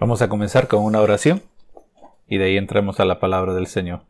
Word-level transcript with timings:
Vamos 0.00 0.22
a 0.22 0.28
comenzar 0.28 0.68
con 0.68 0.84
una 0.84 1.00
oración 1.00 1.42
y 2.28 2.38
de 2.38 2.44
ahí 2.44 2.56
entremos 2.56 3.00
a 3.00 3.04
la 3.04 3.18
palabra 3.18 3.52
del 3.52 3.66
Señor. 3.66 4.02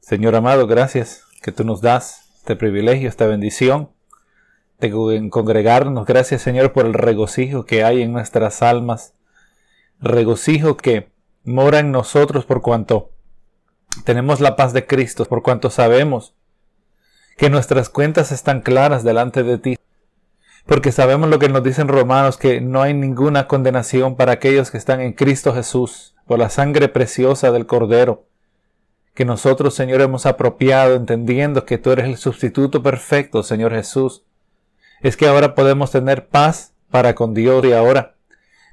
Señor 0.00 0.34
amado, 0.36 0.66
gracias 0.66 1.24
que 1.42 1.52
tú 1.52 1.64
nos 1.64 1.82
das 1.82 2.30
este 2.38 2.56
privilegio, 2.56 3.10
esta 3.10 3.26
bendición 3.26 3.90
de 4.80 4.90
congregarnos. 5.28 6.06
Gracias 6.06 6.40
Señor 6.40 6.72
por 6.72 6.86
el 6.86 6.94
regocijo 6.94 7.66
que 7.66 7.84
hay 7.84 8.00
en 8.00 8.14
nuestras 8.14 8.62
almas. 8.62 9.12
Regocijo 10.00 10.78
que 10.78 11.12
mora 11.44 11.80
en 11.80 11.92
nosotros 11.92 12.46
por 12.46 12.62
cuanto 12.62 13.10
tenemos 14.04 14.40
la 14.40 14.56
paz 14.56 14.72
de 14.72 14.86
Cristo, 14.86 15.26
por 15.26 15.42
cuanto 15.42 15.68
sabemos 15.68 16.34
que 17.36 17.50
nuestras 17.50 17.90
cuentas 17.90 18.32
están 18.32 18.62
claras 18.62 19.04
delante 19.04 19.42
de 19.42 19.58
ti 19.58 19.76
porque 20.66 20.92
sabemos 20.92 21.28
lo 21.28 21.38
que 21.38 21.48
nos 21.48 21.62
dicen 21.62 21.88
romanos, 21.88 22.36
que 22.36 22.60
no 22.60 22.82
hay 22.82 22.94
ninguna 22.94 23.46
condenación 23.46 24.16
para 24.16 24.32
aquellos 24.32 24.70
que 24.70 24.78
están 24.78 25.00
en 25.00 25.12
Cristo 25.12 25.54
Jesús, 25.54 26.14
por 26.26 26.38
la 26.38 26.48
sangre 26.48 26.88
preciosa 26.88 27.52
del 27.52 27.66
Cordero, 27.66 28.26
que 29.14 29.24
nosotros, 29.24 29.74
Señor, 29.74 30.00
hemos 30.00 30.26
apropiado, 30.26 30.94
entendiendo 30.94 31.64
que 31.64 31.78
tú 31.78 31.92
eres 31.92 32.06
el 32.06 32.16
sustituto 32.16 32.82
perfecto, 32.82 33.42
Señor 33.42 33.72
Jesús. 33.72 34.24
Es 35.02 35.16
que 35.16 35.26
ahora 35.26 35.54
podemos 35.54 35.90
tener 35.90 36.28
paz 36.28 36.72
para 36.90 37.14
con 37.14 37.34
Dios 37.34 37.64
y 37.64 37.72
ahora, 37.72 38.14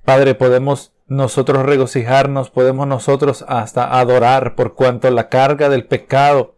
Padre, 0.06 0.34
podemos 0.34 0.94
nosotros 1.08 1.66
regocijarnos, 1.66 2.50
podemos 2.50 2.88
nosotros 2.88 3.44
hasta 3.48 4.00
adorar 4.00 4.56
por 4.56 4.76
cuanto 4.76 5.12
la 5.12 5.28
carga 5.28 5.68
del 5.68 5.86
pecado 5.86 6.56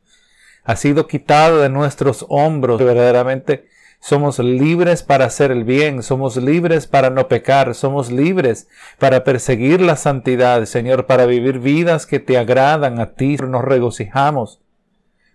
ha 0.63 0.75
sido 0.75 1.07
quitada 1.07 1.57
de 1.57 1.69
nuestros 1.69 2.25
hombros. 2.29 2.79
Verdaderamente 2.79 3.67
somos 4.03 4.37
libres 4.37 5.01
para 5.01 5.23
hacer 5.23 5.49
el 5.49 5.63
bien, 5.63 6.03
somos 6.03 6.35
libres 6.35 6.87
para 6.87 7.09
no 7.09 7.29
pecar, 7.29 7.73
somos 7.73 8.11
libres 8.11 8.67
para 8.99 9.23
perseguir 9.23 9.79
la 9.79 9.95
santidad, 9.95 10.65
Señor, 10.65 11.05
para 11.05 11.25
vivir 11.25 11.59
vidas 11.59 12.05
que 12.05 12.19
te 12.19 12.37
agradan 12.37 12.99
a 12.99 13.11
ti. 13.11 13.37
Nos 13.37 13.63
regocijamos 13.63 14.59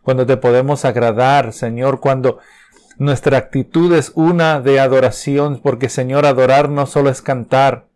cuando 0.02 0.26
te 0.26 0.36
podemos 0.36 0.84
agradar, 0.84 1.54
Señor, 1.54 2.00
cuando 2.00 2.40
nuestra 2.98 3.38
actitud 3.38 3.94
es 3.94 4.12
una 4.14 4.60
de 4.60 4.80
adoración, 4.80 5.60
porque 5.62 5.88
Señor, 5.88 6.26
adorar 6.26 6.68
no 6.68 6.84
solo 6.84 7.08
es 7.08 7.22
cantar, 7.22 7.86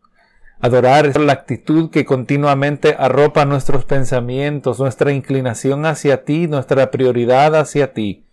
Adorar 0.64 1.06
es 1.06 1.18
la 1.18 1.32
actitud 1.32 1.90
que 1.90 2.04
continuamente 2.04 2.94
arropa 2.96 3.44
nuestros 3.44 3.84
pensamientos, 3.84 4.78
nuestra 4.78 5.10
inclinación 5.10 5.84
hacia 5.86 6.24
ti, 6.24 6.46
nuestra 6.46 6.92
prioridad 6.92 7.56
hacia 7.56 7.92
ti. 7.92 8.24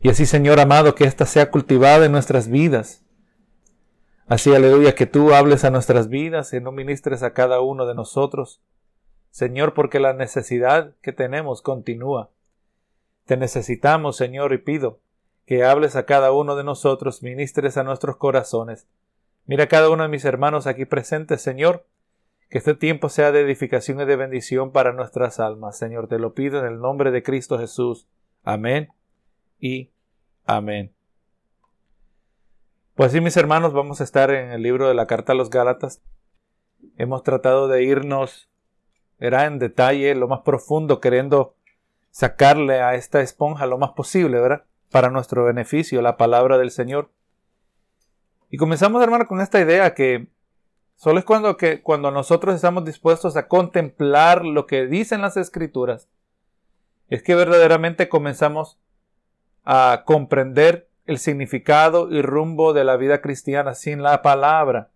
Y 0.00 0.10
así, 0.10 0.26
Señor 0.26 0.60
amado, 0.60 0.94
que 0.94 1.04
ésta 1.04 1.26
sea 1.26 1.50
cultivada 1.50 2.06
en 2.06 2.12
nuestras 2.12 2.48
vidas. 2.48 3.04
Así, 4.28 4.54
aleluya, 4.54 4.94
que 4.94 5.06
tú 5.06 5.34
hables 5.34 5.64
a 5.64 5.70
nuestras 5.70 6.08
vidas 6.08 6.52
y 6.52 6.60
no 6.60 6.70
ministres 6.70 7.22
a 7.22 7.32
cada 7.32 7.60
uno 7.60 7.86
de 7.86 7.94
nosotros. 7.94 8.62
Señor, 9.30 9.74
porque 9.74 9.98
la 9.98 10.12
necesidad 10.12 10.94
que 11.02 11.12
tenemos 11.12 11.62
continúa. 11.62 12.30
Te 13.24 13.36
necesitamos, 13.36 14.16
Señor, 14.16 14.52
y 14.52 14.58
pido 14.58 15.00
que 15.46 15.64
hables 15.64 15.96
a 15.96 16.04
cada 16.04 16.30
uno 16.30 16.56
de 16.56 16.64
nosotros, 16.64 17.22
ministres 17.22 17.76
a 17.78 17.82
nuestros 17.82 18.16
corazones. 18.16 18.86
Mira 19.46 19.64
a 19.64 19.68
cada 19.68 19.88
uno 19.88 20.02
de 20.02 20.10
mis 20.10 20.26
hermanos 20.26 20.66
aquí 20.66 20.84
presentes, 20.84 21.40
Señor, 21.40 21.86
que 22.50 22.58
este 22.58 22.74
tiempo 22.74 23.08
sea 23.08 23.32
de 23.32 23.40
edificación 23.40 24.00
y 24.00 24.04
de 24.04 24.16
bendición 24.16 24.72
para 24.72 24.92
nuestras 24.92 25.40
almas. 25.40 25.78
Señor, 25.78 26.06
te 26.06 26.18
lo 26.18 26.34
pido 26.34 26.60
en 26.60 26.66
el 26.66 26.80
nombre 26.80 27.10
de 27.10 27.22
Cristo 27.22 27.58
Jesús. 27.58 28.06
Amén 28.44 28.90
y 29.58 29.90
amén. 30.44 30.92
Pues 32.94 33.12
sí, 33.12 33.20
mis 33.20 33.36
hermanos, 33.36 33.72
vamos 33.72 34.00
a 34.00 34.04
estar 34.04 34.30
en 34.30 34.50
el 34.50 34.62
libro 34.62 34.88
de 34.88 34.94
la 34.94 35.06
carta 35.06 35.32
a 35.32 35.36
los 35.36 35.50
Gálatas. 35.50 36.02
Hemos 36.96 37.22
tratado 37.22 37.68
de 37.68 37.84
irnos, 37.84 38.48
era 39.20 39.46
en 39.46 39.58
detalle, 39.58 40.14
lo 40.14 40.26
más 40.26 40.40
profundo, 40.40 41.00
queriendo 41.00 41.54
sacarle 42.10 42.80
a 42.80 42.94
esta 42.94 43.20
esponja 43.20 43.66
lo 43.66 43.78
más 43.78 43.90
posible, 43.92 44.40
¿verdad? 44.40 44.64
Para 44.90 45.10
nuestro 45.10 45.44
beneficio, 45.44 46.02
la 46.02 46.16
palabra 46.16 46.58
del 46.58 46.72
Señor. 46.72 47.10
Y 48.50 48.56
comenzamos, 48.56 49.02
hermano, 49.02 49.28
con 49.28 49.40
esta 49.40 49.60
idea 49.60 49.94
que 49.94 50.26
solo 50.96 51.20
es 51.20 51.24
cuando, 51.24 51.56
que, 51.56 51.82
cuando 51.82 52.10
nosotros 52.10 52.54
estamos 52.54 52.84
dispuestos 52.84 53.36
a 53.36 53.46
contemplar 53.46 54.44
lo 54.44 54.66
que 54.66 54.86
dicen 54.86 55.20
las 55.20 55.36
escrituras, 55.36 56.08
es 57.08 57.22
que 57.22 57.34
verdaderamente 57.34 58.08
comenzamos 58.08 58.78
a 59.70 60.04
comprender 60.06 60.88
el 61.04 61.18
significado 61.18 62.10
y 62.10 62.22
rumbo 62.22 62.72
de 62.72 62.84
la 62.84 62.96
vida 62.96 63.20
cristiana 63.20 63.74
sin 63.74 64.02
la 64.02 64.22
palabra. 64.22 64.88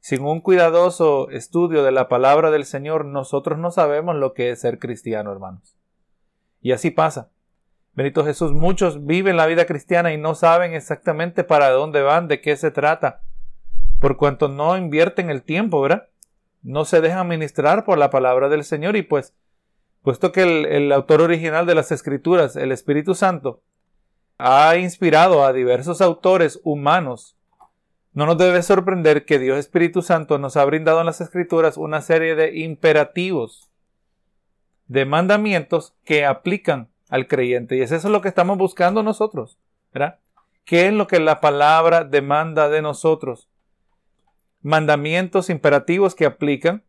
Sin 0.00 0.22
un 0.22 0.40
cuidadoso 0.40 1.30
estudio 1.30 1.84
de 1.84 1.92
la 1.92 2.08
palabra 2.08 2.50
del 2.50 2.64
Señor, 2.64 3.04
nosotros 3.04 3.56
no 3.56 3.70
sabemos 3.70 4.16
lo 4.16 4.34
que 4.34 4.50
es 4.50 4.60
ser 4.60 4.80
cristiano, 4.80 5.30
hermanos. 5.30 5.76
Y 6.60 6.72
así 6.72 6.90
pasa. 6.90 7.30
Benito 7.94 8.24
Jesús, 8.24 8.52
muchos 8.52 9.06
viven 9.06 9.36
la 9.36 9.46
vida 9.46 9.64
cristiana 9.64 10.12
y 10.12 10.18
no 10.18 10.34
saben 10.34 10.74
exactamente 10.74 11.44
para 11.44 11.70
dónde 11.70 12.02
van, 12.02 12.26
de 12.26 12.40
qué 12.40 12.56
se 12.56 12.72
trata, 12.72 13.20
por 14.00 14.16
cuanto 14.16 14.48
no 14.48 14.76
invierten 14.76 15.30
el 15.30 15.44
tiempo, 15.44 15.80
¿verdad? 15.80 16.08
No 16.62 16.84
se 16.84 17.00
dejan 17.00 17.28
ministrar 17.28 17.84
por 17.84 17.96
la 17.96 18.10
palabra 18.10 18.48
del 18.48 18.64
Señor 18.64 18.96
y 18.96 19.02
pues, 19.02 19.36
puesto 20.02 20.32
que 20.32 20.42
el, 20.42 20.66
el 20.66 20.90
autor 20.90 21.20
original 21.20 21.64
de 21.64 21.76
las 21.76 21.92
Escrituras, 21.92 22.56
el 22.56 22.72
Espíritu 22.72 23.14
Santo, 23.14 23.62
ha 24.38 24.76
inspirado 24.76 25.44
a 25.44 25.52
diversos 25.52 26.00
autores 26.00 26.60
humanos, 26.62 27.36
no 28.12 28.24
nos 28.24 28.38
debe 28.38 28.62
sorprender 28.62 29.26
que 29.26 29.38
Dios 29.38 29.58
Espíritu 29.58 30.00
Santo 30.00 30.38
nos 30.38 30.56
ha 30.56 30.64
brindado 30.64 31.00
en 31.00 31.06
las 31.06 31.20
Escrituras 31.20 31.76
una 31.76 32.00
serie 32.00 32.34
de 32.34 32.56
imperativos, 32.56 33.70
de 34.86 35.04
mandamientos 35.04 35.94
que 36.02 36.24
aplican 36.24 36.88
al 37.10 37.28
creyente. 37.28 37.76
Y 37.76 37.82
es 37.82 37.92
eso 37.92 38.08
lo 38.08 38.22
que 38.22 38.28
estamos 38.28 38.56
buscando 38.56 39.02
nosotros, 39.02 39.58
¿verdad? 39.92 40.18
¿Qué 40.64 40.86
es 40.86 40.94
lo 40.94 41.06
que 41.06 41.20
la 41.20 41.42
palabra 41.42 42.04
demanda 42.04 42.70
de 42.70 42.80
nosotros? 42.80 43.50
Mandamientos 44.62 45.50
imperativos 45.50 46.14
que 46.14 46.24
aplican 46.24 46.84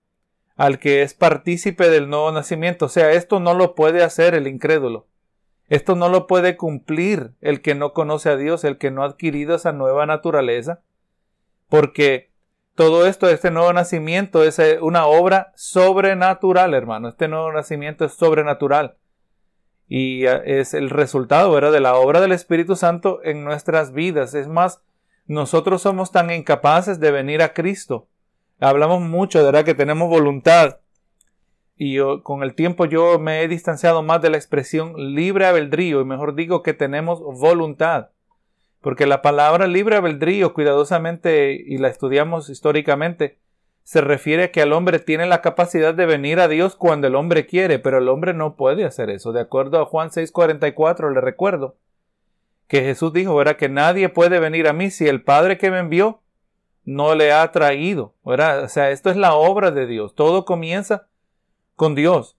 al 0.55 0.79
que 0.79 1.01
es 1.01 1.13
partícipe 1.13 1.89
del 1.89 2.09
nuevo 2.09 2.31
nacimiento. 2.31 2.85
O 2.85 2.89
sea, 2.89 3.11
esto 3.11 3.41
no 3.41 3.53
lo 3.53 3.75
puede 3.75 4.01
hacer 4.01 4.33
el 4.33 4.47
incrédulo. 4.47 5.07
Esto 5.67 5.95
no 5.95 6.09
lo 6.09 6.27
puede 6.27 6.55
cumplir 6.55 7.33
el 7.41 7.61
que 7.61 7.75
no 7.75 7.93
conoce 7.93 8.29
a 8.29 8.37
Dios, 8.37 8.63
el 8.63 8.77
que 8.77 8.91
no 8.91 9.03
ha 9.03 9.07
adquirido 9.07 9.55
esa 9.55 9.73
nueva 9.73 10.05
naturaleza, 10.05 10.81
porque 11.69 12.31
todo 12.75 13.07
esto, 13.07 13.27
este 13.27 13.51
nuevo 13.51 13.73
nacimiento 13.73 14.43
es 14.43 14.59
eh, 14.59 14.79
una 14.79 15.07
obra 15.07 15.51
sobrenatural, 15.55 16.73
hermano. 16.73 17.09
Este 17.09 17.27
nuevo 17.27 17.51
nacimiento 17.51 18.05
es 18.05 18.13
sobrenatural 18.13 18.97
y 19.87 20.25
eh, 20.25 20.59
es 20.59 20.73
el 20.73 20.89
resultado 20.89 21.51
¿verdad? 21.51 21.71
de 21.71 21.79
la 21.79 21.95
obra 21.95 22.21
del 22.21 22.33
Espíritu 22.33 22.75
Santo 22.75 23.19
en 23.23 23.43
nuestras 23.43 23.93
vidas. 23.93 24.35
Es 24.35 24.47
más, 24.47 24.83
nosotros 25.25 25.81
somos 25.81 26.11
tan 26.11 26.29
incapaces 26.31 26.99
de 26.99 27.11
venir 27.11 27.41
a 27.41 27.53
Cristo. 27.53 28.07
Hablamos 28.59 29.01
mucho, 29.01 29.43
verdad, 29.43 29.65
que 29.65 29.75
tenemos 29.75 30.07
voluntad, 30.09 30.77
y 31.77 31.99
con 32.23 32.43
el 32.43 32.55
tiempo 32.55 32.85
yo 32.85 33.19
me 33.19 33.43
he 33.43 33.47
distanciado 33.47 34.01
más 34.01 34.21
de 34.21 34.31
la 34.31 34.37
expresión 34.37 34.93
libre 35.13 35.45
albedrío 35.45 36.01
y 36.01 36.05
mejor 36.05 36.33
digo 36.33 36.63
que 36.63 36.73
tenemos 36.73 37.21
voluntad. 37.21 38.09
Porque 38.81 39.05
la 39.05 39.21
palabra 39.21 39.67
libre 39.67 39.95
albedrío 39.95 40.53
cuidadosamente 40.53 41.53
y 41.53 41.77
la 41.77 41.89
estudiamos 41.89 42.49
históricamente 42.49 43.37
se 43.83 44.01
refiere 44.01 44.43
a 44.43 44.51
que 44.51 44.61
el 44.61 44.73
hombre 44.73 44.99
tiene 44.99 45.27
la 45.27 45.41
capacidad 45.41 45.93
de 45.93 46.05
venir 46.05 46.39
a 46.39 46.49
Dios 46.49 46.75
cuando 46.75 47.07
el 47.07 47.15
hombre 47.15 47.45
quiere, 47.45 47.79
pero 47.79 47.99
el 47.99 48.09
hombre 48.09 48.33
no 48.33 48.55
puede 48.55 48.83
hacer 48.83 49.09
eso. 49.09 49.31
De 49.31 49.39
acuerdo 49.39 49.79
a 49.79 49.85
Juan 49.85 50.09
6:44 50.09 51.13
le 51.13 51.21
recuerdo 51.21 51.77
que 52.67 52.81
Jesús 52.81 53.13
dijo, 53.13 53.35
verá 53.35 53.55
que 53.55 53.69
nadie 53.69 54.09
puede 54.09 54.39
venir 54.39 54.67
a 54.67 54.73
mí 54.73 54.89
si 54.89 55.07
el 55.07 55.23
Padre 55.23 55.57
que 55.57 55.71
me 55.71 55.79
envió 55.79 56.21
no 56.83 57.15
le 57.15 57.31
ha 57.31 57.49
traído. 57.51 58.13
O 58.23 58.35
sea, 58.67 58.91
esto 58.91 59.09
es 59.09 59.15
la 59.15 59.35
obra 59.35 59.71
de 59.71 59.87
Dios. 59.87 60.15
Todo 60.15 60.43
comienza 60.43 61.07
con 61.77 61.95
Dios. 61.95 62.35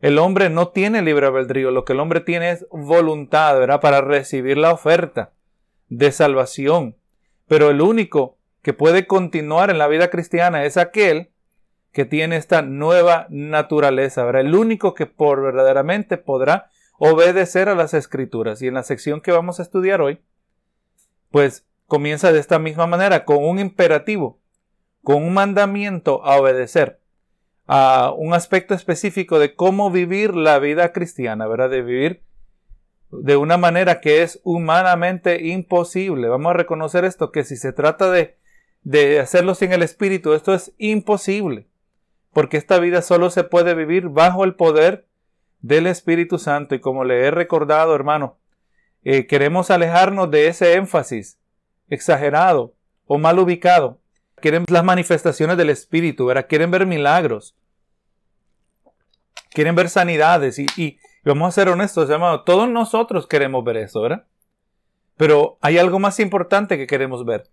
El 0.00 0.18
hombre 0.18 0.50
no 0.50 0.68
tiene 0.68 1.02
libre 1.02 1.26
albedrío, 1.26 1.72
lo 1.72 1.84
que 1.84 1.94
el 1.94 2.00
hombre 2.00 2.20
tiene 2.20 2.50
es 2.52 2.66
voluntad, 2.70 3.58
¿verdad? 3.58 3.80
Para 3.80 4.02
recibir 4.02 4.58
la 4.58 4.72
oferta 4.72 5.32
de 5.88 6.12
salvación. 6.12 6.96
Pero 7.48 7.70
el 7.70 7.80
único 7.80 8.36
que 8.62 8.74
puede 8.74 9.06
continuar 9.08 9.70
en 9.70 9.78
la 9.78 9.88
vida 9.88 10.10
cristiana 10.10 10.64
es 10.64 10.76
aquel 10.76 11.30
que 11.90 12.04
tiene 12.04 12.36
esta 12.36 12.62
nueva 12.62 13.26
naturaleza, 13.30 14.24
¿verdad? 14.24 14.42
El 14.42 14.54
único 14.54 14.94
que 14.94 15.06
por 15.06 15.42
verdaderamente 15.42 16.18
podrá 16.18 16.70
obedecer 16.98 17.68
a 17.68 17.74
las 17.74 17.94
escrituras. 17.94 18.62
Y 18.62 18.68
en 18.68 18.74
la 18.74 18.82
sección 18.82 19.20
que 19.20 19.32
vamos 19.32 19.58
a 19.58 19.62
estudiar 19.62 20.00
hoy, 20.00 20.20
pues 21.30 21.66
comienza 21.86 22.32
de 22.32 22.38
esta 22.38 22.58
misma 22.58 22.86
manera, 22.86 23.24
con 23.24 23.42
un 23.42 23.58
imperativo, 23.58 24.38
con 25.02 25.22
un 25.22 25.34
mandamiento 25.34 26.24
a 26.24 26.36
obedecer 26.36 27.01
a 27.72 28.12
un 28.16 28.34
aspecto 28.34 28.74
específico 28.74 29.38
de 29.38 29.54
cómo 29.54 29.90
vivir 29.90 30.34
la 30.34 30.58
vida 30.58 30.92
cristiana, 30.92 31.46
¿verdad? 31.46 31.70
De 31.70 31.82
vivir 31.82 32.22
de 33.10 33.36
una 33.36 33.56
manera 33.56 34.00
que 34.00 34.22
es 34.22 34.40
humanamente 34.42 35.46
imposible. 35.46 36.28
Vamos 36.28 36.50
a 36.50 36.54
reconocer 36.54 37.04
esto, 37.04 37.30
que 37.30 37.44
si 37.44 37.56
se 37.56 37.72
trata 37.72 38.10
de 38.10 38.36
de 38.82 39.20
hacerlo 39.20 39.54
sin 39.54 39.72
el 39.72 39.82
Espíritu, 39.82 40.32
esto 40.34 40.54
es 40.54 40.72
imposible, 40.78 41.68
porque 42.32 42.56
esta 42.56 42.78
vida 42.78 43.02
solo 43.02 43.30
se 43.30 43.44
puede 43.44 43.74
vivir 43.74 44.08
bajo 44.08 44.44
el 44.44 44.54
poder 44.54 45.06
del 45.60 45.86
Espíritu 45.86 46.38
Santo. 46.38 46.74
Y 46.74 46.80
como 46.80 47.04
le 47.04 47.24
he 47.24 47.30
recordado, 47.30 47.94
hermano, 47.94 48.38
eh, 49.04 49.26
queremos 49.26 49.70
alejarnos 49.70 50.30
de 50.30 50.48
ese 50.48 50.74
énfasis 50.74 51.38
exagerado 51.88 52.74
o 53.06 53.18
mal 53.18 53.38
ubicado. 53.38 54.00
Quieren 54.36 54.64
las 54.68 54.84
manifestaciones 54.84 55.56
del 55.56 55.70
Espíritu, 55.70 56.26
¿verdad? 56.26 56.46
Quieren 56.48 56.70
ver 56.70 56.86
milagros. 56.86 57.56
Quieren 59.52 59.74
ver 59.74 59.88
sanidades. 59.88 60.58
Y, 60.58 60.98
vamos 61.24 61.48
a 61.48 61.52
ser 61.52 61.68
honestos, 61.68 62.08
hermano, 62.10 62.42
todos 62.42 62.68
nosotros 62.68 63.26
queremos 63.26 63.64
ver 63.64 63.76
eso, 63.76 64.02
¿verdad? 64.02 64.26
Pero 65.16 65.58
hay 65.60 65.78
algo 65.78 65.98
más 65.98 66.20
importante 66.20 66.76
que 66.76 66.86
queremos 66.86 67.24
ver. 67.24 67.50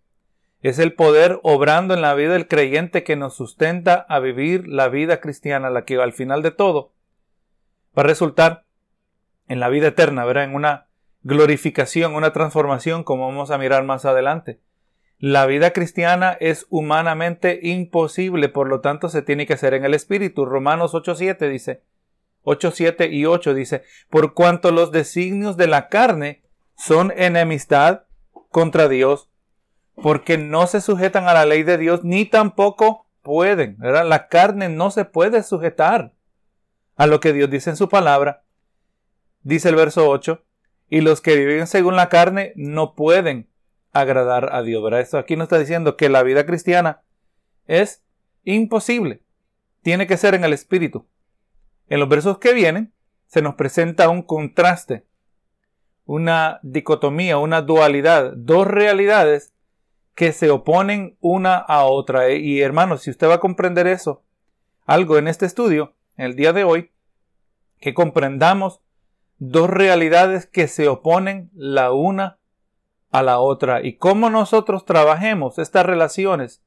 Es 0.62 0.80
el 0.80 0.94
poder 0.94 1.40
obrando 1.44 1.94
en 1.94 2.02
la 2.02 2.14
vida 2.16 2.34
del 2.34 2.48
creyente 2.48 3.04
que 3.04 3.16
nos 3.16 3.36
sustenta 3.36 4.06
a 4.10 4.20
vivir 4.20 4.68
la 4.68 4.90
vida 4.90 5.22
cristiana, 5.22 5.70
la 5.70 5.86
que 5.86 5.96
al 5.98 6.14
final 6.14 6.42
de 6.42 6.52
todo 6.52 6.94
va 7.98 8.04
a 8.04 8.08
resultar 8.08 8.66
en 9.48 9.60
la 9.60 9.70
vida 9.70 9.88
eterna, 9.88 10.26
¿verdad? 10.26 10.44
En 10.44 10.56
una 10.56 10.88
glorificación, 11.24 12.16
una 12.16 12.34
transformación, 12.34 13.04
como 13.04 13.28
vamos 13.28 13.52
a 13.52 13.58
mirar 13.58 13.84
más 13.84 14.06
adelante. 14.06 14.60
La 15.18 15.46
vida 15.46 15.72
cristiana 15.72 16.38
es 16.40 16.66
humanamente 16.70 17.60
imposible, 17.62 18.48
por 18.48 18.70
lo 18.70 18.80
tanto 18.80 19.10
se 19.10 19.22
tiene 19.22 19.46
que 19.46 19.54
hacer 19.54 19.74
en 19.74 19.84
el 19.84 19.94
Espíritu. 19.94 20.46
Romanos 20.46 20.94
8.7 20.94 21.50
dice, 21.50 21.84
8.7 22.44 23.12
y 23.12 23.26
8 23.26 23.54
dice, 23.54 23.84
por 24.10 24.34
cuanto 24.34 24.72
los 24.72 24.92
designios 24.92 25.58
de 25.58 25.68
la 25.68 25.90
carne 25.90 26.44
son 26.76 27.14
enemistad 27.16 28.04
contra 28.50 28.88
Dios, 28.88 29.30
porque 30.02 30.38
no 30.38 30.68
se 30.68 30.82
sujetan 30.82 31.28
a 31.28 31.34
la 31.34 31.46
ley 31.46 31.64
de 31.64 31.78
Dios, 31.78 32.04
ni 32.04 32.26
tampoco 32.26 33.08
pueden, 33.22 33.78
¿verdad? 33.78 34.08
La 34.08 34.28
carne 34.28 34.70
no 34.70 34.92
se 34.92 35.06
puede 35.06 35.44
sujetar 35.44 36.14
a 36.96 37.08
lo 37.08 37.20
que 37.20 37.34
Dios 37.34 37.50
dice 37.50 37.70
en 37.70 37.76
su 37.76 37.90
palabra. 37.90 38.44
Dice 39.42 39.70
el 39.70 39.76
verso 39.76 40.10
8, 40.10 40.44
y 40.90 41.02
los 41.02 41.22
que 41.22 41.36
viven 41.36 41.68
según 41.68 41.96
la 41.96 42.10
carne 42.10 42.54
no 42.56 42.96
pueden 42.96 43.50
agradar 43.92 44.50
a 44.54 44.62
Dios. 44.62 44.84
¿verdad? 44.84 45.02
Esto 45.02 45.18
aquí 45.18 45.36
nos 45.36 45.46
está 45.46 45.60
diciendo 45.60 45.96
que 45.96 46.10
la 46.10 46.24
vida 46.24 46.46
cristiana 46.46 47.02
es 47.68 48.04
imposible. 48.44 49.22
Tiene 49.82 50.08
que 50.08 50.18
ser 50.18 50.34
en 50.36 50.44
el 50.44 50.54
Espíritu. 50.54 51.08
En 51.90 52.00
los 52.00 52.08
versos 52.08 52.38
que 52.38 52.54
vienen 52.54 52.94
se 53.26 53.42
nos 53.42 53.56
presenta 53.56 54.10
un 54.10 54.22
contraste, 54.22 55.06
una 56.06 56.60
dicotomía, 56.64 57.38
una 57.38 57.62
dualidad, 57.62 58.34
dos 58.36 58.68
realidades 58.68 59.54
que 60.16 60.32
se 60.32 60.50
oponen 60.50 61.18
una 61.20 61.58
a 61.58 61.86
otra. 61.86 62.32
Y 62.32 62.62
hermanos, 62.62 63.02
si 63.02 63.10
usted 63.10 63.28
va 63.28 63.36
a 63.36 63.40
comprender 63.40 63.88
eso, 63.88 64.24
algo 64.86 65.18
en 65.18 65.28
este 65.28 65.46
estudio, 65.46 65.94
en 66.16 66.26
el 66.26 66.36
día 66.36 66.54
de 66.54 66.64
hoy, 66.64 66.92
que 67.80 67.94
comprendamos 67.94 68.82
dos 69.38 69.70
realidades 69.70 70.46
que 70.46 70.68
se 70.68 70.88
oponen 70.88 71.50
la 71.54 71.92
una 71.92 72.38
a 73.10 73.24
la 73.24 73.40
otra 73.40 73.82
y 73.82 73.98
cómo 73.98 74.30
nosotros 74.30 74.86
trabajemos 74.86 75.58
estas 75.58 75.86
relaciones 75.86 76.62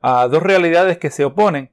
a 0.00 0.26
dos 0.28 0.42
realidades 0.42 0.98
que 0.98 1.10
se 1.10 1.24
oponen 1.24 1.70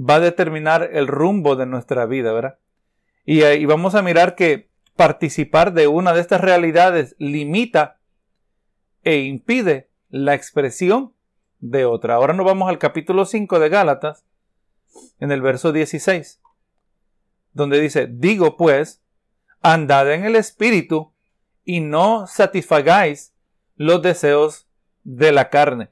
va 0.00 0.16
a 0.16 0.20
determinar 0.20 0.88
el 0.92 1.06
rumbo 1.06 1.56
de 1.56 1.66
nuestra 1.66 2.06
vida, 2.06 2.32
¿verdad? 2.32 2.58
Y, 3.24 3.44
y 3.44 3.66
vamos 3.66 3.94
a 3.94 4.02
mirar 4.02 4.34
que 4.34 4.70
participar 4.96 5.72
de 5.72 5.86
una 5.86 6.12
de 6.12 6.20
estas 6.20 6.40
realidades 6.40 7.14
limita 7.18 8.00
e 9.02 9.18
impide 9.18 9.90
la 10.08 10.34
expresión 10.34 11.14
de 11.60 11.84
otra. 11.84 12.14
Ahora 12.14 12.34
nos 12.34 12.46
vamos 12.46 12.68
al 12.68 12.78
capítulo 12.78 13.24
5 13.26 13.58
de 13.58 13.68
Gálatas, 13.68 14.24
en 15.20 15.30
el 15.30 15.42
verso 15.42 15.72
16, 15.72 16.40
donde 17.52 17.80
dice, 17.80 18.08
digo 18.10 18.56
pues, 18.56 19.02
andad 19.60 20.12
en 20.12 20.24
el 20.24 20.36
Espíritu 20.36 21.12
y 21.64 21.80
no 21.80 22.26
satisfagáis 22.26 23.34
los 23.76 24.02
deseos 24.02 24.68
de 25.04 25.32
la 25.32 25.50
carne. 25.50 25.90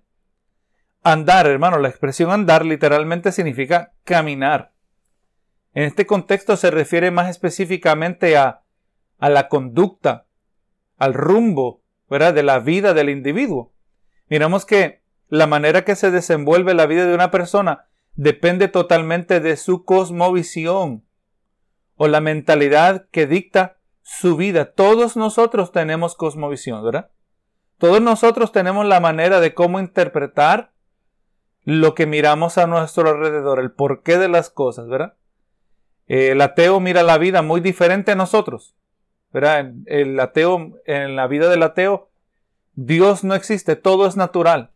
Andar, 1.11 1.47
hermano, 1.47 1.79
la 1.79 1.89
expresión 1.89 2.31
andar 2.31 2.67
literalmente 2.67 3.33
significa 3.33 3.95
caminar. 4.05 4.73
En 5.73 5.85
este 5.85 6.05
contexto 6.05 6.55
se 6.59 6.71
refiere 6.71 7.11
más 7.11 7.31
específicamente 7.31 8.37
a, 8.37 8.61
a 9.19 9.31
la 9.31 9.49
conducta, 9.49 10.27
al 10.99 11.15
rumbo, 11.15 11.83
¿verdad? 12.11 12.35
de 12.35 12.43
la 12.43 12.59
vida 12.59 12.93
del 12.93 13.09
individuo. 13.09 13.73
Miramos 14.29 14.67
que 14.67 15.03
la 15.29 15.47
manera 15.47 15.83
que 15.83 15.97
se 15.97 16.11
desenvuelve 16.11 16.75
la 16.75 16.85
vida 16.85 17.07
de 17.07 17.15
una 17.15 17.31
persona 17.31 17.87
depende 18.15 18.69
totalmente 18.69 19.41
de 19.41 19.57
su 19.57 19.87
cosmovisión, 19.87 21.07
o 21.95 22.07
la 22.07 22.21
mentalidad 22.21 23.09
que 23.11 23.27
dicta 23.27 23.79
su 24.03 24.37
vida. 24.37 24.73
Todos 24.73 25.17
nosotros 25.17 25.73
tenemos 25.73 26.17
cosmovisión, 26.17 26.85
¿verdad? 26.85 27.13
Todos 27.79 28.03
nosotros 28.03 28.53
tenemos 28.53 28.85
la 28.85 29.01
manera 29.01 29.41
de 29.41 29.55
cómo 29.55 29.81
interpretar 29.81 30.73
lo 31.71 31.95
que 31.95 32.07
miramos 32.07 32.57
a 32.57 32.67
nuestro 32.67 33.11
alrededor, 33.11 33.61
el 33.61 33.71
porqué 33.71 34.17
de 34.17 34.31
las 34.31 34.49
cosas, 34.49 34.89
¿verdad? 34.89 35.17
El 36.07 36.41
ateo 36.41 36.81
mira 36.81 37.03
la 37.03 37.19
vida 37.19 37.43
muy 37.43 37.61
diferente 37.61 38.13
a 38.13 38.15
nosotros, 38.15 38.75
¿verdad? 39.35 39.75
El 39.85 40.19
ateo, 40.19 40.81
en 40.87 41.15
la 41.15 41.27
vida 41.27 41.51
del 41.51 41.63
ateo, 41.63 42.09
Dios 42.73 43.23
no 43.23 43.35
existe, 43.35 43.77
todo 43.77 44.07
es 44.07 44.17
natural. 44.17 44.71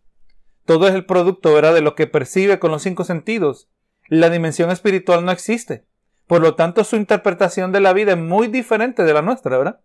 Todo 0.66 0.86
es 0.86 0.94
el 0.94 1.06
producto, 1.06 1.54
¿verdad? 1.54 1.72
De 1.72 1.80
lo 1.80 1.94
que 1.94 2.06
percibe 2.06 2.58
con 2.58 2.70
los 2.70 2.82
cinco 2.82 3.04
sentidos. 3.04 3.70
La 4.08 4.28
dimensión 4.28 4.70
espiritual 4.70 5.24
no 5.24 5.32
existe. 5.32 5.86
Por 6.26 6.42
lo 6.42 6.56
tanto, 6.56 6.84
su 6.84 6.96
interpretación 6.96 7.72
de 7.72 7.80
la 7.80 7.94
vida 7.94 8.12
es 8.12 8.18
muy 8.18 8.48
diferente 8.48 9.04
de 9.04 9.14
la 9.14 9.22
nuestra, 9.22 9.56
¿verdad? 9.56 9.80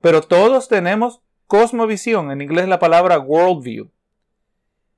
Pero 0.00 0.20
todos 0.20 0.68
tenemos 0.68 1.22
cosmovisión, 1.48 2.30
en 2.30 2.40
inglés 2.40 2.68
la 2.68 2.78
palabra 2.78 3.18
worldview. 3.18 3.90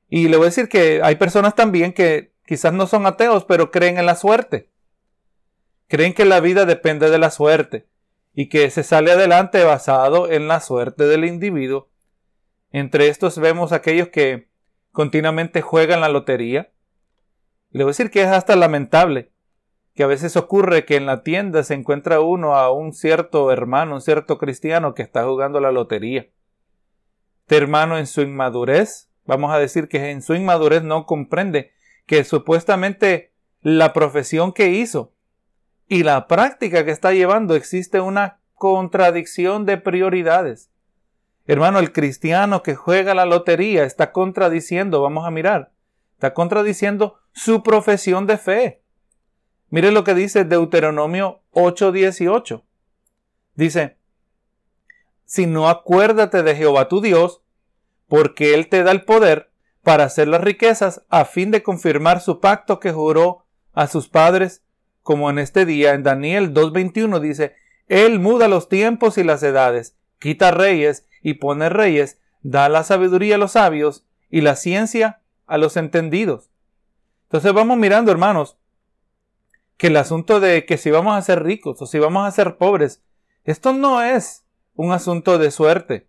Y 0.08 0.28
le 0.28 0.36
voy 0.36 0.46
a 0.46 0.50
decir 0.50 0.68
que 0.68 1.00
hay 1.02 1.16
personas 1.16 1.54
también 1.54 1.92
que 1.92 2.32
quizás 2.46 2.72
no 2.72 2.86
son 2.86 3.06
ateos, 3.06 3.44
pero 3.44 3.70
creen 3.70 3.98
en 3.98 4.06
la 4.06 4.16
suerte. 4.16 4.70
Creen 5.88 6.14
que 6.14 6.24
la 6.24 6.40
vida 6.40 6.64
depende 6.64 7.10
de 7.10 7.18
la 7.18 7.30
suerte 7.30 7.88
y 8.34 8.48
que 8.48 8.70
se 8.70 8.82
sale 8.82 9.12
adelante 9.12 9.64
basado 9.64 10.30
en 10.30 10.48
la 10.48 10.60
suerte 10.60 11.04
del 11.04 11.24
individuo. 11.24 11.88
Entre 12.70 13.08
estos 13.08 13.38
vemos 13.38 13.72
aquellos 13.72 14.08
que 14.08 14.48
continuamente 14.92 15.62
juegan 15.62 16.00
la 16.00 16.08
lotería. 16.08 16.72
Le 17.70 17.84
voy 17.84 17.90
a 17.90 17.92
decir 17.92 18.10
que 18.10 18.22
es 18.22 18.28
hasta 18.28 18.56
lamentable 18.56 19.32
que 19.96 20.02
a 20.02 20.06
veces 20.06 20.36
ocurre 20.36 20.84
que 20.84 20.96
en 20.96 21.06
la 21.06 21.22
tienda 21.22 21.62
se 21.62 21.72
encuentra 21.72 22.20
uno 22.20 22.54
a 22.54 22.70
un 22.70 22.92
cierto 22.92 23.50
hermano, 23.50 23.94
un 23.94 24.02
cierto 24.02 24.36
cristiano 24.36 24.92
que 24.92 25.02
está 25.02 25.25
jugando 25.25 25.58
la 25.58 25.72
lotería. 25.72 26.28
Este 27.40 27.56
hermano 27.56 27.96
en 27.96 28.06
su 28.06 28.20
inmadurez, 28.20 29.08
vamos 29.26 29.52
a 29.52 29.59
decir 29.59 29.88
que 29.88 30.11
en 30.11 30.23
su 30.23 30.35
inmadurez 30.35 30.83
no 30.83 31.06
comprende 31.06 31.73
que 32.06 32.25
supuestamente 32.25 33.33
la 33.61 33.92
profesión 33.92 34.52
que 34.52 34.71
hizo 34.71 35.12
y 35.88 36.02
la 36.02 36.26
práctica 36.26 36.85
que 36.85 36.90
está 36.90 37.12
llevando 37.12 37.54
existe 37.54 38.00
una 38.00 38.40
contradicción 38.54 39.66
de 39.66 39.76
prioridades. 39.76 40.71
Hermano, 41.47 41.78
el 41.78 41.92
cristiano 41.92 42.62
que 42.62 42.75
juega 42.75 43.14
la 43.14 43.26
lotería 43.26 43.85
está 43.85 44.11
contradiciendo, 44.11 45.00
vamos 45.00 45.26
a 45.26 45.30
mirar, 45.30 45.73
está 46.14 46.35
contradiciendo 46.35 47.18
su 47.33 47.62
profesión 47.62 48.26
de 48.26 48.38
fe. 48.38 48.83
Mire 49.68 49.90
lo 49.90 50.04
que 50.04 50.14
dice 50.14 50.45
Deuteronomio 50.45 51.42
8:18. 51.52 52.62
Dice, 53.54 53.97
si 55.25 55.47
no 55.47 55.68
acuérdate 55.68 56.42
de 56.42 56.54
Jehová 56.54 56.88
tu 56.88 57.00
Dios, 57.00 57.42
porque 58.08 58.54
Él 58.54 58.68
te 58.68 58.82
da 58.82 58.92
el 58.92 59.04
poder 59.04 59.50
para 59.82 60.04
hacer 60.04 60.28
las 60.28 60.40
riquezas 60.40 61.02
a 61.08 61.25
fin 61.25 61.50
de 61.50 61.62
confirmar 61.62 62.20
su 62.20 62.40
pacto 62.40 62.80
que 62.80 62.92
juró 62.92 63.44
a 63.72 63.86
sus 63.86 64.08
padres, 64.08 64.62
como 65.02 65.30
en 65.30 65.38
este 65.38 65.64
día 65.64 65.94
en 65.94 66.02
Daniel 66.02 66.52
2.21 66.52 67.20
dice, 67.20 67.54
Él 67.86 68.18
muda 68.18 68.48
los 68.48 68.68
tiempos 68.68 69.18
y 69.18 69.22
las 69.22 69.42
edades, 69.42 69.96
quita 70.18 70.50
reyes 70.50 71.06
y 71.22 71.34
pone 71.34 71.68
reyes, 71.68 72.20
da 72.42 72.68
la 72.68 72.82
sabiduría 72.82 73.36
a 73.36 73.38
los 73.38 73.52
sabios 73.52 74.04
y 74.30 74.40
la 74.40 74.56
ciencia 74.56 75.20
a 75.46 75.58
los 75.58 75.76
entendidos. 75.76 76.50
Entonces 77.25 77.52
vamos 77.52 77.76
mirando, 77.76 78.10
hermanos, 78.10 78.56
que 79.76 79.88
el 79.88 79.96
asunto 79.96 80.40
de 80.40 80.64
que 80.64 80.78
si 80.78 80.90
vamos 80.90 81.16
a 81.16 81.22
ser 81.22 81.42
ricos 81.42 81.80
o 81.82 81.86
si 81.86 81.98
vamos 81.98 82.26
a 82.26 82.30
ser 82.30 82.56
pobres, 82.56 83.02
esto 83.44 83.72
no 83.72 84.02
es 84.02 84.44
un 84.75 84.92
asunto 84.92 85.38
de 85.38 85.50
suerte. 85.50 86.05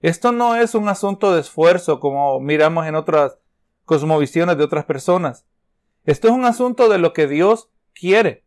Esto 0.00 0.32
no 0.32 0.56
es 0.56 0.74
un 0.74 0.88
asunto 0.88 1.34
de 1.34 1.40
esfuerzo 1.40 2.00
como 2.00 2.40
miramos 2.40 2.86
en 2.86 2.94
otras 2.94 3.38
cosmovisiones 3.84 4.56
de 4.56 4.64
otras 4.64 4.84
personas. 4.86 5.46
Esto 6.04 6.28
es 6.28 6.34
un 6.34 6.44
asunto 6.44 6.88
de 6.88 6.98
lo 6.98 7.12
que 7.12 7.26
Dios 7.26 7.68
quiere, 7.92 8.44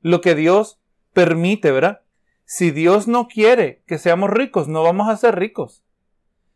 lo 0.00 0.20
que 0.20 0.34
Dios 0.34 0.80
permite, 1.12 1.70
¿verdad? 1.70 2.02
Si 2.44 2.70
Dios 2.70 3.08
no 3.08 3.28
quiere 3.28 3.82
que 3.86 3.98
seamos 3.98 4.30
ricos, 4.30 4.68
no 4.68 4.82
vamos 4.82 5.08
a 5.08 5.16
ser 5.16 5.36
ricos. 5.36 5.82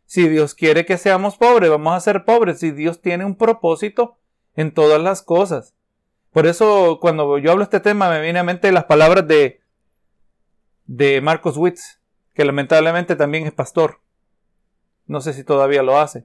Si 0.07 0.29
Dios 0.29 0.55
quiere 0.55 0.87
que 0.87 0.99
seamos 0.99 1.37
pobres, 1.37 1.69
vamos 1.69 1.95
a 1.95 2.01
ser 2.01 2.25
pobres. 2.25 2.61
Si 2.61 2.71
Dios 2.71 3.01
tiene 3.01 3.25
un 3.25 3.37
propósito 3.37 4.17
en 4.57 4.73
todas 4.73 5.01
las 5.01 5.23
cosas. 5.23 5.75
Por 6.33 6.47
eso 6.47 6.99
cuando 7.01 7.39
yo 7.39 7.51
hablo 7.51 7.65
de 7.65 7.65
este 7.65 7.81
tema 7.81 8.09
me 8.09 8.21
viene 8.21 8.39
a 8.39 8.45
mente 8.45 8.73
las 8.73 8.85
palabras 8.85 9.27
de, 9.27 9.61
de 10.87 11.21
Marcos 11.21 11.57
Witz, 11.57 12.01
que 12.35 12.45
lamentablemente 12.45 13.17
también 13.17 13.47
es 13.47 13.53
pastor. 13.53 14.01
No 15.11 15.21
sé 15.21 15.33
si 15.33 15.43
todavía 15.43 15.83
lo 15.83 15.99
hace. 15.99 16.25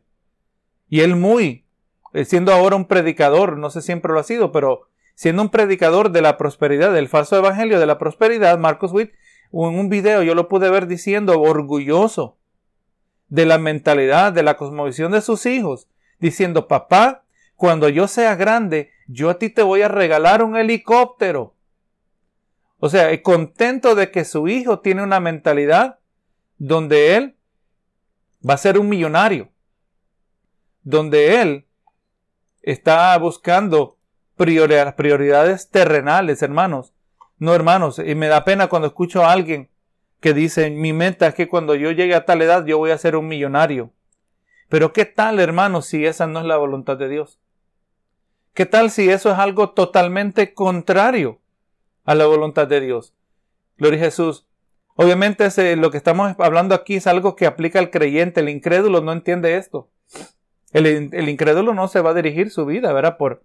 Y 0.90 1.02
él 1.02 1.16
muy, 1.16 1.66
eh, 2.14 2.24
siendo 2.24 2.54
ahora 2.54 2.76
un 2.76 2.86
predicador, 2.86 3.58
no 3.58 3.72
sé 3.72 3.82
si 3.82 3.88
siempre 3.88 4.14
lo 4.14 4.20
ha 4.20 4.24
sido, 4.24 4.52
pero 4.52 4.90
siendo 5.16 5.42
un 5.42 5.50
predicador 5.50 6.12
de 6.12 6.22
la 6.22 6.38
prosperidad, 6.38 6.94
del 6.94 7.10
falso 7.10 7.36
evangelio 7.36 7.80
de 7.80 7.88
la 7.88 7.98
prosperidad, 7.98 8.60
Marcos 8.60 8.92
Witt, 8.92 9.10
en 9.52 9.80
un 9.80 9.90
video 9.90 10.22
yo 10.22 10.36
lo 10.36 10.48
pude 10.48 10.70
ver 10.70 10.86
diciendo 10.86 11.42
orgulloso 11.42 12.38
de 13.28 13.48
la 13.48 13.58
mentalidad, 13.58 14.32
de 14.34 14.44
la 14.44 14.56
cosmovisión 14.56 15.14
de 15.14 15.22
sus 15.22 15.48
hijos, 15.48 15.88
diciendo, 16.20 16.68
papá, 16.68 17.24
cuando 17.56 17.90
yo 17.90 18.08
sea 18.08 18.36
grande, 18.36 18.92
yo 19.08 19.32
a 19.32 19.40
ti 19.40 19.50
te 19.50 19.64
voy 19.64 19.82
a 19.82 19.88
regalar 19.88 20.44
un 20.44 20.58
helicóptero. 20.58 21.56
O 22.78 22.90
sea, 22.90 23.20
contento 23.24 23.96
de 23.96 24.12
que 24.12 24.26
su 24.26 24.48
hijo 24.48 24.82
tiene 24.82 25.02
una 25.02 25.20
mentalidad 25.20 25.98
donde 26.60 27.16
él 27.16 27.36
va 28.48 28.56
a 28.56 28.58
ser 28.58 28.78
un 28.78 28.90
millonario, 28.90 29.50
donde 30.84 31.42
él 31.42 31.66
está 32.62 33.18
buscando 33.18 33.98
prioridades 34.36 35.70
terrenales, 35.70 36.42
hermanos. 36.42 36.94
No, 37.38 37.54
hermanos, 37.54 38.00
y 38.00 38.16
me 38.16 38.28
da 38.28 38.44
pena 38.44 38.68
cuando 38.68 38.88
escucho 38.88 39.24
a 39.24 39.32
alguien 39.32 39.70
que 40.20 40.34
dice, 40.34 40.70
mi 40.70 40.94
meta 40.94 41.28
es 41.28 41.36
que 41.36 41.48
cuando 41.48 41.76
yo 41.76 41.92
llegue 41.92 42.16
a 42.16 42.26
tal 42.26 42.42
edad 42.42 42.66
yo 42.66 42.78
voy 42.78 42.92
a 42.92 42.98
ser 42.98 43.16
un 43.16 43.28
millonario. 43.28 43.92
Pero 44.70 44.94
¿qué 44.94 45.06
tal, 45.06 45.40
hermanos, 45.40 45.86
si 45.86 46.06
esa 46.06 46.28
no 46.28 46.40
es 46.40 46.46
la 46.46 46.58
voluntad 46.58 46.98
de 46.98 47.10
Dios? 47.10 47.40
¿Qué 48.54 48.66
tal 48.66 48.90
si 48.90 49.10
eso 49.10 49.32
es 49.32 49.38
algo 49.38 49.72
totalmente 49.72 50.54
contrario 50.54 51.42
a 52.06 52.16
la 52.16 52.26
voluntad 52.26 52.68
de 52.68 52.80
Dios? 52.80 53.14
Gloria 53.78 54.00
a 54.00 54.06
Jesús. 54.06 54.48
Obviamente 54.96 55.76
lo 55.76 55.92
que 55.92 55.98
estamos 55.98 56.36
hablando 56.40 56.74
aquí 56.74 56.96
es 56.96 57.08
algo 57.08 57.36
que 57.36 57.46
aplica 57.46 57.80
al 57.80 57.92
creyente. 57.92 58.40
El 58.40 58.50
incrédulo 58.50 59.02
no 59.02 59.12
entiende 59.12 59.58
esto. 59.58 59.90
El, 60.72 61.30
incrédulo 61.30 61.74
no 61.74 61.88
se 61.88 62.02
va 62.02 62.12
a 62.12 62.14
dirigir 62.14 62.50
su 62.50 62.66
vida, 62.66 62.92
¿verdad? 62.94 63.18
Por, 63.18 63.44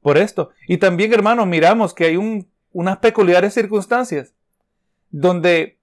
por 0.00 0.18
esto. 0.18 0.50
Y 0.68 0.78
también, 0.78 1.12
hermanos, 1.12 1.46
miramos 1.46 1.94
que 1.94 2.04
hay 2.06 2.16
un, 2.16 2.50
unas 2.72 2.98
peculiares 2.98 3.54
circunstancias 3.54 4.34
donde 5.10 5.78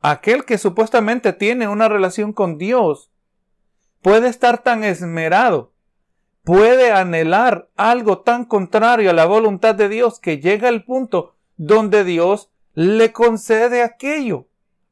aquel 0.00 0.44
que 0.44 0.58
supuestamente 0.58 1.32
tiene 1.32 1.68
una 1.68 1.88
relación 1.88 2.32
con 2.32 2.58
Dios 2.58 3.10
puede 4.02 4.28
estar 4.28 4.62
tan 4.62 4.84
esmerado, 4.84 5.72
puede 6.42 6.92
anhelar 6.92 7.70
algo 7.76 8.18
tan 8.18 8.44
contrario 8.44 9.10
a 9.10 9.14
la 9.14 9.24
voluntad 9.24 9.74
de 9.74 9.88
Dios 9.88 10.20
que 10.20 10.38
llega 10.38 10.68
al 10.68 10.84
punto 10.84 11.36
donde 11.56 12.04
Dios 12.04 12.50
le 12.74 13.12
concede 13.12 13.82
aquello, 13.82 14.48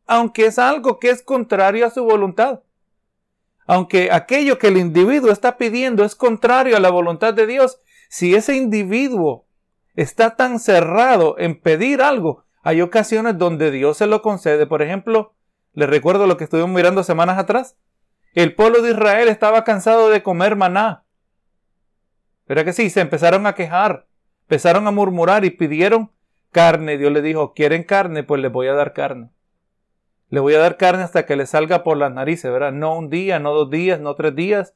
aunque 0.06 0.46
es 0.46 0.58
algo 0.58 0.98
que 0.98 1.10
es 1.10 1.22
contrario 1.22 1.86
a 1.86 1.90
su 1.90 2.04
voluntad. 2.04 2.60
Aunque 3.66 4.10
aquello 4.10 4.58
que 4.58 4.68
el 4.68 4.76
individuo 4.76 5.30
está 5.30 5.56
pidiendo 5.56 6.04
es 6.04 6.14
contrario 6.14 6.76
a 6.76 6.80
la 6.80 6.90
voluntad 6.90 7.34
de 7.34 7.46
Dios, 7.46 7.78
si 8.08 8.34
ese 8.34 8.56
individuo 8.56 9.46
está 9.94 10.36
tan 10.36 10.58
cerrado 10.58 11.36
en 11.38 11.60
pedir 11.60 12.02
algo, 12.02 12.44
hay 12.62 12.80
ocasiones 12.80 13.38
donde 13.38 13.70
Dios 13.70 13.96
se 13.96 14.06
lo 14.06 14.22
concede. 14.22 14.66
Por 14.66 14.82
ejemplo, 14.82 15.34
les 15.72 15.88
recuerdo 15.88 16.26
lo 16.26 16.36
que 16.36 16.44
estuvimos 16.44 16.70
mirando 16.70 17.02
semanas 17.02 17.38
atrás. 17.38 17.76
El 18.34 18.54
pueblo 18.54 18.82
de 18.82 18.92
Israel 18.92 19.28
estaba 19.28 19.64
cansado 19.64 20.08
de 20.08 20.22
comer 20.22 20.56
maná. 20.56 21.04
¿Verdad 22.46 22.64
que 22.64 22.72
sí? 22.72 22.90
Se 22.90 23.00
empezaron 23.00 23.46
a 23.46 23.54
quejar, 23.54 24.06
empezaron 24.42 24.86
a 24.86 24.90
murmurar 24.90 25.44
y 25.44 25.50
pidieron 25.50 26.11
carne. 26.52 26.98
Dios 26.98 27.10
le 27.12 27.22
dijo, 27.22 27.54
¿quieren 27.54 27.82
carne? 27.82 28.22
Pues 28.22 28.40
les 28.40 28.52
voy 28.52 28.68
a 28.68 28.74
dar 28.74 28.92
carne. 28.92 29.30
Le 30.28 30.40
voy 30.40 30.54
a 30.54 30.60
dar 30.60 30.76
carne 30.76 31.02
hasta 31.02 31.26
que 31.26 31.36
le 31.36 31.46
salga 31.46 31.82
por 31.82 31.96
las 31.96 32.12
narices, 32.12 32.50
¿verdad? 32.50 32.72
No 32.72 32.96
un 32.96 33.10
día, 33.10 33.38
no 33.38 33.52
dos 33.52 33.70
días, 33.70 34.00
no 34.00 34.14
tres 34.14 34.34
días, 34.34 34.74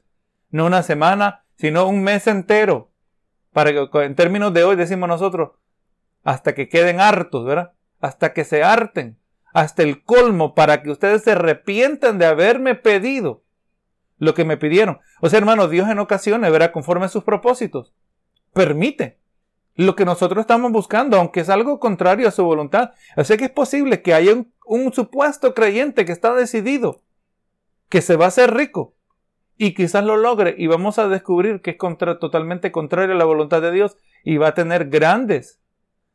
no 0.51 0.67
una 0.67 0.83
semana, 0.83 1.45
sino 1.57 1.87
un 1.87 2.03
mes 2.03 2.27
entero. 2.27 2.91
Para 3.53 3.73
que 3.73 3.89
en 4.05 4.15
términos 4.15 4.53
de 4.53 4.65
hoy 4.65 4.77
decimos 4.77 5.09
nosotros, 5.09 5.53
hasta 6.25 6.55
que 6.55 6.69
queden 6.69 7.01
hartos, 7.01 7.47
¿verdad? 7.47 7.73
Hasta 8.01 8.35
que 8.35 8.45
se 8.45 8.63
harten, 8.63 9.19
hasta 9.55 9.83
el 9.83 10.03
colmo, 10.03 10.55
para 10.55 10.83
que 10.83 10.91
ustedes 10.91 11.23
se 11.23 11.33
arrepientan 11.33 12.19
de 12.19 12.27
haberme 12.27 12.75
pedido 12.75 13.43
lo 14.19 14.35
que 14.35 14.45
me 14.45 14.59
pidieron. 14.59 14.99
O 15.21 15.31
sea, 15.31 15.39
hermano, 15.39 15.69
Dios 15.69 15.89
en 15.89 15.99
ocasiones, 15.99 16.51
¿verdad? 16.51 16.73
Conforme 16.73 17.07
a 17.07 17.09
sus 17.09 17.25
propósitos, 17.25 17.95
permite 18.53 19.19
lo 19.77 19.95
que 19.95 20.07
nosotros 20.07 20.41
estamos 20.41 20.73
buscando, 20.73 21.19
aunque 21.19 21.41
es 21.41 21.51
algo 21.51 21.79
contrario 21.79 22.27
a 22.29 22.33
su 22.33 22.45
voluntad. 22.45 22.93
Sea 23.23 23.37
que 23.37 23.45
es 23.45 23.51
posible 23.51 24.03
que 24.03 24.15
haya 24.15 24.33
un, 24.65 24.93
supuesto 24.93 25.55
creyente 25.55 26.05
que 26.05 26.13
está 26.13 26.35
decidido, 26.35 27.03
que 27.89 28.01
se 28.01 28.17
va 28.17 28.25
a 28.25 28.29
hacer 28.29 28.55
rico, 28.55 28.95
y 29.59 29.75
quizás 29.75 30.05
lo 30.05 30.17
logre 30.17 30.55
y 30.59 30.67
vamos 30.67 30.99
a 30.99 31.09
descubrir 31.09 31.63
que 31.63 31.71
es 31.71 31.77
totalmente 32.21 32.73
contrario 32.73 33.15
a 33.15 33.19
la 33.19 33.25
voluntad 33.25 33.63
de 33.63 33.73
Dios 33.73 33.97
y 34.23 34.37
va 34.37 34.49
a 34.49 34.55
tener 34.55 34.89
grandes 34.89 35.61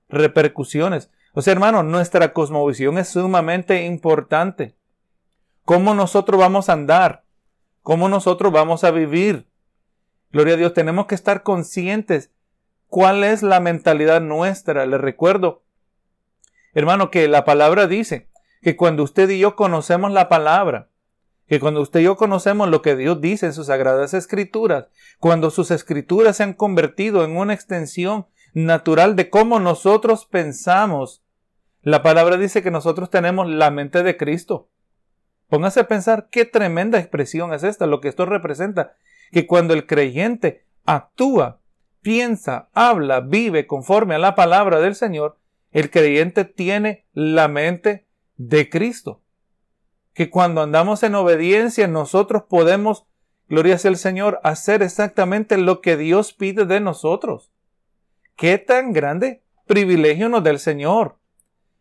repercusiones. 0.09 1.11
O 1.33 1.41
sea, 1.41 1.53
hermano, 1.53 1.81
nuestra 1.81 2.33
cosmovisión 2.33 2.97
es 2.97 3.09
sumamente 3.09 3.85
importante. 3.85 4.75
¿Cómo 5.65 5.95
nosotros 5.95 6.39
vamos 6.39 6.69
a 6.69 6.73
andar? 6.73 7.23
¿Cómo 7.81 8.09
nosotros 8.09 8.51
vamos 8.51 8.83
a 8.83 8.91
vivir? 8.91 9.47
Gloria 10.31 10.55
a 10.55 10.57
Dios, 10.57 10.73
tenemos 10.73 11.07
que 11.07 11.15
estar 11.15 11.43
conscientes 11.43 12.31
cuál 12.91 13.23
es 13.23 13.41
la 13.41 13.61
mentalidad 13.61 14.19
nuestra. 14.19 14.85
Les 14.85 14.99
recuerdo, 14.99 15.63
hermano, 16.73 17.09
que 17.09 17.29
la 17.29 17.45
palabra 17.45 17.87
dice 17.87 18.27
que 18.61 18.75
cuando 18.75 19.03
usted 19.03 19.29
y 19.29 19.39
yo 19.39 19.55
conocemos 19.55 20.11
la 20.11 20.27
palabra, 20.27 20.89
que 21.47 21.61
cuando 21.61 21.81
usted 21.81 22.01
y 22.01 22.03
yo 22.03 22.17
conocemos 22.17 22.67
lo 22.67 22.81
que 22.81 22.97
Dios 22.97 23.21
dice 23.21 23.45
en 23.45 23.53
sus 23.53 23.67
sagradas 23.67 24.13
escrituras, 24.13 24.89
cuando 25.19 25.51
sus 25.51 25.71
escrituras 25.71 26.35
se 26.35 26.43
han 26.43 26.53
convertido 26.53 27.23
en 27.23 27.37
una 27.37 27.53
extensión 27.53 28.27
natural 28.53 29.15
de 29.15 29.29
cómo 29.29 29.61
nosotros 29.61 30.25
pensamos, 30.25 31.23
la 31.81 32.03
palabra 32.03 32.35
dice 32.35 32.61
que 32.61 32.71
nosotros 32.71 33.09
tenemos 33.09 33.49
la 33.49 33.71
mente 33.71 34.03
de 34.03 34.17
Cristo. 34.17 34.69
Póngase 35.47 35.79
a 35.79 35.87
pensar 35.87 36.27
qué 36.29 36.43
tremenda 36.43 36.99
expresión 36.99 37.53
es 37.53 37.63
esta, 37.63 37.87
lo 37.87 38.01
que 38.01 38.09
esto 38.09 38.25
representa, 38.25 38.95
que 39.31 39.47
cuando 39.47 39.73
el 39.73 39.87
creyente 39.87 40.65
actúa, 40.83 41.60
piensa, 42.01 42.69
habla, 42.73 43.21
vive 43.21 43.67
conforme 43.67 44.15
a 44.15 44.19
la 44.19 44.35
palabra 44.35 44.79
del 44.79 44.95
Señor, 44.95 45.37
el 45.71 45.89
creyente 45.89 46.45
tiene 46.45 47.05
la 47.13 47.47
mente 47.47 48.05
de 48.37 48.69
Cristo 48.69 49.21
que 50.13 50.29
cuando 50.29 50.61
andamos 50.61 51.03
en 51.03 51.15
obediencia 51.15 51.87
nosotros 51.87 52.43
podemos, 52.49 53.05
gloria 53.47 53.77
sea 53.77 53.91
el 53.91 53.97
Señor, 53.97 54.39
hacer 54.43 54.81
exactamente 54.83 55.57
lo 55.57 55.81
que 55.81 55.97
Dios 55.97 56.33
pide 56.33 56.65
de 56.65 56.79
nosotros. 56.79 57.51
¿Qué 58.35 58.57
tan 58.57 58.93
grande 58.93 59.43
privilegio 59.67 60.29
nos 60.29 60.43
da 60.43 60.49
el 60.49 60.59
Señor? 60.59 61.17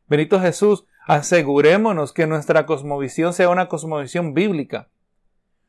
Benito 0.06 0.40
Jesús, 0.40 0.84
asegurémonos 1.06 2.12
que 2.12 2.26
nuestra 2.26 2.66
cosmovisión 2.66 3.32
sea 3.32 3.48
una 3.48 3.68
cosmovisión 3.68 4.34
bíblica, 4.34 4.88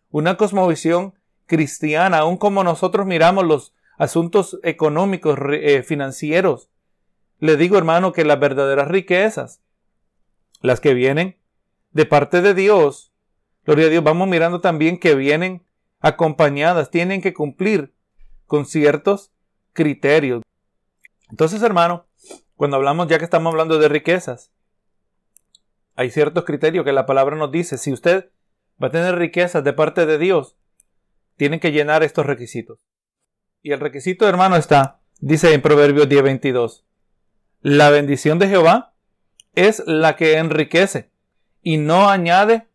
una 0.09 0.37
cosmovisión 0.37 1.15
cristiana, 1.45 2.19
aun 2.19 2.37
como 2.37 2.63
nosotros 2.63 3.05
miramos 3.05 3.45
los 3.45 3.73
asuntos 4.01 4.59
económicos, 4.63 5.37
eh, 5.51 5.83
financieros. 5.83 6.71
Le 7.37 7.55
digo, 7.55 7.77
hermano, 7.77 8.13
que 8.13 8.25
las 8.25 8.39
verdaderas 8.39 8.87
riquezas, 8.87 9.61
las 10.61 10.79
que 10.79 10.95
vienen 10.95 11.37
de 11.91 12.07
parte 12.07 12.41
de 12.41 12.55
Dios, 12.55 13.13
gloria 13.63 13.85
a 13.85 13.89
Dios, 13.89 14.03
vamos 14.03 14.27
mirando 14.27 14.59
también 14.59 14.99
que 14.99 15.13
vienen 15.13 15.63
acompañadas, 15.99 16.89
tienen 16.89 17.21
que 17.21 17.35
cumplir 17.35 17.93
con 18.47 18.65
ciertos 18.65 19.31
criterios. 19.71 20.41
Entonces, 21.29 21.61
hermano, 21.61 22.07
cuando 22.55 22.77
hablamos, 22.77 23.07
ya 23.07 23.19
que 23.19 23.25
estamos 23.25 23.51
hablando 23.51 23.77
de 23.77 23.87
riquezas, 23.87 24.51
hay 25.95 26.09
ciertos 26.09 26.43
criterios 26.43 26.85
que 26.85 26.91
la 26.91 27.05
palabra 27.05 27.35
nos 27.35 27.51
dice. 27.51 27.77
Si 27.77 27.93
usted 27.93 28.31
va 28.81 28.87
a 28.87 28.91
tener 28.91 29.15
riquezas 29.15 29.63
de 29.63 29.73
parte 29.73 30.07
de 30.07 30.17
Dios, 30.17 30.57
tienen 31.37 31.59
que 31.59 31.71
llenar 31.71 32.01
estos 32.01 32.25
requisitos. 32.25 32.90
Y 33.63 33.71
el 33.71 33.79
requisito, 33.79 34.27
hermano, 34.27 34.55
está, 34.55 34.99
dice 35.19 35.53
en 35.53 35.61
Proverbios 35.61 36.09
10:22, 36.09 36.83
la 37.61 37.89
bendición 37.91 38.39
de 38.39 38.47
Jehová 38.47 38.93
es 39.53 39.83
la 39.85 40.15
que 40.15 40.37
enriquece 40.37 41.11
y 41.61 41.77
no 41.77 42.09
añade 42.09 42.67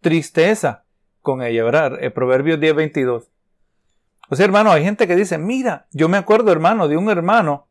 tristeza 0.00 0.84
con 1.20 1.42
ella, 1.42 1.64
¿verdad? 1.64 2.02
El 2.02 2.12
Proverbio 2.12 2.58
10:22. 2.58 3.28
O 4.30 4.36
sea, 4.36 4.46
hermano, 4.46 4.72
hay 4.72 4.82
gente 4.84 5.06
que 5.06 5.16
dice, 5.16 5.36
mira, 5.36 5.86
yo 5.92 6.08
me 6.08 6.16
acuerdo, 6.16 6.50
hermano, 6.50 6.88
de 6.88 6.96
un 6.96 7.10
hermano 7.10 7.68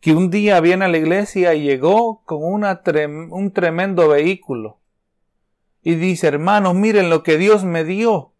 que 0.00 0.12
un 0.12 0.30
día 0.30 0.60
viene 0.60 0.84
a 0.84 0.88
la 0.88 0.98
iglesia 0.98 1.54
y 1.54 1.62
llegó 1.62 2.22
con 2.24 2.40
un 2.42 3.52
tremendo 3.52 4.08
vehículo. 4.08 4.78
y 5.82 5.94
dice, 5.94 6.26
hermanos, 6.26 6.74
miren 6.74 7.08
lo 7.08 7.22
que 7.22 7.38
Dios 7.38 7.64
me 7.64 7.84
dio. 7.84 8.34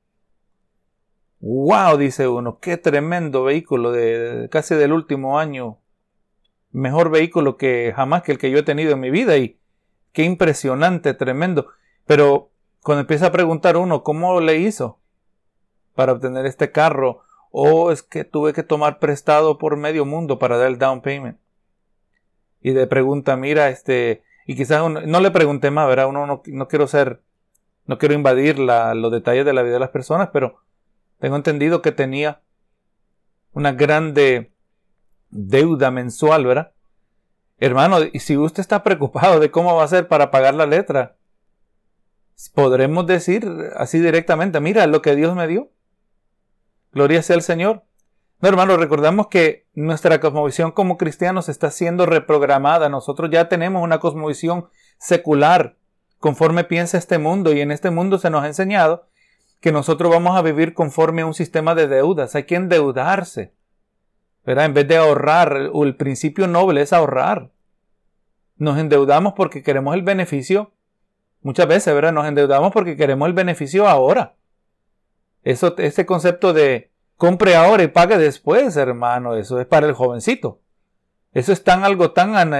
Wow, 1.40 1.96
dice 1.96 2.28
uno, 2.28 2.58
qué 2.60 2.76
tremendo 2.76 3.44
vehículo 3.44 3.92
de, 3.92 4.48
casi 4.50 4.74
del 4.74 4.92
último 4.92 5.38
año. 5.38 5.78
Mejor 6.70 7.10
vehículo 7.10 7.56
que 7.56 7.92
jamás 7.96 8.22
que 8.22 8.32
el 8.32 8.38
que 8.38 8.50
yo 8.50 8.58
he 8.58 8.62
tenido 8.62 8.92
en 8.92 9.00
mi 9.00 9.10
vida 9.10 9.38
y 9.38 9.58
qué 10.12 10.24
impresionante, 10.24 11.14
tremendo. 11.14 11.68
Pero 12.06 12.50
cuando 12.82 13.00
empieza 13.00 13.28
a 13.28 13.32
preguntar 13.32 13.78
uno, 13.78 14.02
¿cómo 14.02 14.38
le 14.40 14.58
hizo 14.58 15.00
para 15.94 16.12
obtener 16.12 16.44
este 16.44 16.72
carro? 16.72 17.22
O 17.50 17.90
es 17.90 18.02
que 18.02 18.24
tuve 18.24 18.52
que 18.52 18.62
tomar 18.62 18.98
prestado 18.98 19.56
por 19.56 19.76
medio 19.78 20.04
mundo 20.04 20.38
para 20.38 20.58
dar 20.58 20.68
el 20.68 20.78
down 20.78 21.00
payment. 21.00 21.38
Y 22.60 22.72
de 22.72 22.86
pregunta, 22.86 23.36
mira, 23.36 23.70
este, 23.70 24.22
y 24.46 24.56
quizás 24.56 24.88
no 24.90 25.20
le 25.20 25.30
pregunté 25.30 25.70
más, 25.70 25.88
¿verdad? 25.88 26.06
Uno 26.06 26.26
no, 26.26 26.42
no 26.44 26.68
quiero 26.68 26.86
ser, 26.86 27.22
no 27.86 27.96
quiero 27.96 28.14
invadir 28.14 28.58
los 28.58 29.10
detalles 29.10 29.46
de 29.46 29.54
la 29.54 29.62
vida 29.62 29.74
de 29.74 29.80
las 29.80 29.88
personas, 29.88 30.28
pero 30.34 30.60
tengo 31.20 31.36
entendido 31.36 31.82
que 31.82 31.92
tenía 31.92 32.42
una 33.52 33.72
grande 33.72 34.52
deuda 35.28 35.90
mensual, 35.90 36.46
¿verdad? 36.46 36.72
Hermano, 37.58 37.98
y 38.10 38.20
si 38.20 38.38
usted 38.38 38.60
está 38.60 38.82
preocupado 38.82 39.38
de 39.38 39.50
cómo 39.50 39.76
va 39.76 39.84
a 39.84 39.88
ser 39.88 40.08
para 40.08 40.30
pagar 40.30 40.54
la 40.54 40.64
letra, 40.66 41.18
podremos 42.54 43.06
decir 43.06 43.46
así 43.76 44.00
directamente, 44.00 44.60
mira 44.60 44.86
lo 44.86 45.02
que 45.02 45.14
Dios 45.14 45.36
me 45.36 45.46
dio. 45.46 45.70
Gloria 46.92 47.22
sea 47.22 47.36
al 47.36 47.42
Señor. 47.42 47.84
No, 48.40 48.48
hermano, 48.48 48.78
recordamos 48.78 49.26
que 49.26 49.68
nuestra 49.74 50.18
cosmovisión 50.20 50.72
como 50.72 50.96
cristianos 50.96 51.50
está 51.50 51.70
siendo 51.70 52.06
reprogramada. 52.06 52.88
Nosotros 52.88 53.28
ya 53.30 53.50
tenemos 53.50 53.82
una 53.82 54.00
cosmovisión 54.00 54.68
secular 54.98 55.76
conforme 56.18 56.64
piensa 56.64 56.96
este 56.96 57.18
mundo 57.18 57.52
y 57.52 57.60
en 57.60 57.70
este 57.70 57.90
mundo 57.90 58.18
se 58.18 58.30
nos 58.30 58.42
ha 58.42 58.46
enseñado 58.46 59.09
que 59.60 59.72
nosotros 59.72 60.10
vamos 60.10 60.36
a 60.36 60.42
vivir 60.42 60.74
conforme 60.74 61.22
a 61.22 61.26
un 61.26 61.34
sistema 61.34 61.74
de 61.74 61.86
deudas. 61.86 62.34
Hay 62.34 62.44
que 62.44 62.56
endeudarse. 62.56 63.52
¿verdad? 64.44 64.64
En 64.64 64.74
vez 64.74 64.88
de 64.88 64.96
ahorrar, 64.96 65.70
el 65.72 65.96
principio 65.96 66.46
noble 66.46 66.82
es 66.82 66.92
ahorrar. 66.92 67.50
Nos 68.56 68.78
endeudamos 68.78 69.34
porque 69.34 69.62
queremos 69.62 69.94
el 69.94 70.02
beneficio. 70.02 70.72
Muchas 71.42 71.66
veces, 71.66 71.94
¿verdad? 71.94 72.12
Nos 72.12 72.26
endeudamos 72.26 72.72
porque 72.72 72.96
queremos 72.96 73.26
el 73.28 73.34
beneficio 73.34 73.88
ahora. 73.88 74.34
Eso, 75.42 75.76
ese 75.78 76.04
concepto 76.04 76.52
de 76.52 76.90
compre 77.16 77.54
ahora 77.54 77.82
y 77.82 77.88
pague 77.88 78.18
después, 78.18 78.76
hermano, 78.76 79.36
eso 79.36 79.60
es 79.60 79.66
para 79.66 79.86
el 79.86 79.94
jovencito. 79.94 80.60
Eso 81.32 81.52
es 81.52 81.62
tan 81.62 81.84
algo 81.84 82.12
tan, 82.12 82.50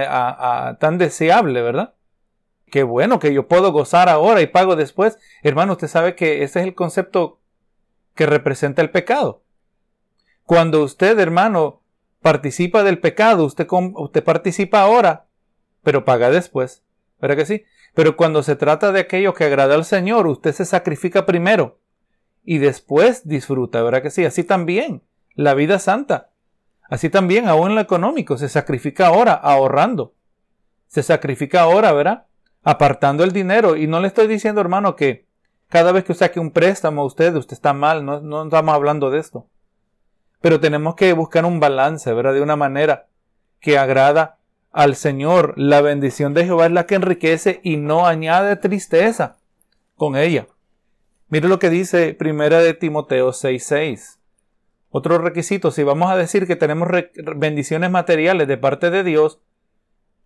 tan 0.79 0.97
deseable, 0.97 1.61
¿verdad? 1.61 1.93
Qué 2.71 2.83
bueno 2.83 3.19
que 3.19 3.33
yo 3.33 3.49
puedo 3.49 3.73
gozar 3.73 4.07
ahora 4.07 4.41
y 4.41 4.47
pago 4.47 4.77
después. 4.77 5.19
Hermano, 5.43 5.73
usted 5.73 5.89
sabe 5.89 6.15
que 6.15 6.41
ese 6.43 6.61
es 6.61 6.65
el 6.65 6.73
concepto 6.73 7.41
que 8.15 8.25
representa 8.25 8.81
el 8.81 8.91
pecado. 8.91 9.43
Cuando 10.45 10.81
usted, 10.81 11.19
hermano, 11.19 11.81
participa 12.21 12.83
del 12.83 12.99
pecado, 12.99 13.43
usted, 13.43 13.67
usted 13.69 14.23
participa 14.23 14.81
ahora, 14.81 15.25
pero 15.83 16.05
paga 16.05 16.29
después. 16.29 16.81
¿Verdad 17.19 17.35
que 17.35 17.45
sí? 17.45 17.65
Pero 17.93 18.15
cuando 18.15 18.41
se 18.41 18.55
trata 18.55 18.93
de 18.93 19.01
aquello 19.01 19.33
que 19.33 19.43
agrada 19.43 19.75
al 19.75 19.83
Señor, 19.83 20.25
usted 20.27 20.53
se 20.53 20.63
sacrifica 20.63 21.25
primero 21.25 21.77
y 22.45 22.59
después 22.59 23.27
disfruta. 23.27 23.83
¿Verdad 23.83 24.01
que 24.01 24.11
sí? 24.11 24.23
Así 24.23 24.45
también 24.45 25.03
la 25.35 25.55
vida 25.55 25.77
santa. 25.77 26.29
Así 26.89 27.09
también, 27.09 27.49
aún 27.49 27.71
en 27.71 27.75
lo 27.75 27.81
económico, 27.81 28.37
se 28.37 28.47
sacrifica 28.47 29.07
ahora 29.07 29.33
ahorrando. 29.33 30.13
Se 30.87 31.03
sacrifica 31.03 31.61
ahora, 31.61 31.91
¿verdad? 31.91 32.27
Apartando 32.63 33.23
el 33.23 33.31
dinero. 33.31 33.75
Y 33.75 33.87
no 33.87 33.99
le 33.99 34.07
estoy 34.07 34.27
diciendo, 34.27 34.61
hermano, 34.61 34.95
que 34.95 35.25
cada 35.69 35.91
vez 35.91 36.03
que 36.03 36.13
saque 36.13 36.39
un 36.39 36.51
préstamo 36.51 37.01
a 37.01 37.05
usted, 37.05 37.35
usted 37.35 37.53
está 37.53 37.73
mal, 37.73 38.05
no, 38.05 38.21
no 38.21 38.43
estamos 38.43 38.75
hablando 38.75 39.09
de 39.09 39.19
esto. 39.19 39.47
Pero 40.41 40.59
tenemos 40.59 40.95
que 40.95 41.13
buscar 41.13 41.45
un 41.45 41.59
balance, 41.59 42.11
¿verdad? 42.13 42.33
De 42.33 42.41
una 42.41 42.55
manera 42.55 43.07
que 43.59 43.77
agrada 43.77 44.39
al 44.71 44.95
Señor. 44.95 45.53
La 45.57 45.81
bendición 45.81 46.33
de 46.33 46.45
Jehová 46.45 46.65
es 46.65 46.71
la 46.71 46.85
que 46.85 46.95
enriquece 46.95 47.61
y 47.63 47.77
no 47.77 48.07
añade 48.07 48.55
tristeza 48.55 49.37
con 49.95 50.15
ella. 50.15 50.47
Mire 51.29 51.47
lo 51.47 51.59
que 51.59 51.69
dice 51.69 52.13
Primera 52.13 52.59
de 52.59 52.73
Timoteo 52.73 53.31
6:6. 53.31 54.19
Otro 54.89 55.17
requisito, 55.19 55.71
si 55.71 55.83
vamos 55.83 56.11
a 56.11 56.17
decir 56.17 56.45
que 56.45 56.57
tenemos 56.57 56.89
bendiciones 57.37 57.89
materiales 57.89 58.49
de 58.49 58.57
parte 58.57 58.89
de 58.89 59.05
Dios, 59.05 59.39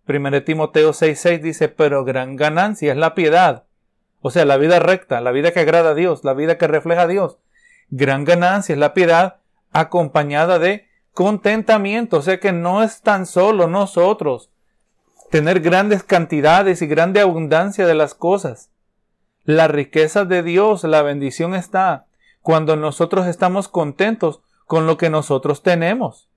1 0.08 0.44
Timoteo 0.44 0.92
6:6 0.92 1.40
dice, 1.40 1.68
pero 1.68 2.04
gran 2.04 2.36
ganancia 2.36 2.92
es 2.92 2.98
la 2.98 3.14
piedad. 3.14 3.64
O 4.20 4.30
sea, 4.30 4.44
la 4.44 4.56
vida 4.56 4.78
recta, 4.78 5.20
la 5.20 5.32
vida 5.32 5.52
que 5.52 5.60
agrada 5.60 5.90
a 5.90 5.94
Dios, 5.94 6.24
la 6.24 6.34
vida 6.34 6.58
que 6.58 6.68
refleja 6.68 7.02
a 7.02 7.06
Dios. 7.06 7.38
Gran 7.90 8.24
ganancia 8.24 8.72
es 8.72 8.78
la 8.78 8.94
piedad 8.94 9.36
acompañada 9.72 10.58
de 10.58 10.88
contentamiento. 11.12 12.18
O 12.18 12.22
sea 12.22 12.40
que 12.40 12.52
no 12.52 12.82
es 12.82 13.02
tan 13.02 13.26
solo 13.26 13.66
nosotros 13.66 14.50
tener 15.30 15.60
grandes 15.60 16.02
cantidades 16.02 16.82
y 16.82 16.86
grande 16.86 17.20
abundancia 17.20 17.86
de 17.86 17.94
las 17.94 18.14
cosas. 18.14 18.70
La 19.44 19.68
riqueza 19.68 20.24
de 20.24 20.42
Dios, 20.42 20.84
la 20.84 21.02
bendición 21.02 21.54
está 21.54 22.06
cuando 22.42 22.76
nosotros 22.76 23.26
estamos 23.26 23.68
contentos 23.68 24.40
con 24.66 24.86
lo 24.86 24.96
que 24.96 25.10
nosotros 25.10 25.62
tenemos 25.62 26.28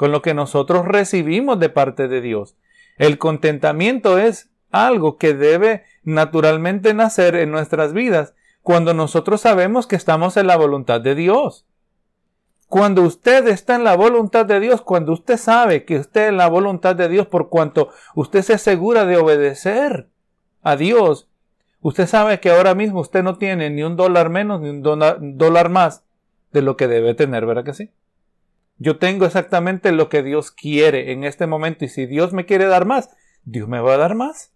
con 0.00 0.12
lo 0.12 0.22
que 0.22 0.32
nosotros 0.32 0.86
recibimos 0.86 1.60
de 1.60 1.68
parte 1.68 2.08
de 2.08 2.22
Dios. 2.22 2.56
El 2.96 3.18
contentamiento 3.18 4.16
es 4.16 4.48
algo 4.70 5.18
que 5.18 5.34
debe 5.34 5.84
naturalmente 6.04 6.94
nacer 6.94 7.34
en 7.34 7.50
nuestras 7.50 7.92
vidas 7.92 8.32
cuando 8.62 8.94
nosotros 8.94 9.42
sabemos 9.42 9.86
que 9.86 9.96
estamos 9.96 10.38
en 10.38 10.46
la 10.46 10.56
voluntad 10.56 11.02
de 11.02 11.14
Dios. 11.14 11.66
Cuando 12.66 13.02
usted 13.02 13.46
está 13.48 13.74
en 13.74 13.84
la 13.84 13.94
voluntad 13.94 14.46
de 14.46 14.58
Dios, 14.58 14.80
cuando 14.80 15.12
usted 15.12 15.36
sabe 15.36 15.84
que 15.84 15.98
usted 15.98 16.28
en 16.28 16.38
la 16.38 16.48
voluntad 16.48 16.96
de 16.96 17.10
Dios 17.10 17.26
por 17.26 17.50
cuanto 17.50 17.90
usted 18.14 18.40
se 18.40 18.54
asegura 18.54 19.04
de 19.04 19.18
obedecer 19.18 20.08
a 20.62 20.76
Dios, 20.76 21.28
usted 21.82 22.06
sabe 22.06 22.40
que 22.40 22.48
ahora 22.48 22.74
mismo 22.74 23.00
usted 23.00 23.22
no 23.22 23.36
tiene 23.36 23.68
ni 23.68 23.82
un 23.82 23.96
dólar 23.96 24.30
menos 24.30 24.62
ni 24.62 24.70
un 24.70 24.82
dólar 24.82 25.68
más 25.68 26.04
de 26.52 26.62
lo 26.62 26.78
que 26.78 26.88
debe 26.88 27.12
tener, 27.12 27.44
¿verdad 27.44 27.64
que 27.64 27.74
sí? 27.74 27.90
Yo 28.82 28.96
tengo 28.96 29.26
exactamente 29.26 29.92
lo 29.92 30.08
que 30.08 30.22
Dios 30.22 30.50
quiere 30.50 31.12
en 31.12 31.22
este 31.22 31.46
momento 31.46 31.84
y 31.84 31.88
si 31.88 32.06
Dios 32.06 32.32
me 32.32 32.46
quiere 32.46 32.64
dar 32.64 32.86
más, 32.86 33.10
Dios 33.44 33.68
me 33.68 33.78
va 33.78 33.92
a 33.92 33.98
dar 33.98 34.14
más. 34.14 34.54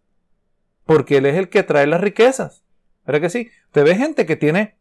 Porque 0.87 1.19
Él 1.19 1.27
es 1.27 1.37
el 1.37 1.51
que 1.51 1.63
trae 1.63 1.87
las 1.87 2.01
riquezas. 2.01 2.65
¿Verdad 3.05 3.21
que 3.21 3.29
sí? 3.29 3.51
Usted 3.67 3.85
ve 3.85 3.97
gente 3.97 4.25
que 4.25 4.37
tiene 4.37 4.79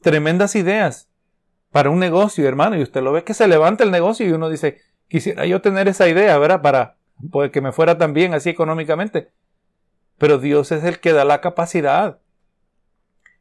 tremendas 0.00 0.56
ideas 0.56 1.10
para 1.72 1.90
un 1.90 1.98
negocio, 1.98 2.48
hermano, 2.48 2.78
y 2.78 2.82
usted 2.82 3.02
lo 3.02 3.12
ve 3.12 3.22
que 3.22 3.34
se 3.34 3.46
levanta 3.46 3.84
el 3.84 3.90
negocio 3.90 4.26
y 4.26 4.32
uno 4.32 4.48
dice, 4.48 4.80
quisiera 5.08 5.44
yo 5.44 5.60
tener 5.60 5.88
esa 5.88 6.08
idea, 6.08 6.38
¿verdad? 6.38 6.62
Para 6.62 6.96
que 7.52 7.60
me 7.60 7.72
fuera 7.72 7.98
tan 7.98 8.14
bien 8.14 8.32
así 8.32 8.48
económicamente. 8.48 9.30
Pero 10.16 10.38
Dios 10.38 10.72
es 10.72 10.84
el 10.84 11.00
que 11.00 11.12
da 11.12 11.26
la 11.26 11.42
capacidad. 11.42 12.20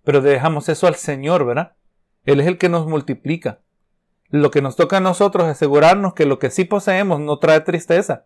Pero 0.04 0.20
dejamos 0.20 0.68
eso 0.68 0.88
al 0.88 0.96
Señor, 0.96 1.46
¿verdad? 1.46 1.78
Él 2.26 2.41
es 2.41 2.48
el 2.48 2.58
que 2.58 2.68
nos 2.68 2.88
multiplica. 2.88 3.62
Lo 4.29 4.51
que 4.51 4.61
nos 4.61 4.75
toca 4.75 4.97
a 4.97 5.01
nosotros 5.01 5.45
es 5.45 5.51
asegurarnos 5.51 6.13
que 6.13 6.25
lo 6.25 6.39
que 6.39 6.49
sí 6.49 6.65
poseemos 6.65 7.19
no 7.19 7.39
trae 7.39 7.61
tristeza. 7.61 8.25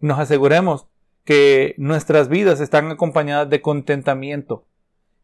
Nos 0.00 0.18
aseguremos 0.18 0.86
que 1.24 1.74
nuestras 1.78 2.28
vidas 2.28 2.60
están 2.60 2.90
acompañadas 2.90 3.48
de 3.50 3.60
contentamiento. 3.60 4.66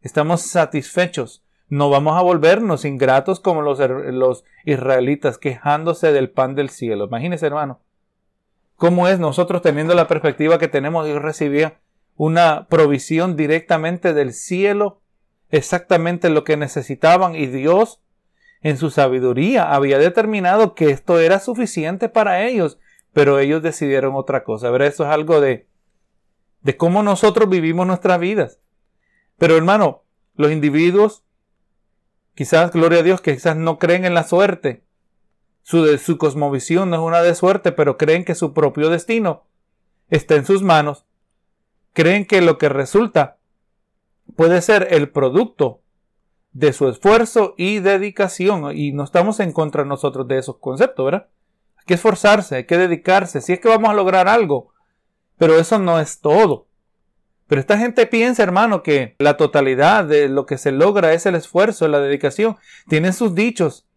Estamos 0.01 0.41
satisfechos. 0.41 1.43
No 1.69 1.89
vamos 1.89 2.17
a 2.17 2.21
volvernos 2.21 2.85
ingratos 2.85 3.39
como 3.39 3.61
los, 3.61 3.79
los 3.79 4.45
israelitas 4.63 5.37
quejándose 5.37 6.13
del 6.13 6.29
pan 6.29 6.55
del 6.55 6.69
cielo. 6.69 7.05
Imagínese, 7.05 7.47
hermano. 7.47 7.81
¿Cómo 8.77 9.07
es 9.07 9.19
nosotros 9.19 9.61
teniendo 9.63 9.95
la 9.95 10.07
perspectiva 10.07 10.59
que 10.59 10.67
tenemos? 10.67 11.05
Dios 11.05 11.21
recibía 11.21 11.79
una 12.15 12.67
provisión 12.67 13.35
directamente 13.35 14.13
del 14.13 14.33
cielo, 14.33 15.01
exactamente 15.49 16.29
lo 16.29 16.43
que 16.43 16.57
necesitaban 16.57 17.35
y 17.35 17.47
Dios 17.47 18.01
en 18.61 18.77
su 18.77 18.89
sabiduría 18.89 19.73
había 19.73 19.97
determinado 19.99 20.73
que 20.75 20.89
esto 20.89 21.19
era 21.19 21.39
suficiente 21.39 22.09
para 22.09 22.45
ellos, 22.45 22.79
pero 23.13 23.39
ellos 23.39 23.61
decidieron 23.61 24.15
otra 24.15 24.43
cosa. 24.43 24.69
ver, 24.71 24.83
eso 24.83 25.03
es 25.03 25.09
algo 25.09 25.41
de, 25.41 25.67
de 26.61 26.77
cómo 26.77 27.03
nosotros 27.03 27.49
vivimos 27.49 27.87
nuestras 27.87 28.19
vidas. 28.19 28.59
Pero 29.37 29.55
hermano, 29.55 30.03
los 30.35 30.51
individuos, 30.51 31.23
quizás, 32.35 32.71
gloria 32.71 32.99
a 32.99 33.03
Dios, 33.03 33.21
que 33.21 33.33
quizás 33.33 33.55
no 33.55 33.79
creen 33.79 34.05
en 34.05 34.13
la 34.13 34.23
suerte. 34.23 34.83
Su, 35.63 35.97
su 35.97 36.17
cosmovisión 36.17 36.89
no 36.89 36.95
es 36.95 37.01
una 37.01 37.21
de 37.21 37.35
suerte, 37.35 37.71
pero 37.71 37.97
creen 37.97 38.25
que 38.25 38.35
su 38.35 38.53
propio 38.53 38.89
destino 38.89 39.45
está 40.09 40.35
en 40.35 40.45
sus 40.45 40.63
manos. 40.63 41.05
Creen 41.93 42.25
que 42.25 42.41
lo 42.41 42.57
que 42.57 42.69
resulta 42.69 43.37
puede 44.35 44.61
ser 44.61 44.87
el 44.91 45.09
producto 45.09 45.81
de 46.51 46.73
su 46.73 46.87
esfuerzo 46.89 47.53
y 47.57 47.79
dedicación. 47.79 48.75
Y 48.75 48.91
no 48.91 49.03
estamos 49.03 49.39
en 49.39 49.51
contra 49.51 49.85
nosotros 49.85 50.27
de 50.27 50.37
esos 50.37 50.57
conceptos, 50.57 51.05
¿verdad? 51.05 51.27
Hay 51.77 51.85
que 51.85 51.93
esforzarse, 51.95 52.55
hay 52.55 52.65
que 52.65 52.77
dedicarse, 52.77 53.41
si 53.41 53.53
es 53.53 53.59
que 53.59 53.69
vamos 53.69 53.89
a 53.89 53.93
lograr 53.93 54.27
algo. 54.27 54.73
Pero 55.37 55.57
eso 55.57 55.79
no 55.79 55.99
es 55.99 56.19
todo. 56.19 56.67
Pero 57.47 57.61
esta 57.61 57.77
gente 57.77 58.05
piensa, 58.07 58.43
hermano, 58.43 58.83
que 58.83 59.15
la 59.19 59.37
totalidad 59.37 60.03
de 60.03 60.27
lo 60.27 60.45
que 60.45 60.57
se 60.57 60.71
logra 60.71 61.13
es 61.13 61.25
el 61.25 61.35
esfuerzo, 61.35 61.87
la 61.87 61.99
dedicación. 61.99 62.57
Tienen 62.89 63.13
sus 63.13 63.35
dichos. 63.35 63.87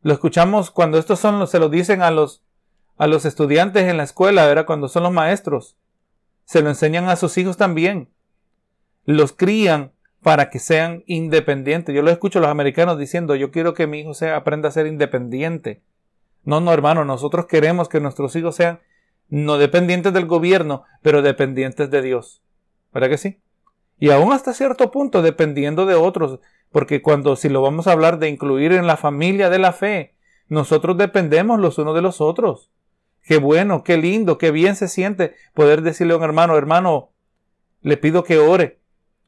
Lo 0.00 0.14
escuchamos 0.14 0.70
cuando 0.70 0.98
estos 0.98 1.20
son 1.20 1.38
los, 1.38 1.50
se 1.50 1.58
lo 1.58 1.68
dicen 1.68 2.00
a 2.00 2.10
los, 2.10 2.42
a 2.96 3.06
los 3.06 3.26
estudiantes 3.26 3.84
en 3.84 3.98
la 3.98 4.04
escuela, 4.04 4.50
era 4.50 4.64
cuando 4.64 4.88
son 4.88 5.02
los 5.02 5.12
maestros. 5.12 5.76
Se 6.44 6.62
lo 6.62 6.70
enseñan 6.70 7.08
a 7.08 7.16
sus 7.16 7.36
hijos 7.36 7.58
también. 7.58 8.08
Los 9.04 9.32
crían 9.32 9.92
para 10.22 10.50
que 10.50 10.58
sean 10.58 11.02
independientes. 11.06 11.94
Yo 11.94 12.02
lo 12.02 12.10
escucho 12.10 12.38
a 12.38 12.42
los 12.42 12.50
americanos 12.50 12.98
diciendo, 12.98 13.34
yo 13.36 13.50
quiero 13.50 13.74
que 13.74 13.86
mi 13.86 14.00
hijo 14.00 14.14
sea, 14.14 14.36
aprenda 14.36 14.68
a 14.68 14.72
ser 14.72 14.86
independiente. 14.86 15.82
No, 16.44 16.60
no, 16.60 16.72
hermano, 16.72 17.04
nosotros 17.04 17.46
queremos 17.46 17.88
que 17.88 18.00
nuestros 18.00 18.34
hijos 18.36 18.56
sean 18.56 18.80
no 19.28 19.58
dependientes 19.58 20.12
del 20.12 20.26
gobierno, 20.26 20.84
pero 21.02 21.22
dependientes 21.22 21.90
de 21.90 22.02
Dios. 22.02 22.42
¿Verdad 22.92 23.08
que 23.08 23.18
sí? 23.18 23.38
Y 23.98 24.10
aún 24.10 24.32
hasta 24.32 24.52
cierto 24.52 24.90
punto 24.90 25.22
dependiendo 25.22 25.86
de 25.86 25.94
otros, 25.94 26.40
porque 26.72 27.02
cuando 27.02 27.36
si 27.36 27.48
lo 27.48 27.62
vamos 27.62 27.86
a 27.86 27.92
hablar 27.92 28.18
de 28.18 28.28
incluir 28.28 28.72
en 28.72 28.86
la 28.86 28.96
familia 28.96 29.50
de 29.50 29.58
la 29.58 29.72
fe, 29.72 30.14
nosotros 30.48 30.98
dependemos 30.98 31.60
los 31.60 31.78
unos 31.78 31.94
de 31.94 32.02
los 32.02 32.20
otros. 32.20 32.70
Qué 33.22 33.38
bueno, 33.38 33.84
qué 33.84 33.96
lindo, 33.96 34.38
qué 34.38 34.50
bien 34.50 34.74
se 34.74 34.88
siente 34.88 35.34
poder 35.54 35.82
decirle 35.82 36.14
a 36.14 36.16
un 36.16 36.24
hermano, 36.24 36.56
hermano, 36.56 37.10
le 37.82 37.96
pido 37.96 38.24
que 38.24 38.38
ore, 38.38 38.79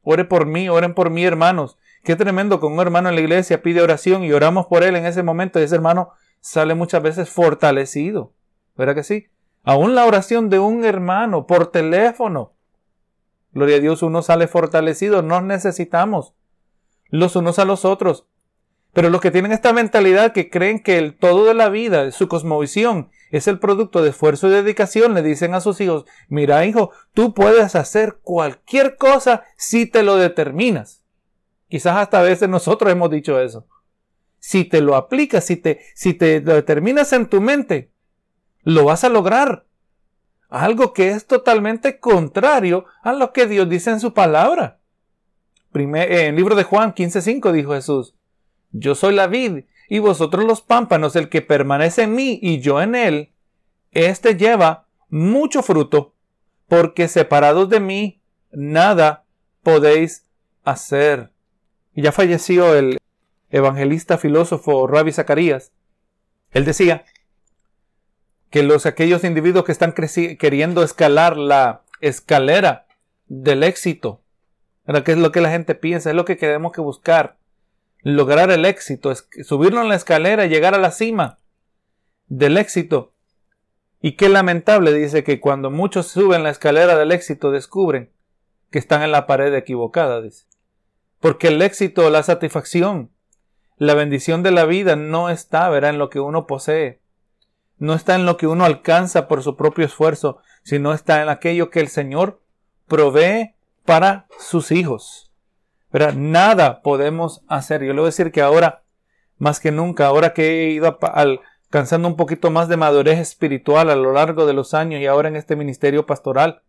ore 0.03 0.25
por 0.25 0.47
mí, 0.47 0.69
oren 0.69 0.95
por 0.95 1.11
mí, 1.11 1.25
hermanos. 1.25 1.79
Qué 2.05 2.17
tremendo 2.17 2.61
con 2.61 2.73
un 2.73 2.81
hermano 2.81 3.09
en 3.09 3.15
la 3.15 3.21
iglesia 3.21 3.62
pide 3.62 3.83
oración 3.83 4.25
y 4.25 4.33
oramos 4.33 4.67
por 4.67 4.83
él 4.83 4.97
en 4.97 5.07
ese 5.07 5.23
momento 5.23 5.61
y 5.61 5.65
ese 5.65 5.77
hermano 5.77 6.11
sale 6.41 6.75
muchas 6.75 7.03
veces 7.03 7.31
fortalecido. 7.31 8.35
¿Verdad 8.77 8.95
que 8.95 9.05
sí? 9.05 9.29
Aún 9.62 9.95
la 9.95 10.07
oración 10.07 10.51
de 10.51 10.59
un 10.59 10.85
hermano 10.85 11.47
por 11.47 11.71
teléfono 11.71 12.55
Gloria 13.53 13.77
a 13.77 13.81
Dios, 13.81 14.03
uno 14.03 14.23
sale 14.23 14.49
fortalecido, 14.49 15.23
nos 15.23 15.43
necesitamos 15.43 16.35
los 17.09 17.37
unos 17.37 17.59
a 17.59 17.67
los 17.67 17.85
otros. 17.85 18.27
Pero 18.95 19.11
los 19.11 19.21
que 19.21 19.31
tienen 19.31 19.53
esta 19.53 19.73
mentalidad 19.73 20.33
que 20.33 20.51
creen 20.51 20.83
que 20.83 20.99
el 20.99 21.17
todo 21.17 21.45
de 21.45 21.55
la 21.55 21.69
vida, 21.69 22.11
su 22.12 22.29
cosmovisión, 22.29 23.11
es 23.33 23.49
el 23.49 23.59
producto 23.59 24.03
de 24.03 24.11
esfuerzo 24.11 24.47
y 24.47 24.51
dedicación, 24.51 25.14
le 25.14 25.23
dicen 25.23 25.55
a 25.55 25.61
sus 25.62 25.81
hijos, 25.81 26.05
mira 26.29 26.64
hijo, 26.66 26.92
tú 27.14 27.33
puedes 27.33 27.75
hacer 27.75 28.18
cualquier 28.23 28.97
cosa 28.97 29.42
si 29.57 29.87
te 29.87 30.03
lo 30.03 30.16
determinas. 30.16 31.03
Quizás 31.68 31.97
hasta 31.97 32.21
a 32.21 32.23
veces 32.23 32.51
nosotros 32.51 32.92
hemos 32.92 33.11
dicho 33.11 33.40
eso. 33.40 33.66
Si 34.38 34.64
te 34.64 34.83
lo 34.83 34.97
aplicas, 34.97 35.47
si 35.47 35.57
te, 35.57 35.81
si 35.95 36.12
te 36.12 36.42
lo 36.42 36.55
determinas 36.55 37.14
en 37.14 37.27
tu 37.27 37.40
mente, 37.40 37.90
lo 38.64 38.85
vas 38.85 39.03
a 39.03 39.09
lograr 39.09 39.64
algo 40.51 40.92
que 40.92 41.12
es 41.12 41.27
totalmente 41.27 41.99
contrario 41.99 42.85
a 43.03 43.14
lo 43.14 43.33
que 43.33 43.47
Dios 43.47 43.66
dice 43.66 43.90
en 43.90 44.01
su 44.01 44.12
palabra. 44.12 44.79
En 45.73 45.97
el 45.97 46.37
libro 46.37 46.55
de 46.55 46.64
Juan 46.64 46.95
15:5 46.95 47.51
dijo 47.53 47.73
Jesús, 47.73 48.14
Yo 48.73 48.95
soy 48.95 49.14
la 49.14 49.27
vid 49.27 49.64
y 49.92 49.98
vosotros 49.98 50.46
los 50.46 50.62
pámpanos, 50.62 51.16
el 51.16 51.28
que 51.28 51.42
permanece 51.42 52.05
en 52.05 52.14
mí 52.14 52.38
y 52.40 52.61
yo 52.61 52.81
en 52.81 52.94
él, 52.94 53.35
éste 53.90 54.37
lleva 54.37 54.87
mucho 55.11 55.62
fruto, 55.62 56.14
porque 56.66 57.09
separados 57.09 57.68
de 57.68 57.78
mí 57.78 58.22
nada 58.52 59.26
podéis 59.62 60.24
hacer. 60.64 61.31
Y 61.94 62.00
ya 62.00 62.11
falleció 62.11 62.74
el 62.74 62.96
evangelista 63.50 64.16
filósofo 64.16 64.87
Rabbi 64.87 65.12
Zacarías. 65.12 65.72
Él 66.52 66.64
decía, 66.64 67.05
que 68.48 68.62
los 68.62 68.87
aquellos 68.87 69.24
individuos 69.24 69.66
que 69.66 69.72
están 69.72 69.92
queriendo 69.92 70.85
escalar 70.85 71.37
la 71.37 71.83
escalera 72.00 72.87
del 73.26 73.62
éxito, 73.62 74.22
¿qué 75.05 75.12
es 75.12 75.18
lo 75.18 75.33
que 75.33 75.42
la 75.42 75.50
gente 75.50 75.74
piensa? 75.74 76.09
Es 76.09 76.16
lo 76.16 76.24
que 76.24 76.38
queremos 76.38 76.72
que 76.72 76.81
buscar. 76.81 77.41
Lograr 78.03 78.51
el 78.51 78.65
éxito, 78.65 79.11
es 79.11 79.29
subirlo 79.45 79.81
en 79.81 79.88
la 79.88 79.95
escalera 79.95 80.45
y 80.45 80.49
llegar 80.49 80.75
a 80.75 80.79
la 80.79 80.91
cima 80.91 81.38
del 82.27 82.59
éxito. 82.59 83.15
Y 84.01 84.17
qué 84.17 84.29
lamentable 84.29 84.93
dice 84.93 85.23
que 85.23 85.38
cuando 85.38 85.71
muchos 85.71 86.09
suben 86.09 86.43
la 86.43 86.51
escalera 86.51 86.97
del 86.97 87.12
éxito 87.12 87.53
descubren 87.53 88.11
que 88.71 88.79
están 88.81 89.03
en 89.03 89.12
la 89.12 89.27
pared 89.27 89.55
equivocada, 89.55 90.21
dice. 90.21 90.47
Porque 91.21 91.49
el 91.49 91.62
éxito, 91.62 92.11
la 92.11 92.25
satisfacción, 92.25 93.12
la 93.77 93.95
bendición 93.95 94.43
de 94.43 94.51
la 94.51 94.65
vida 94.65 94.97
no 94.97 95.31
está, 95.31 95.69
verá, 95.69 95.88
en 95.91 95.99
lo 95.99 96.11
que 96.11 96.19
uno 96.19 96.47
posee, 96.47 97.01
no 97.79 97.95
está 97.95 98.15
en 98.15 98.27
lo 98.27 98.37
que 98.37 98.47
uno 98.47 98.65
alcanza 98.65 99.29
por 99.29 99.43
su 99.43 99.57
propio 99.57 99.85
esfuerzo, 99.85 100.38
sino 100.62 100.93
está 100.93 101.23
en 101.23 101.29
aquello 101.29 101.71
que 101.71 101.81
el 101.81 101.88
Señor 101.88 102.41
provee 102.87 103.55
para 103.85 104.27
sus 104.38 104.71
hijos. 104.71 105.32
Nada 105.92 106.83
podemos 106.83 107.42
hacer. 107.48 107.83
Yo 107.83 107.92
le 107.92 108.00
voy 108.00 108.07
a 108.07 108.07
decir 108.07 108.33
que 108.33 108.42
ahora, 108.42 108.85
más 109.38 109.61
que 109.61 109.72
nunca, 109.72 110.07
ahora 110.07 110.33
que 110.33 110.64
he 110.64 110.70
ido 110.70 110.98
alcanzando 111.02 112.09
un 112.09 112.16
poquito 112.16 112.50
más 112.50 112.68
de 112.68 112.76
madurez 112.76 113.18
espiritual 113.18 113.90
a 113.90 113.96
lo 113.96 114.12
largo 114.12 114.46
de 114.46 114.55
los 114.55 114.74
años 114.74 115.00
y 115.00 115.07
ahora 115.07 115.28
en 115.28 115.37
este 115.37 115.57
ministerio 115.57 116.07
pastoral, 116.07 116.62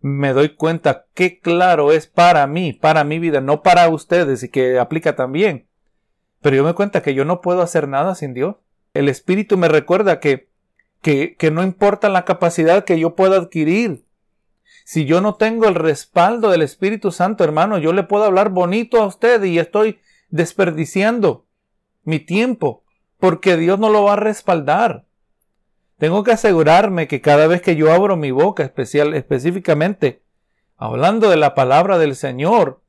me 0.00 0.32
doy 0.32 0.54
cuenta 0.54 1.06
qué 1.14 1.40
claro 1.40 1.92
es 1.92 2.06
para 2.06 2.46
mí, 2.46 2.72
para 2.72 3.04
mi 3.04 3.18
vida, 3.18 3.40
no 3.40 3.62
para 3.62 3.88
ustedes 3.88 4.42
y 4.42 4.48
que 4.48 4.78
aplica 4.78 5.16
también. 5.16 5.68
Pero 6.40 6.56
yo 6.56 6.64
me 6.64 6.74
cuenta 6.74 7.02
que 7.02 7.14
yo 7.14 7.24
no 7.24 7.40
puedo 7.40 7.62
hacer 7.62 7.86
nada 7.88 8.14
sin 8.14 8.32
Dios 8.32 8.56
el 8.94 9.08
Espíritu 9.08 9.56
me 9.56 9.68
recuerda 9.68 10.20
que, 10.20 10.48
que, 11.02 11.36
que 11.36 11.50
no 11.50 11.62
importa 11.62 12.08
la 12.08 12.24
capacidad 12.24 12.84
que 12.84 12.98
yo 12.98 13.14
pueda 13.14 13.36
adquirir. 13.36 14.04
Si 14.90 15.04
yo 15.04 15.20
no 15.20 15.36
tengo 15.36 15.68
el 15.68 15.76
respaldo 15.76 16.50
del 16.50 16.62
Espíritu 16.62 17.12
Santo, 17.12 17.44
hermano, 17.44 17.78
yo 17.78 17.92
le 17.92 18.02
puedo 18.02 18.24
hablar 18.24 18.48
bonito 18.48 19.00
a 19.00 19.06
usted 19.06 19.40
y 19.44 19.60
estoy 19.60 20.00
desperdiciando 20.30 21.46
mi 22.02 22.18
tiempo 22.18 22.82
porque 23.16 23.56
Dios 23.56 23.78
no 23.78 23.88
lo 23.88 24.02
va 24.02 24.14
a 24.14 24.16
respaldar. 24.16 25.06
Tengo 25.96 26.24
que 26.24 26.32
asegurarme 26.32 27.06
que 27.06 27.20
cada 27.20 27.46
vez 27.46 27.62
que 27.62 27.76
yo 27.76 27.92
abro 27.92 28.16
mi 28.16 28.32
boca, 28.32 28.64
especial, 28.64 29.14
específicamente, 29.14 30.24
hablando 30.76 31.30
de 31.30 31.36
la 31.36 31.54
palabra 31.54 31.96
del 31.96 32.16
Señor, 32.16 32.82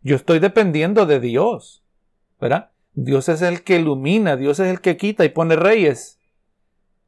yo 0.00 0.14
estoy 0.14 0.38
dependiendo 0.38 1.06
de 1.06 1.18
Dios. 1.18 1.82
¿Verdad? 2.40 2.70
Dios 2.94 3.28
es 3.28 3.42
el 3.42 3.64
que 3.64 3.80
ilumina, 3.80 4.36
Dios 4.36 4.60
es 4.60 4.68
el 4.68 4.80
que 4.80 4.96
quita 4.96 5.24
y 5.24 5.30
pone 5.30 5.56
reyes. 5.56 6.20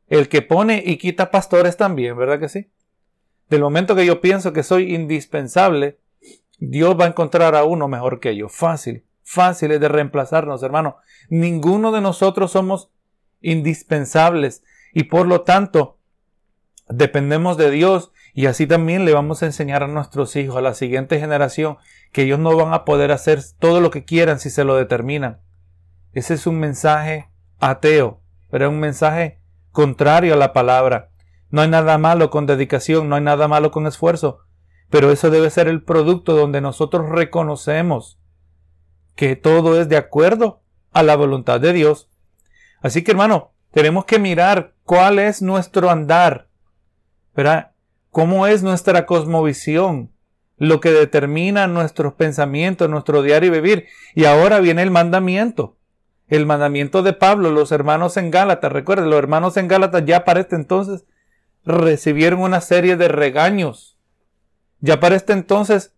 El 0.08 0.28
que 0.28 0.42
pone 0.42 0.82
y 0.84 0.96
quita 0.96 1.30
pastores 1.30 1.76
también, 1.76 2.16
¿verdad 2.16 2.40
que 2.40 2.48
sí? 2.48 2.68
Del 3.50 3.62
momento 3.62 3.96
que 3.96 4.06
yo 4.06 4.20
pienso 4.20 4.52
que 4.52 4.62
soy 4.62 4.94
indispensable, 4.94 5.98
Dios 6.58 6.98
va 6.98 7.04
a 7.04 7.08
encontrar 7.08 7.56
a 7.56 7.64
uno 7.64 7.88
mejor 7.88 8.20
que 8.20 8.36
yo. 8.36 8.48
Fácil, 8.48 9.04
fácil 9.24 9.72
es 9.72 9.80
de 9.80 9.88
reemplazarnos, 9.88 10.62
hermano. 10.62 10.98
Ninguno 11.28 11.90
de 11.90 12.00
nosotros 12.00 12.52
somos 12.52 12.90
indispensables 13.40 14.62
y 14.92 15.04
por 15.04 15.26
lo 15.26 15.40
tanto 15.40 15.98
dependemos 16.88 17.56
de 17.56 17.70
Dios 17.70 18.12
y 18.34 18.46
así 18.46 18.66
también 18.66 19.04
le 19.04 19.14
vamos 19.14 19.42
a 19.42 19.46
enseñar 19.46 19.82
a 19.82 19.88
nuestros 19.88 20.36
hijos, 20.36 20.56
a 20.56 20.60
la 20.60 20.74
siguiente 20.74 21.18
generación, 21.18 21.78
que 22.12 22.22
ellos 22.22 22.38
no 22.38 22.56
van 22.56 22.72
a 22.72 22.84
poder 22.84 23.10
hacer 23.10 23.40
todo 23.58 23.80
lo 23.80 23.90
que 23.90 24.04
quieran 24.04 24.38
si 24.38 24.50
se 24.50 24.62
lo 24.62 24.76
determinan. 24.76 25.40
Ese 26.12 26.34
es 26.34 26.46
un 26.46 26.60
mensaje 26.60 27.28
ateo, 27.58 28.20
pero 28.48 28.66
es 28.66 28.70
un 28.70 28.78
mensaje 28.78 29.40
contrario 29.72 30.34
a 30.34 30.36
la 30.36 30.52
palabra. 30.52 31.10
No 31.50 31.62
hay 31.62 31.68
nada 31.68 31.98
malo 31.98 32.30
con 32.30 32.46
dedicación, 32.46 33.08
no 33.08 33.16
hay 33.16 33.22
nada 33.22 33.48
malo 33.48 33.70
con 33.70 33.86
esfuerzo, 33.86 34.40
pero 34.88 35.10
eso 35.10 35.30
debe 35.30 35.50
ser 35.50 35.68
el 35.68 35.82
producto 35.82 36.34
donde 36.34 36.60
nosotros 36.60 37.08
reconocemos 37.08 38.18
que 39.16 39.36
todo 39.36 39.80
es 39.80 39.88
de 39.88 39.96
acuerdo 39.96 40.62
a 40.92 41.02
la 41.02 41.16
voluntad 41.16 41.60
de 41.60 41.72
Dios. 41.72 42.08
Así 42.80 43.02
que 43.02 43.10
hermano, 43.10 43.52
tenemos 43.72 44.04
que 44.04 44.18
mirar 44.18 44.74
cuál 44.84 45.18
es 45.18 45.42
nuestro 45.42 45.90
andar, 45.90 46.48
¿verdad? 47.34 47.72
¿Cómo 48.10 48.46
es 48.46 48.62
nuestra 48.62 49.06
cosmovisión? 49.06 50.12
Lo 50.56 50.80
que 50.80 50.90
determina 50.90 51.66
nuestros 51.66 52.14
pensamientos, 52.14 52.88
nuestro 52.90 53.22
diario 53.22 53.52
vivir. 53.52 53.86
Y 54.14 54.24
ahora 54.24 54.60
viene 54.60 54.82
el 54.82 54.90
mandamiento 54.90 55.78
el 56.30 56.46
mandamiento 56.46 57.02
de 57.02 57.12
Pablo, 57.12 57.50
los 57.50 57.72
hermanos 57.72 58.16
en 58.16 58.30
Gálatas, 58.30 58.70
recuerden, 58.70 59.10
los 59.10 59.18
hermanos 59.18 59.56
en 59.56 59.66
Gálatas 59.66 60.04
ya 60.06 60.24
para 60.24 60.40
este 60.40 60.54
entonces 60.54 61.04
recibieron 61.64 62.40
una 62.40 62.60
serie 62.60 62.96
de 62.96 63.08
regaños. 63.08 63.98
Ya 64.80 65.00
para 65.00 65.16
este 65.16 65.32
entonces, 65.32 65.94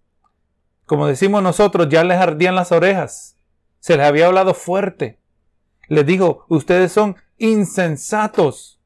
como 0.87 1.07
decimos 1.07 1.42
nosotros, 1.42 1.88
ya 1.88 2.05
les 2.05 2.18
ardían 2.18 2.55
las 2.55 2.72
orejas. 2.72 3.37
Se 3.81 3.96
les 3.96 4.07
había 4.07 4.27
hablado 4.27 4.55
fuerte. 4.55 5.20
Les 5.88 6.07
dijo, 6.07 6.44
ustedes 6.48 6.92
son 6.92 7.16
insensatos. 7.38 8.81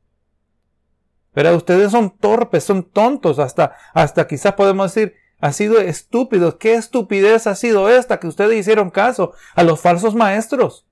Pero 1.32 1.54
ustedes 1.56 1.92
son 1.92 2.10
torpes, 2.16 2.64
son 2.64 2.82
tontos, 2.82 3.38
hasta, 3.38 3.76
hasta 3.92 4.26
quizás 4.26 4.54
podemos 4.54 4.94
decir, 4.94 5.14
ha 5.38 5.52
sido 5.52 5.78
estúpidos. 5.80 6.56
¿Qué 6.56 6.74
estupidez 6.74 7.46
ha 7.46 7.54
sido 7.54 7.90
esta 7.90 8.18
que 8.18 8.26
ustedes 8.26 8.58
hicieron 8.58 8.90
caso 8.90 9.34
a 9.54 9.62
los 9.62 9.80
falsos 9.80 10.14
maestros? 10.14 10.86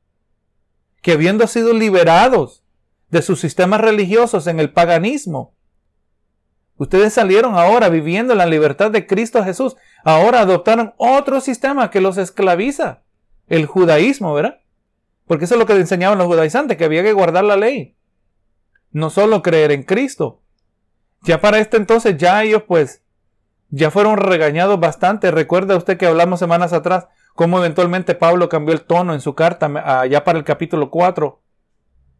que 1.05 1.13
habiendo 1.13 1.47
sido 1.47 1.75
liberados 1.75 2.65
de 3.11 3.21
sus 3.21 3.39
sistemas 3.39 3.83
religiosos 3.83 4.47
en 4.47 4.59
el 4.59 4.73
paganismo, 4.73 5.54
Ustedes 6.77 7.13
salieron 7.13 7.55
ahora 7.55 7.89
viviendo 7.89 8.35
la 8.35 8.47
libertad 8.47 8.91
de 8.91 9.07
Cristo 9.07 9.45
Jesús. 9.45 9.77
Ahora 10.03 10.41
adoptaron 10.41 10.93
otro 10.97 11.41
sistema 11.41 11.91
que 11.91 12.01
los 12.01 12.19
esclaviza. 12.19 13.03
El 13.47 13.67
judaísmo, 13.67 14.35
¿verdad? 14.35 14.61
Porque 15.27 15.45
eso 15.45 15.55
es 15.55 15.61
lo 15.61 15.67
que 15.67 15.75
enseñaban 15.75 16.19
los 16.19 16.27
judaizantes, 16.27 16.77
que 16.77 16.85
había 16.85 17.03
que 17.03 17.13
guardar 17.13 17.45
la 17.45 17.57
ley. 17.57 17.97
No 18.91 19.11
solo 19.11 19.43
creer 19.43 19.71
en 19.71 19.85
Cristo. 19.85 20.43
Ya 21.23 21.41
para 21.41 21.59
este 21.59 21.77
entonces, 21.77 22.17
ya 22.17 22.43
ellos 22.43 22.65
pues, 22.67 23.03
ya 23.71 23.91
fueron 23.91 24.17
regañados 24.17 24.79
bastante. 24.81 25.31
Recuerda 25.31 25.77
usted 25.77 25.97
que 25.97 26.07
hablamos 26.07 26.41
semanas 26.41 26.73
atrás 26.73 27.07
cómo 27.35 27.59
eventualmente 27.59 28.15
Pablo 28.15 28.49
cambió 28.49 28.75
el 28.75 28.83
tono 28.83 29.15
en 29.15 29.21
su 29.21 29.35
carta 29.35 29.67
allá 30.01 30.25
para 30.25 30.39
el 30.39 30.45
capítulo 30.45 30.91
4 30.91 31.44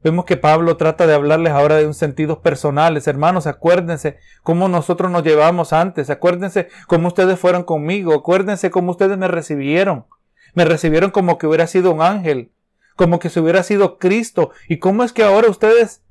Vemos 0.05 0.27
que 0.27 0.37
Pablo 0.37 0.77
trata 0.77 1.07
de 1.07 1.15
hablarles 1.15 1.55
ahora 1.55 1.77
de 1.77 1.87
un 1.87 1.95
sentido 1.95 2.43
personales. 2.43 3.09
Hermanos, 3.09 3.47
acuérdense 3.47 4.19
cómo 4.43 4.69
nosotros 4.69 5.11
nos 5.11 5.23
llevamos 5.23 5.73
antes. 5.73 6.11
Acuérdense 6.11 6.69
cómo 6.87 7.09
ustedes 7.09 7.41
fueron 7.41 7.65
conmigo. 7.65 8.13
Acuérdense 8.13 8.71
cómo 8.71 8.91
ustedes 8.91 9.17
me 9.17 9.29
recibieron. 9.29 10.05
Me 10.53 10.67
recibieron 10.67 11.11
como 11.11 11.39
que 11.39 11.47
hubiera 11.47 11.67
sido 11.67 11.91
un 11.91 12.03
ángel. 12.03 12.53
Como 12.97 13.19
que 13.19 13.31
se 13.31 13.41
hubiera 13.41 13.63
sido 13.63 13.97
Cristo. 13.97 14.51
¿Y 14.69 14.79
cómo 14.79 15.05
es 15.05 15.15
que 15.15 15.25
ahora 15.25 15.49
ustedes 15.49 16.03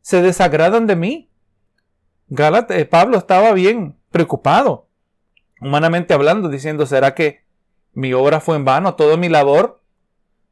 se 0.00 0.22
desagradan 0.22 0.88
de 0.88 0.96
mí? 0.96 1.30
Eh, 2.28 2.84
Pablo 2.86 3.16
estaba 3.16 3.52
bien 3.52 3.96
preocupado. 4.10 4.88
Humanamente 5.60 6.14
hablando, 6.14 6.48
diciendo, 6.48 6.84
¿será 6.84 7.14
que 7.14 7.44
mi 7.92 8.12
obra 8.12 8.40
fue 8.40 8.56
en 8.56 8.64
vano? 8.64 8.96
Todo 8.96 9.16
mi 9.16 9.28
labor, 9.28 9.82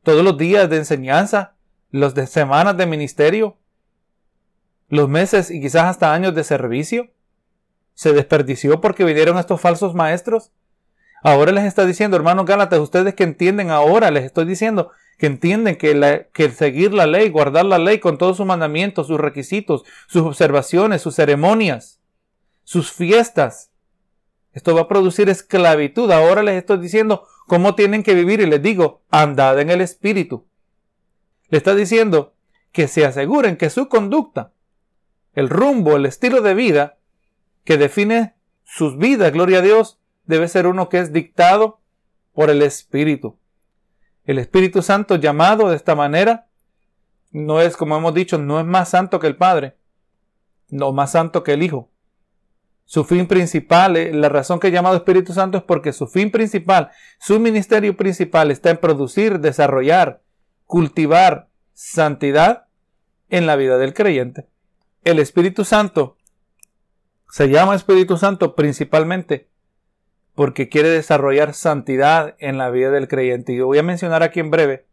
todos 0.05 0.23
los 0.23 0.39
días 0.39 0.71
de 0.71 0.77
enseñanza, 0.77 1.54
los 1.95 2.13
de 2.13 2.27
semanas 2.27 2.77
de 2.77 2.87
ministerio, 2.87 3.57
los 4.89 5.09
meses 5.09 5.53
y 5.53 5.61
quizás 5.61 5.85
hasta 5.85 6.13
años 6.13 6.35
de 6.35 6.43
servicio, 6.43 7.13
se 7.95 8.13
desperdició 8.13 8.81
porque 8.81 9.05
vinieron 9.05 9.39
estos 9.39 9.61
falsos 9.61 9.95
maestros. 9.95 10.51
Ahora 11.23 11.53
les 11.53 11.63
está 11.63 11.87
diciendo, 11.87 12.17
hermanos 12.17 12.47
Gálatas, 12.47 12.81
ustedes 12.81 13.15
que 13.15 13.23
entienden 13.23 13.71
ahora, 13.71 14.11
les 14.11 14.25
estoy 14.25 14.45
diciendo 14.45 14.91
que 15.19 15.27
entienden 15.27 15.77
que, 15.77 16.27
que 16.33 16.51
seguir 16.51 16.93
la 16.93 17.07
ley, 17.07 17.31
guardar 17.31 17.65
la 17.65 17.79
ley 17.79 18.01
con 18.01 18.19
todos 18.19 18.39
sus 18.39 18.47
mandamientos, 18.47 19.07
sus 19.07 19.21
requisitos, 19.21 19.85
sus 20.09 20.23
observaciones, 20.23 21.01
sus 21.01 21.15
ceremonias, 21.15 22.01
sus 22.65 22.91
fiestas, 22.91 23.71
esto 24.53 24.75
va 24.75 24.81
a 24.81 24.89
producir 24.89 25.29
esclavitud. 25.29 26.11
Ahora 26.11 26.43
les 26.43 26.57
estoy 26.57 26.79
diciendo 26.79 27.25
cómo 27.47 27.77
tienen 27.77 28.03
que 28.03 28.15
vivir 28.15 28.41
y 28.41 28.47
les 28.47 28.61
digo, 28.61 29.05
andad 29.13 29.61
en 29.61 29.71
el 29.71 29.81
Espíritu. 29.81 30.49
Le 31.49 31.59
está 31.59 31.75
diciendo 31.75 32.35
que 32.73 32.89
se 32.89 33.05
aseguren 33.05 33.57
que 33.57 33.71
su 33.71 33.89
conducta, 33.89 34.53
el 35.33 35.49
rumbo, 35.49 35.97
el 35.97 36.07
estilo 36.07 36.41
de 36.41 36.55
vida 36.55 36.99
que 37.65 37.77
define 37.77 38.35
sus 38.65 38.99
vidas, 38.99 39.33
gloria 39.33 39.59
a 39.59 39.63
Dios, 39.63 39.99
debe 40.25 40.49
ser 40.49 40.67
uno 40.67 40.89
que 40.89 40.99
es 40.99 41.13
dictado 41.13 41.81
por 42.33 42.51
el 42.51 42.63
Espíritu. 42.63 43.39
El 44.25 44.39
Espíritu 44.39 44.83
Santo 44.83 45.17
llamado 45.17 45.69
de 45.69 45.77
esta 45.77 45.95
manera 45.95 46.49
no 47.31 47.61
es, 47.61 47.77
como 47.77 47.97
hemos 47.97 48.15
dicho, 48.15 48.39
no 48.39 48.59
es 48.59 48.67
más 48.67 48.91
santo 48.91 49.21
que 49.21 49.27
el 49.27 49.37
Padre, 49.37 49.77
no 50.69 50.93
más 50.93 51.13
santo 51.13 51.43
que 51.43 51.53
el 51.53 51.63
Hijo. 51.63 51.91
Su 52.87 53.05
fin 53.05 53.27
principal, 53.27 53.97
eh, 53.97 54.13
la 54.13 54.29
razón 54.29 54.61
que 54.61 54.69
he 54.69 54.73
llamado 54.73 54.97
Espíritu 54.97 55.33
Santo 55.33 55.59
es 55.59 55.65
porque 55.65 55.93
su 55.93 56.07
fin 56.07 56.31
principal, 56.31 56.91
su 57.19 57.41
ministerio 57.41 57.97
principal 57.97 58.51
está 58.51 58.71
en 58.71 58.77
producir, 58.77 59.41
desarrollar, 59.41 60.23
cultivar 60.75 61.51
santidad 61.73 62.67
en 63.29 63.47
la 63.47 63.55
vida 63.55 63.79
del 63.79 63.95
creyente. 63.95 64.49
El 65.05 65.21
Espíritu 65.21 65.65
Santo 65.65 66.17
se 67.31 67.49
llama 67.49 67.77
Espíritu 67.77 68.17
Santo 68.17 68.57
principalmente 68.57 69.49
porque 70.35 70.69
quiere 70.69 70.89
desarrollar 70.89 71.55
santidad 71.55 72.35
en 72.41 72.59
la 72.59 72.71
vida 72.71 72.91
del 72.91 73.07
creyente. 73.07 73.53
Y 73.53 73.61
voy 73.61 73.79
a 73.79 73.85
mencionar 73.85 74.25
aquí 74.25 74.41
en 74.41 74.51
breve. 74.51 74.89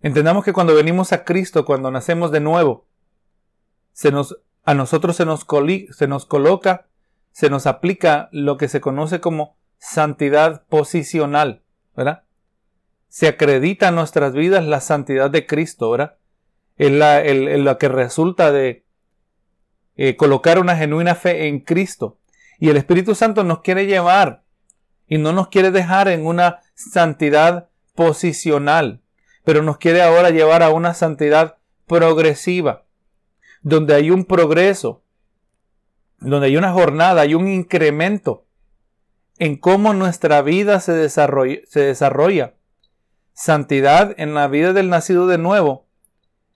Entendamos 0.00 0.44
que 0.44 0.52
cuando 0.52 0.76
venimos 0.76 1.12
a 1.12 1.24
Cristo, 1.24 1.64
cuando 1.64 1.90
nacemos 1.90 2.30
de 2.30 2.38
nuevo, 2.38 2.86
se 3.92 4.12
nos, 4.12 4.38
a 4.62 4.74
nosotros 4.74 5.16
se 5.16 5.26
nos, 5.26 5.44
se 5.90 6.06
nos 6.06 6.24
coloca, 6.24 6.86
se 7.32 7.50
nos 7.50 7.66
aplica 7.66 8.28
lo 8.30 8.58
que 8.58 8.68
se 8.68 8.80
conoce 8.80 9.20
como 9.20 9.56
santidad 9.78 10.66
posicional, 10.68 11.64
¿verdad? 11.96 12.22
Se 13.12 13.28
acredita 13.28 13.88
en 13.88 13.96
nuestras 13.96 14.32
vidas 14.32 14.64
la 14.64 14.80
santidad 14.80 15.28
de 15.28 15.44
Cristo, 15.46 15.90
¿verdad? 15.90 16.16
Es 16.78 16.90
la, 16.90 17.76
que 17.78 17.88
resulta 17.88 18.52
de 18.52 18.86
eh, 19.96 20.16
colocar 20.16 20.58
una 20.58 20.78
genuina 20.78 21.14
fe 21.14 21.46
en 21.46 21.60
Cristo. 21.60 22.20
Y 22.58 22.70
el 22.70 22.78
Espíritu 22.78 23.14
Santo 23.14 23.44
nos 23.44 23.60
quiere 23.60 23.84
llevar 23.84 24.44
y 25.06 25.18
no 25.18 25.34
nos 25.34 25.48
quiere 25.48 25.70
dejar 25.70 26.08
en 26.08 26.24
una 26.24 26.60
santidad 26.72 27.68
posicional, 27.94 29.02
pero 29.44 29.60
nos 29.62 29.76
quiere 29.76 30.00
ahora 30.00 30.30
llevar 30.30 30.62
a 30.62 30.70
una 30.70 30.94
santidad 30.94 31.58
progresiva, 31.86 32.86
donde 33.60 33.94
hay 33.94 34.10
un 34.10 34.24
progreso, 34.24 35.02
donde 36.18 36.46
hay 36.46 36.56
una 36.56 36.72
jornada, 36.72 37.20
hay 37.20 37.34
un 37.34 37.46
incremento 37.46 38.46
en 39.38 39.56
cómo 39.56 39.92
nuestra 39.92 40.40
vida 40.40 40.80
se 40.80 40.92
desarrolla, 40.92 41.58
se 41.66 41.80
desarrolla 41.80 42.54
santidad 43.32 44.14
en 44.18 44.34
la 44.34 44.48
vida 44.48 44.72
del 44.72 44.88
nacido 44.88 45.26
de 45.26 45.38
nuevo, 45.38 45.86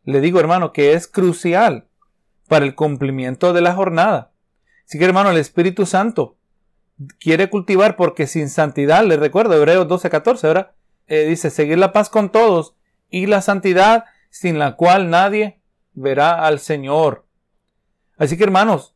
le 0.04 0.20
digo 0.20 0.40
hermano 0.40 0.72
que 0.72 0.92
es 0.92 1.08
crucial 1.08 1.88
para 2.48 2.64
el 2.64 2.74
cumplimiento 2.74 3.52
de 3.52 3.60
la 3.60 3.74
jornada. 3.74 4.32
Así 4.86 4.98
que 4.98 5.04
hermano, 5.04 5.30
el 5.30 5.36
Espíritu 5.38 5.84
Santo 5.84 6.36
quiere 7.18 7.50
cultivar 7.50 7.96
porque 7.96 8.26
sin 8.26 8.48
santidad, 8.48 9.04
le 9.04 9.16
recuerdo 9.16 9.54
Hebreos 9.54 9.88
12:14, 9.88 10.44
ahora 10.46 10.74
eh, 11.08 11.26
dice, 11.26 11.50
seguir 11.50 11.78
la 11.78 11.92
paz 11.92 12.08
con 12.08 12.30
todos 12.30 12.74
y 13.10 13.26
la 13.26 13.42
santidad 13.42 14.04
sin 14.30 14.58
la 14.58 14.76
cual 14.76 15.10
nadie 15.10 15.60
verá 15.92 16.44
al 16.44 16.58
Señor. 16.58 17.26
Así 18.18 18.36
que 18.36 18.44
hermanos, 18.44 18.94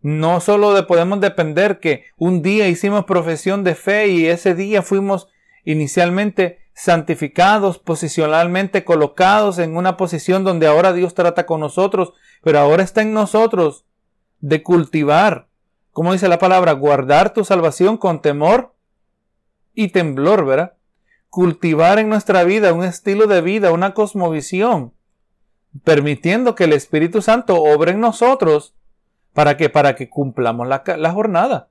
no 0.00 0.40
solo 0.40 0.86
podemos 0.86 1.20
depender 1.20 1.80
que 1.80 2.04
un 2.16 2.42
día 2.42 2.68
hicimos 2.68 3.04
profesión 3.04 3.64
de 3.64 3.74
fe 3.74 4.08
y 4.08 4.26
ese 4.26 4.54
día 4.54 4.82
fuimos 4.82 5.28
inicialmente 5.64 6.59
santificados, 6.80 7.78
posicionalmente 7.78 8.84
colocados 8.86 9.58
en 9.58 9.76
una 9.76 9.98
posición 9.98 10.44
donde 10.44 10.66
ahora 10.66 10.94
Dios 10.94 11.12
trata 11.12 11.44
con 11.44 11.60
nosotros, 11.60 12.14
pero 12.42 12.58
ahora 12.58 12.82
está 12.82 13.02
en 13.02 13.12
nosotros 13.12 13.84
de 14.40 14.62
cultivar, 14.62 15.46
como 15.92 16.14
dice 16.14 16.26
la 16.26 16.38
palabra, 16.38 16.72
guardar 16.72 17.34
tu 17.34 17.44
salvación 17.44 17.98
con 17.98 18.22
temor 18.22 18.74
y 19.74 19.88
temblor, 19.88 20.46
¿verdad? 20.46 20.72
Cultivar 21.28 21.98
en 21.98 22.08
nuestra 22.08 22.44
vida 22.44 22.72
un 22.72 22.84
estilo 22.84 23.26
de 23.26 23.42
vida, 23.42 23.72
una 23.72 23.92
cosmovisión, 23.92 24.94
permitiendo 25.84 26.54
que 26.54 26.64
el 26.64 26.72
Espíritu 26.72 27.20
Santo 27.20 27.62
obre 27.62 27.90
en 27.90 28.00
nosotros 28.00 28.74
para 29.34 29.58
que, 29.58 29.68
para 29.68 29.96
que 29.96 30.08
cumplamos 30.08 30.66
la, 30.66 30.82
la 30.96 31.12
jornada, 31.12 31.68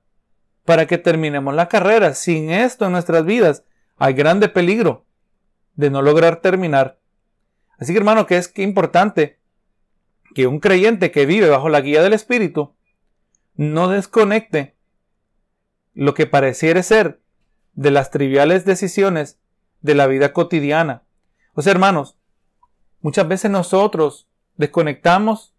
para 0.64 0.86
que 0.86 0.98
terminemos 0.98 1.52
la 1.52 1.66
carrera. 1.66 2.14
Sin 2.14 2.50
esto 2.50 2.86
en 2.86 2.92
nuestras 2.92 3.24
vidas, 3.24 3.64
hay 4.00 4.14
grande 4.14 4.48
peligro 4.48 5.04
de 5.76 5.90
no 5.90 6.00
lograr 6.00 6.40
terminar. 6.40 6.98
Así 7.78 7.92
que 7.92 7.98
hermano, 7.98 8.26
que 8.26 8.38
es 8.38 8.50
importante 8.56 9.38
que 10.34 10.46
un 10.46 10.58
creyente 10.58 11.10
que 11.10 11.26
vive 11.26 11.50
bajo 11.50 11.68
la 11.68 11.82
guía 11.82 12.02
del 12.02 12.14
Espíritu 12.14 12.74
no 13.56 13.88
desconecte 13.88 14.74
lo 15.92 16.14
que 16.14 16.26
pareciera 16.26 16.82
ser 16.82 17.20
de 17.74 17.90
las 17.90 18.10
triviales 18.10 18.64
decisiones 18.64 19.38
de 19.82 19.94
la 19.94 20.06
vida 20.06 20.32
cotidiana. 20.32 21.02
O 21.52 21.60
sea, 21.60 21.72
hermanos, 21.72 22.16
muchas 23.02 23.28
veces 23.28 23.50
nosotros 23.50 24.28
desconectamos 24.56 25.54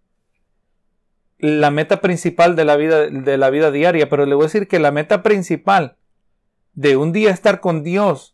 la 1.38 1.70
meta 1.70 2.02
principal 2.02 2.56
de 2.56 2.66
la 2.66 2.76
vida, 2.76 3.08
de 3.08 3.38
la 3.38 3.52
vida 3.52 3.70
diaria, 3.70 4.10
pero 4.10 4.26
le 4.26 4.34
voy 4.34 4.46
a 4.46 4.48
decir 4.48 4.68
que 4.68 4.80
la 4.80 4.92
meta 4.92 5.22
principal 5.22 5.98
de 6.74 6.98
un 6.98 7.12
día 7.12 7.32
estar 7.32 7.60
con 7.60 7.84
Dios, 7.84 8.31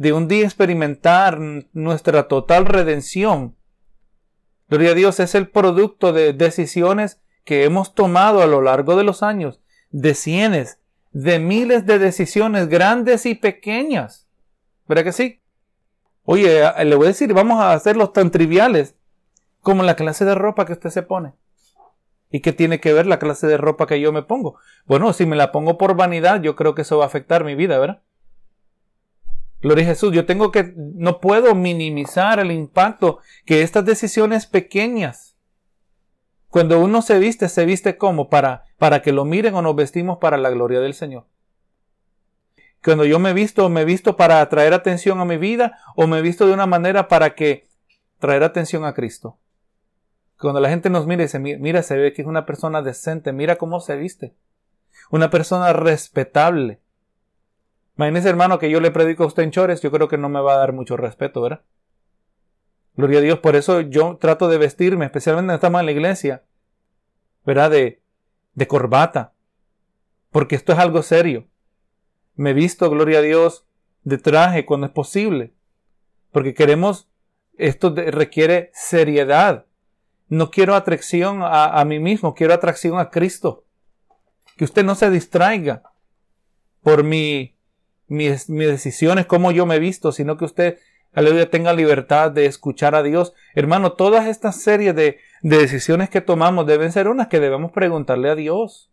de 0.00 0.14
un 0.14 0.28
día 0.28 0.46
experimentar 0.46 1.38
nuestra 1.74 2.26
total 2.26 2.64
redención. 2.64 3.54
Gloria 4.70 4.92
a 4.92 4.94
Dios 4.94 5.20
es 5.20 5.34
el 5.34 5.50
producto 5.50 6.14
de 6.14 6.32
decisiones 6.32 7.20
que 7.44 7.64
hemos 7.64 7.94
tomado 7.94 8.40
a 8.40 8.46
lo 8.46 8.62
largo 8.62 8.96
de 8.96 9.04
los 9.04 9.22
años, 9.22 9.60
de 9.90 10.14
cienes, 10.14 10.80
de 11.10 11.38
miles 11.38 11.84
de 11.84 11.98
decisiones 11.98 12.68
grandes 12.68 13.26
y 13.26 13.34
pequeñas. 13.34 14.26
¿Verdad 14.88 15.04
que 15.04 15.12
sí? 15.12 15.42
Oye, 16.22 16.62
le 16.82 16.96
voy 16.96 17.04
a 17.04 17.08
decir, 17.08 17.34
vamos 17.34 17.60
a 17.60 17.74
hacerlos 17.74 18.14
tan 18.14 18.30
triviales 18.30 18.94
como 19.60 19.82
la 19.82 19.96
clase 19.96 20.24
de 20.24 20.34
ropa 20.34 20.64
que 20.64 20.72
usted 20.72 20.88
se 20.88 21.02
pone. 21.02 21.34
¿Y 22.30 22.40
qué 22.40 22.54
tiene 22.54 22.80
que 22.80 22.94
ver 22.94 23.04
la 23.04 23.18
clase 23.18 23.46
de 23.46 23.58
ropa 23.58 23.86
que 23.86 24.00
yo 24.00 24.12
me 24.12 24.22
pongo? 24.22 24.58
Bueno, 24.86 25.12
si 25.12 25.26
me 25.26 25.36
la 25.36 25.52
pongo 25.52 25.76
por 25.76 25.94
vanidad, 25.94 26.40
yo 26.40 26.56
creo 26.56 26.74
que 26.74 26.82
eso 26.82 26.96
va 26.96 27.04
a 27.04 27.08
afectar 27.08 27.44
mi 27.44 27.54
vida, 27.54 27.78
¿verdad? 27.78 28.00
Gloria 29.60 29.84
a 29.84 29.88
Jesús, 29.88 30.12
yo 30.14 30.24
tengo 30.24 30.50
que, 30.50 30.72
no 30.76 31.20
puedo 31.20 31.54
minimizar 31.54 32.40
el 32.40 32.50
impacto 32.50 33.18
que 33.44 33.62
estas 33.62 33.84
decisiones 33.84 34.46
pequeñas 34.46 35.36
Cuando 36.48 36.80
uno 36.80 37.02
se 37.02 37.18
viste, 37.18 37.48
se 37.48 37.64
viste 37.64 37.96
como 37.96 38.28
para, 38.28 38.64
para 38.78 39.02
que 39.02 39.12
lo 39.12 39.24
miren 39.24 39.54
o 39.54 39.62
nos 39.62 39.76
vestimos 39.76 40.18
para 40.18 40.36
la 40.36 40.50
gloria 40.50 40.80
del 40.80 40.94
Señor. 40.94 41.26
Cuando 42.82 43.04
yo 43.04 43.18
me 43.18 43.34
visto, 43.34 43.68
me 43.68 43.84
visto 43.84 44.16
para 44.16 44.40
atraer 44.40 44.72
atención 44.72 45.20
a 45.20 45.24
mi 45.24 45.36
vida 45.36 45.78
o 45.94 46.06
me 46.06 46.22
visto 46.22 46.46
de 46.46 46.54
una 46.54 46.66
manera 46.66 47.08
para 47.08 47.34
que 47.34 47.68
traer 48.18 48.42
atención 48.42 48.84
a 48.84 48.94
Cristo. 48.94 49.38
Cuando 50.38 50.60
la 50.60 50.70
gente 50.70 50.88
nos 50.88 51.06
mira 51.06 51.22
y 51.22 51.28
se 51.28 51.38
mira, 51.38 51.82
se 51.82 51.96
ve 51.98 52.14
que 52.14 52.22
es 52.22 52.28
una 52.28 52.46
persona 52.46 52.80
decente, 52.80 53.32
mira 53.32 53.56
cómo 53.56 53.80
se 53.80 53.96
viste. 53.96 54.34
Una 55.10 55.28
persona 55.28 55.72
respetable. 55.74 56.79
Imagínese, 58.00 58.30
hermano, 58.30 58.58
que 58.58 58.70
yo 58.70 58.80
le 58.80 58.90
predico 58.90 59.24
a 59.24 59.26
usted 59.26 59.42
en 59.42 59.50
chores, 59.50 59.82
yo 59.82 59.90
creo 59.90 60.08
que 60.08 60.16
no 60.16 60.30
me 60.30 60.40
va 60.40 60.54
a 60.54 60.56
dar 60.56 60.72
mucho 60.72 60.96
respeto, 60.96 61.42
¿verdad? 61.42 61.60
Gloria 62.96 63.18
a 63.18 63.20
Dios, 63.20 63.38
por 63.40 63.56
eso 63.56 63.82
yo 63.82 64.16
trato 64.16 64.48
de 64.48 64.56
vestirme, 64.56 65.04
especialmente 65.04 65.48
cuando 65.48 65.54
estamos 65.56 65.80
en 65.80 65.84
la 65.84 65.92
iglesia, 65.92 66.42
¿verdad? 67.44 67.70
De, 67.70 68.00
de 68.54 68.66
corbata, 68.66 69.34
porque 70.30 70.54
esto 70.54 70.72
es 70.72 70.78
algo 70.78 71.02
serio. 71.02 71.46
Me 72.36 72.54
visto, 72.54 72.88
gloria 72.88 73.18
a 73.18 73.20
Dios, 73.22 73.66
de 74.02 74.16
traje 74.16 74.64
cuando 74.64 74.86
es 74.86 74.92
posible, 74.94 75.52
porque 76.32 76.54
queremos, 76.54 77.06
esto 77.58 77.94
requiere 77.94 78.70
seriedad. 78.72 79.66
No 80.26 80.50
quiero 80.50 80.74
atracción 80.74 81.40
a, 81.42 81.84
mí 81.84 81.98
mismo, 81.98 82.34
quiero 82.34 82.54
atracción 82.54 82.98
a 82.98 83.10
Cristo. 83.10 83.66
Que 84.56 84.64
usted 84.64 84.86
no 84.86 84.94
se 84.94 85.10
distraiga 85.10 85.82
por 86.82 87.04
mi, 87.04 87.59
mis, 88.10 88.50
mis 88.50 88.66
decisiones, 88.68 89.24
cómo 89.24 89.50
yo 89.50 89.64
me 89.64 89.76
he 89.76 89.78
visto, 89.78 90.12
sino 90.12 90.36
que 90.36 90.44
usted, 90.44 90.78
aleluya, 91.14 91.48
tenga 91.48 91.72
libertad 91.72 92.30
de 92.30 92.44
escuchar 92.44 92.94
a 92.94 93.02
Dios. 93.02 93.32
Hermano, 93.54 93.92
todas 93.92 94.26
estas 94.26 94.60
series 94.60 94.94
de, 94.94 95.18
de 95.40 95.56
decisiones 95.56 96.10
que 96.10 96.20
tomamos 96.20 96.66
deben 96.66 96.92
ser 96.92 97.08
unas 97.08 97.28
que 97.28 97.40
debemos 97.40 97.72
preguntarle 97.72 98.28
a 98.28 98.34
Dios. 98.34 98.92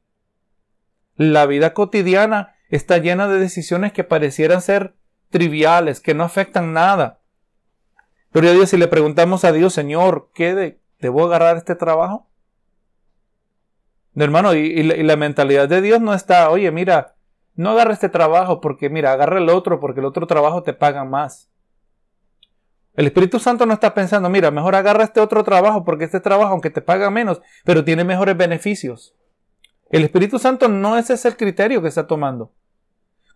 La 1.15 1.45
vida 1.45 1.73
cotidiana 1.73 2.55
está 2.69 2.99
llena 2.99 3.27
de 3.27 3.39
decisiones 3.39 3.91
que 3.91 4.05
parecieran 4.05 4.61
ser 4.61 4.95
triviales, 5.29 5.99
que 5.99 6.13
no 6.13 6.23
afectan 6.23 6.71
nada. 6.71 7.19
Pero 8.31 8.47
a 8.47 8.51
Dios, 8.51 8.69
si 8.69 8.77
le 8.77 8.87
preguntamos 8.87 9.43
a 9.43 9.51
Dios, 9.51 9.73
Señor, 9.73 10.29
¿qué, 10.33 10.53
de, 10.53 10.79
¿Debo 10.99 11.25
agarrar 11.25 11.57
este 11.57 11.75
trabajo? 11.75 12.27
Hermano, 14.15 14.55
y, 14.55 14.81
la, 14.81 15.15
mentalidad 15.15 15.69
de 15.69 15.81
Dios 15.81 16.01
no 16.01 16.13
está, 16.13 16.49
oye, 16.49 16.71
mira, 16.71 17.16
no 17.57 17.71
agarre 17.71 17.93
este 17.93 18.07
trabajo 18.07 18.61
porque, 18.61 18.89
mira, 18.89 19.11
agarra 19.11 19.39
el 19.39 19.49
otro 19.49 19.79
porque 19.79 19.99
el 19.99 20.05
otro 20.05 20.27
trabajo 20.27 20.63
te 20.63 20.73
paga 20.73 21.03
más. 21.03 21.49
El 22.93 23.07
Espíritu 23.07 23.39
Santo 23.39 23.65
no 23.65 23.73
está 23.73 23.93
pensando, 23.93 24.29
mira, 24.29 24.49
mejor 24.51 24.75
agarra 24.75 25.03
este 25.03 25.19
otro 25.19 25.43
trabajo 25.43 25.83
porque 25.83 26.05
este 26.05 26.19
trabajo, 26.19 26.51
aunque 26.51 26.69
te 26.69 26.81
paga 26.81 27.09
menos, 27.09 27.41
pero 27.65 27.83
tiene 27.83 28.03
mejores 28.03 28.37
beneficios. 28.37 29.15
El 29.89 30.03
Espíritu 30.03 30.39
Santo 30.39 30.67
no 30.67 30.97
ese 30.97 31.13
es 31.13 31.25
el 31.25 31.35
criterio 31.35 31.81
que 31.81 31.87
está 31.87 32.07
tomando. 32.07 32.53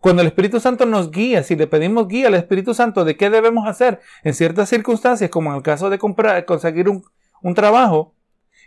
Cuando 0.00 0.22
el 0.22 0.28
Espíritu 0.28 0.60
Santo 0.60 0.86
nos 0.86 1.10
guía, 1.10 1.42
si 1.42 1.54
le 1.54 1.66
pedimos 1.66 2.08
guía 2.08 2.28
al 2.28 2.34
Espíritu 2.34 2.74
Santo 2.74 3.04
de 3.04 3.16
qué 3.16 3.30
debemos 3.30 3.68
hacer 3.68 4.00
en 4.24 4.34
ciertas 4.34 4.68
circunstancias, 4.68 5.30
como 5.30 5.50
en 5.50 5.56
el 5.56 5.62
caso 5.62 5.90
de 5.90 5.98
comprar, 5.98 6.44
conseguir 6.44 6.88
un, 6.88 7.04
un 7.40 7.54
trabajo, 7.54 8.14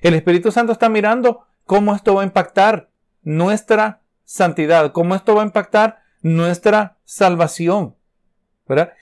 el 0.01 0.13
Espíritu 0.13 0.51
Santo 0.51 0.71
está 0.71 0.89
mirando 0.89 1.45
cómo 1.65 1.93
esto 1.95 2.15
va 2.15 2.21
a 2.21 2.25
impactar 2.25 2.89
nuestra 3.21 4.01
santidad, 4.25 4.91
cómo 4.91 5.15
esto 5.15 5.35
va 5.35 5.43
a 5.43 5.45
impactar 5.45 5.99
nuestra 6.21 6.97
salvación. 7.05 7.95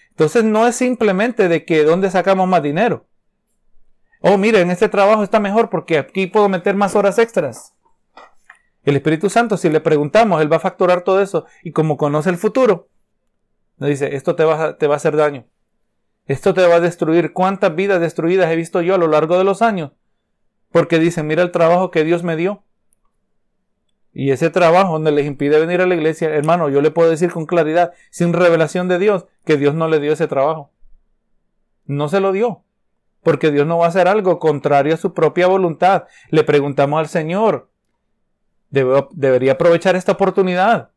Entonces 0.10 0.44
no 0.44 0.68
es 0.68 0.76
simplemente 0.76 1.48
de 1.48 1.66
que 1.66 1.84
dónde 1.84 2.12
sacamos 2.12 2.48
más 2.48 2.62
dinero. 2.62 3.08
Oh, 4.20 4.38
mire, 4.38 4.62
en 4.62 4.72
este 4.72 4.90
trabajo 4.90 5.24
está 5.24 5.40
mejor 5.40 5.70
porque 5.70 5.98
aquí 5.98 6.28
puedo 6.28 6.48
meter 6.50 6.76
más 6.76 6.96
horas 6.96 7.18
extras. 7.18 7.74
El 8.84 8.96
Espíritu 8.96 9.30
Santo, 9.30 9.58
si 9.58 9.70
le 9.70 9.80
preguntamos, 9.80 10.42
Él 10.42 10.52
va 10.52 10.58
a 10.58 10.62
facturar 10.62 11.04
todo 11.04 11.22
eso 11.22 11.46
y 11.64 11.72
como 11.72 11.98
conoce 11.98 12.30
el 12.30 12.38
futuro, 12.38 12.90
nos 13.78 13.90
dice, 13.90 14.16
esto 14.16 14.36
te 14.36 14.44
va, 14.44 14.78
te 14.78 14.88
va 14.88 14.96
a 14.96 14.98
hacer 14.98 15.16
daño. 15.16 15.46
Esto 16.26 16.54
te 16.54 16.66
va 16.66 16.76
a 16.76 16.80
destruir. 16.80 17.34
¿Cuántas 17.34 17.76
vidas 17.76 18.00
destruidas 18.00 18.52
he 18.52 18.56
visto 18.56 18.82
yo 18.82 18.96
a 18.96 18.98
lo 18.98 19.08
largo 19.08 19.38
de 19.38 19.44
los 19.44 19.62
años? 19.62 19.92
Porque 20.72 21.00
dicen, 21.00 21.28
mira 21.28 21.42
el 21.42 21.52
trabajo 21.52 21.92
que 21.92 22.04
Dios 22.04 22.24
me 22.24 22.36
dio. 22.36 22.64
Y 24.14 24.32
ese 24.32 24.50
trabajo 24.50 24.94
donde 24.94 25.12
les 25.12 25.26
impide 25.26 25.60
venir 25.60 25.82
a 25.82 25.88
la 25.88 25.96
iglesia, 25.96 26.30
hermano, 26.30 26.70
yo 26.70 26.82
le 26.82 26.92
puedo 26.92 27.10
decir 27.10 27.32
con 27.32 27.46
claridad, 27.46 27.94
sin 28.12 28.34
revelación 28.34 28.88
de 28.88 29.00
Dios, 29.00 29.26
que 29.44 29.58
Dios 29.58 29.74
no 29.74 29.88
le 29.88 30.00
dio 30.00 30.14
ese 30.14 30.28
trabajo. 30.28 30.72
No 31.86 32.08
se 32.10 32.20
lo 32.20 32.32
dio. 32.32 32.64
Porque 33.24 33.52
Dios 33.52 33.66
no 33.66 33.78
va 33.78 33.86
a 33.86 33.90
hacer 33.90 34.08
algo 34.08 34.38
contrario 34.38 34.94
a 34.94 34.98
su 34.98 35.14
propia 35.14 35.48
voluntad. 35.48 36.04
Le 36.30 36.44
preguntamos 36.44 37.00
al 37.00 37.08
Señor, 37.08 37.70
debería 38.70 39.54
aprovechar 39.54 39.96
esta 39.96 40.12
oportunidad. 40.12 40.92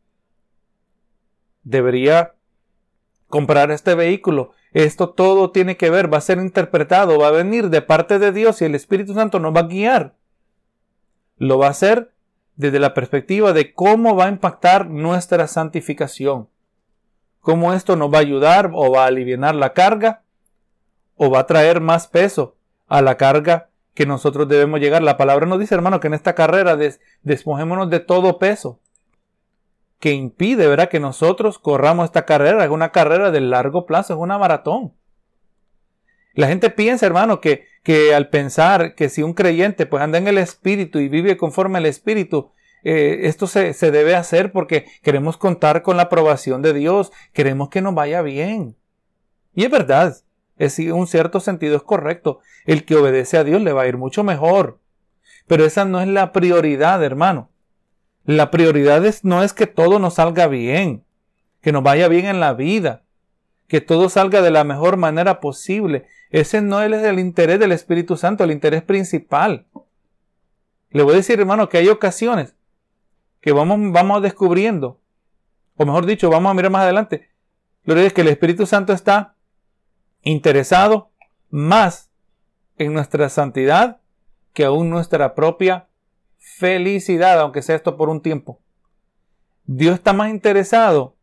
Debería 1.62 2.34
comprar 3.28 3.70
este 3.70 3.94
vehículo 3.94 4.52
esto 4.76 5.08
todo 5.08 5.52
tiene 5.52 5.78
que 5.78 5.88
ver, 5.88 6.12
va 6.12 6.18
a 6.18 6.20
ser 6.20 6.36
interpretado, 6.36 7.18
va 7.18 7.28
a 7.28 7.30
venir 7.30 7.70
de 7.70 7.80
parte 7.80 8.18
de 8.18 8.30
Dios 8.30 8.60
y 8.60 8.66
el 8.66 8.74
Espíritu 8.74 9.14
Santo 9.14 9.40
nos 9.40 9.56
va 9.56 9.60
a 9.60 9.68
guiar. 9.68 10.16
Lo 11.38 11.56
va 11.56 11.68
a 11.68 11.70
hacer 11.70 12.12
desde 12.56 12.80
la 12.80 12.94
perspectiva 12.94 13.52
de 13.52 13.72
cómo 13.72 14.16
va 14.16 14.26
a 14.26 14.30
impactar 14.30 14.88
nuestra 14.88 15.46
santificación. 15.46 16.48
Cómo 17.40 17.72
esto 17.74 17.94
nos 17.94 18.12
va 18.12 18.18
a 18.18 18.22
ayudar 18.22 18.70
o 18.74 18.90
va 18.90 19.04
a 19.04 19.06
aliviar 19.06 19.54
la 19.54 19.72
carga 19.72 20.22
o 21.14 21.30
va 21.30 21.40
a 21.40 21.46
traer 21.46 21.80
más 21.80 22.08
peso 22.08 22.56
a 22.88 23.02
la 23.02 23.16
carga 23.16 23.68
que 23.94 24.06
nosotros 24.06 24.48
debemos 24.48 24.80
llegar. 24.80 25.02
La 25.02 25.16
palabra 25.16 25.46
nos 25.46 25.60
dice, 25.60 25.74
hermano, 25.74 26.00
que 26.00 26.08
en 26.08 26.14
esta 26.14 26.34
carrera 26.34 26.76
despojémonos 27.22 27.88
de 27.90 28.00
todo 28.00 28.38
peso 28.38 28.80
que 29.98 30.12
impide, 30.12 30.66
¿verdad? 30.68 30.88
Que 30.88 31.00
nosotros 31.00 31.58
corramos 31.58 32.06
esta 32.06 32.26
carrera. 32.26 32.64
Es 32.64 32.70
una 32.70 32.92
carrera 32.92 33.30
de 33.30 33.40
largo 33.40 33.86
plazo, 33.86 34.14
es 34.14 34.20
una 34.20 34.38
maratón. 34.38 34.92
La 36.36 36.46
gente 36.46 36.70
piensa, 36.70 37.06
hermano, 37.06 37.40
que, 37.40 37.66
que 37.82 38.14
al 38.14 38.28
pensar 38.28 38.94
que 38.94 39.08
si 39.08 39.22
un 39.22 39.34
creyente 39.34 39.86
pues 39.86 40.02
anda 40.02 40.18
en 40.18 40.28
el 40.28 40.38
Espíritu 40.38 41.00
y 41.00 41.08
vive 41.08 41.36
conforme 41.36 41.78
al 41.78 41.86
Espíritu, 41.86 42.52
eh, 42.84 43.26
esto 43.26 43.48
se, 43.48 43.72
se 43.72 43.90
debe 43.90 44.14
hacer 44.14 44.52
porque 44.52 44.86
queremos 45.02 45.36
contar 45.36 45.82
con 45.82 45.96
la 45.96 46.04
aprobación 46.04 46.62
de 46.62 46.72
Dios, 46.72 47.10
queremos 47.32 47.68
que 47.70 47.82
nos 47.82 47.94
vaya 47.94 48.22
bien. 48.22 48.76
Y 49.54 49.64
es 49.64 49.70
verdad, 49.70 50.14
es, 50.58 50.78
un 50.78 51.06
cierto 51.06 51.40
sentido 51.40 51.76
es 51.76 51.82
correcto. 51.82 52.40
El 52.64 52.84
que 52.84 52.96
obedece 52.96 53.36
a 53.36 53.44
Dios 53.44 53.60
le 53.62 53.72
va 53.72 53.82
a 53.82 53.88
ir 53.88 53.96
mucho 53.96 54.24
mejor. 54.24 54.78
Pero 55.46 55.64
esa 55.64 55.84
no 55.84 56.00
es 56.00 56.08
la 56.08 56.32
prioridad, 56.32 57.02
hermano. 57.02 57.50
La 58.24 58.50
prioridad 58.50 59.02
no 59.22 59.42
es 59.42 59.52
que 59.52 59.66
todo 59.66 59.98
nos 59.98 60.14
salga 60.14 60.48
bien, 60.48 61.04
que 61.60 61.72
nos 61.72 61.82
vaya 61.82 62.08
bien 62.08 62.26
en 62.26 62.40
la 62.40 62.54
vida, 62.54 63.04
que 63.68 63.80
todo 63.80 64.08
salga 64.08 64.42
de 64.42 64.50
la 64.50 64.64
mejor 64.64 64.96
manera 64.96 65.40
posible. 65.40 66.06
Ese 66.30 66.60
no 66.60 66.82
es 66.82 66.92
el 67.04 67.18
interés 67.18 67.58
del 67.58 67.72
Espíritu 67.72 68.16
Santo, 68.16 68.44
el 68.44 68.50
interés 68.50 68.82
principal. 68.82 69.66
Le 70.90 71.02
voy 71.02 71.14
a 71.14 71.16
decir, 71.16 71.38
hermano, 71.38 71.68
que 71.68 71.78
hay 71.78 71.88
ocasiones 71.88 72.56
que 73.40 73.52
vamos, 73.52 73.78
vamos 73.92 74.22
descubriendo, 74.22 75.00
o 75.76 75.86
mejor 75.86 76.06
dicho, 76.06 76.30
vamos 76.30 76.50
a 76.50 76.54
mirar 76.54 76.70
más 76.70 76.82
adelante. 76.82 77.30
Lo 77.84 77.94
que 77.94 78.06
es 78.06 78.12
que 78.12 78.22
el 78.22 78.28
Espíritu 78.28 78.66
Santo 78.66 78.92
está 78.92 79.36
interesado 80.22 81.10
más 81.50 82.10
en 82.76 82.92
nuestra 82.92 83.28
santidad 83.28 84.00
que 84.52 84.64
aún 84.64 84.90
nuestra 84.90 85.34
propia 85.34 85.88
felicidad, 86.38 87.38
aunque 87.40 87.62
sea 87.62 87.76
esto 87.76 87.96
por 87.96 88.08
un 88.08 88.22
tiempo. 88.22 88.60
Dios 89.64 89.94
está 89.94 90.12
más 90.12 90.30
interesado 90.30 91.15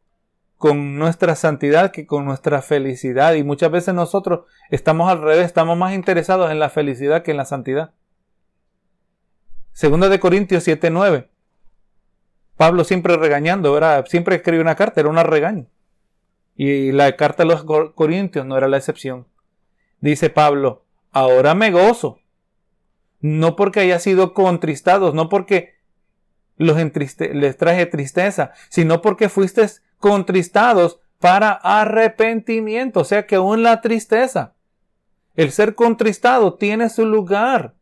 con 0.63 0.97
nuestra 0.97 1.35
santidad 1.35 1.91
que 1.91 2.07
con 2.07 2.23
nuestra 2.23 2.61
felicidad 2.61 3.33
y 3.33 3.43
muchas 3.43 3.69
veces 3.69 3.93
nosotros 3.93 4.45
estamos 4.69 5.11
al 5.11 5.21
revés, 5.21 5.45
estamos 5.45 5.77
más 5.77 5.93
interesados 5.93 6.49
en 6.51 6.59
la 6.59 6.69
felicidad 6.69 7.21
que 7.21 7.31
en 7.31 7.37
la 7.37 7.43
santidad. 7.43 7.91
Segunda 9.73 10.07
de 10.07 10.21
Corintios 10.21 10.65
7:9. 10.65 11.27
Pablo 12.55 12.85
siempre 12.85 13.17
regañando, 13.17 13.77
era 13.77 14.05
siempre 14.05 14.37
escribe 14.37 14.61
una 14.61 14.77
carta, 14.77 15.01
era 15.01 15.09
una 15.09 15.23
regaño. 15.23 15.67
Y 16.55 16.93
la 16.93 17.17
carta 17.17 17.43
de 17.43 17.49
los 17.49 17.65
Corintios 17.93 18.45
no 18.45 18.57
era 18.57 18.69
la 18.69 18.77
excepción. 18.77 19.27
Dice 19.99 20.29
Pablo, 20.29 20.85
ahora 21.11 21.55
me 21.55 21.71
gozo 21.71 22.21
no 23.19 23.57
porque 23.57 23.81
haya 23.81 23.99
sido 23.99 24.33
contristados, 24.33 25.13
no 25.13 25.27
porque 25.27 25.73
los 26.57 26.77
les 26.77 27.57
traje 27.57 27.85
tristeza, 27.85 28.51
sino 28.69 29.01
porque 29.01 29.29
fuiste 29.29 29.67
contristados 29.97 30.99
para 31.19 31.51
arrepentimiento, 31.51 33.01
o 33.01 33.05
sea 33.05 33.25
que 33.25 33.35
aún 33.35 33.63
la 33.63 33.81
tristeza, 33.81 34.53
el 35.35 35.51
ser 35.51 35.75
contristado 35.75 36.55
tiene 36.55 36.89
su 36.89 37.05
lugar. 37.05 37.73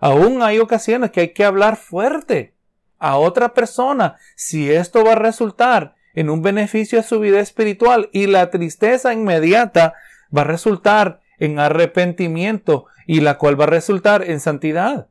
Aún 0.00 0.42
hay 0.42 0.58
ocasiones 0.58 1.10
que 1.10 1.20
hay 1.20 1.32
que 1.32 1.44
hablar 1.44 1.76
fuerte 1.76 2.54
a 2.98 3.16
otra 3.16 3.54
persona 3.54 4.16
si 4.36 4.70
esto 4.70 5.04
va 5.04 5.12
a 5.12 5.16
resultar 5.16 5.96
en 6.14 6.30
un 6.30 6.42
beneficio 6.42 7.00
a 7.00 7.02
su 7.02 7.18
vida 7.20 7.40
espiritual 7.40 8.08
y 8.12 8.26
la 8.26 8.50
tristeza 8.50 9.12
inmediata 9.12 9.94
va 10.36 10.42
a 10.42 10.44
resultar 10.44 11.20
en 11.38 11.58
arrepentimiento 11.58 12.86
y 13.06 13.20
la 13.20 13.38
cual 13.38 13.58
va 13.58 13.64
a 13.64 13.68
resultar 13.68 14.22
en 14.22 14.40
santidad. 14.40 15.08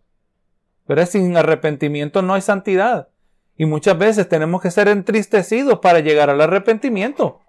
Pero 0.89 1.05
sin 1.05 1.37
arrepentimiento 1.37 2.23
no 2.23 2.33
hay 2.33 2.41
santidad. 2.41 3.09
Y 3.55 3.67
muchas 3.67 3.95
veces 3.95 4.27
tenemos 4.27 4.59
que 4.59 4.71
ser 4.71 4.87
entristecidos 4.87 5.77
para 5.81 5.99
llegar 5.99 6.31
al 6.31 6.41
arrepentimiento. 6.41 7.41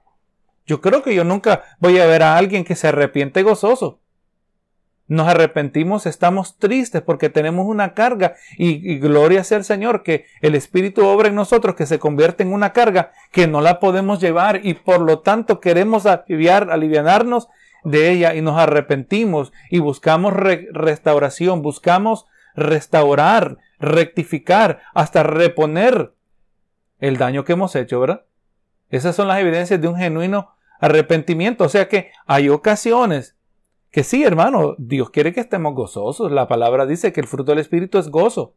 Yo 0.66 0.82
creo 0.82 1.02
que 1.02 1.14
yo 1.14 1.24
nunca 1.24 1.64
voy 1.78 1.98
a 2.00 2.04
ver 2.04 2.22
a 2.22 2.36
alguien 2.36 2.64
que 2.64 2.76
se 2.76 2.88
arrepiente 2.88 3.42
gozoso. 3.42 4.02
Nos 5.06 5.26
arrepentimos, 5.26 6.04
estamos 6.04 6.58
tristes 6.58 7.00
porque 7.00 7.30
tenemos 7.30 7.64
una 7.66 7.94
carga 7.94 8.34
y, 8.58 8.98
gloria 8.98 9.42
sea 9.42 9.56
el 9.56 9.64
Señor 9.64 10.02
que 10.02 10.26
el 10.42 10.54
Espíritu 10.54 11.06
obra 11.06 11.28
en 11.28 11.34
nosotros 11.34 11.76
que 11.76 11.86
se 11.86 11.98
convierte 11.98 12.42
en 12.42 12.52
una 12.52 12.74
carga 12.74 13.12
que 13.32 13.46
no 13.46 13.62
la 13.62 13.80
podemos 13.80 14.20
llevar 14.20 14.60
y 14.66 14.74
por 14.74 15.00
lo 15.00 15.20
tanto 15.20 15.60
queremos 15.60 16.04
aliviar, 16.04 16.70
aliviarnos 16.70 17.48
de 17.84 18.10
ella 18.10 18.34
y 18.34 18.42
nos 18.42 18.58
arrepentimos 18.58 19.50
y 19.70 19.78
buscamos 19.78 20.34
restauración, 20.34 21.62
buscamos 21.62 22.26
restaurar, 22.54 23.58
rectificar, 23.78 24.80
hasta 24.94 25.22
reponer 25.22 26.14
el 26.98 27.16
daño 27.16 27.44
que 27.44 27.52
hemos 27.52 27.74
hecho, 27.76 28.00
¿verdad? 28.00 28.24
Esas 28.90 29.16
son 29.16 29.28
las 29.28 29.38
evidencias 29.38 29.80
de 29.80 29.88
un 29.88 29.96
genuino 29.96 30.54
arrepentimiento. 30.80 31.64
O 31.64 31.68
sea 31.68 31.88
que 31.88 32.10
hay 32.26 32.48
ocasiones 32.48 33.36
que 33.90 34.04
sí, 34.04 34.22
hermano, 34.22 34.74
Dios 34.78 35.10
quiere 35.10 35.32
que 35.32 35.40
estemos 35.40 35.74
gozosos. 35.74 36.30
La 36.30 36.48
palabra 36.48 36.86
dice 36.86 37.12
que 37.12 37.20
el 37.20 37.26
fruto 37.26 37.52
del 37.52 37.58
Espíritu 37.58 37.98
es 37.98 38.08
gozo. 38.08 38.54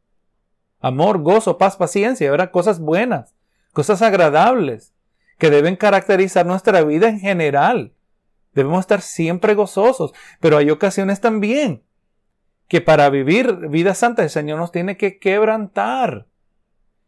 Amor, 0.79 1.21
gozo, 1.21 1.57
paz, 1.57 1.77
paciencia, 1.77 2.29
¿verdad? 2.29 2.51
Cosas 2.51 2.79
buenas, 2.79 3.33
cosas 3.71 4.01
agradables, 4.01 4.93
que 5.37 5.49
deben 5.49 5.75
caracterizar 5.75 6.45
nuestra 6.45 6.83
vida 6.83 7.09
en 7.09 7.19
general. 7.19 7.93
Debemos 8.53 8.81
estar 8.81 9.01
siempre 9.01 9.55
gozosos, 9.55 10.13
pero 10.39 10.57
hay 10.57 10.69
ocasiones 10.69 11.21
también 11.21 11.83
que 12.67 12.81
para 12.81 13.09
vivir 13.09 13.69
vida 13.69 13.93
santa 13.93 14.23
el 14.23 14.29
Señor 14.29 14.57
nos 14.57 14.71
tiene 14.71 14.97
que 14.97 15.19
quebrantar. 15.19 16.27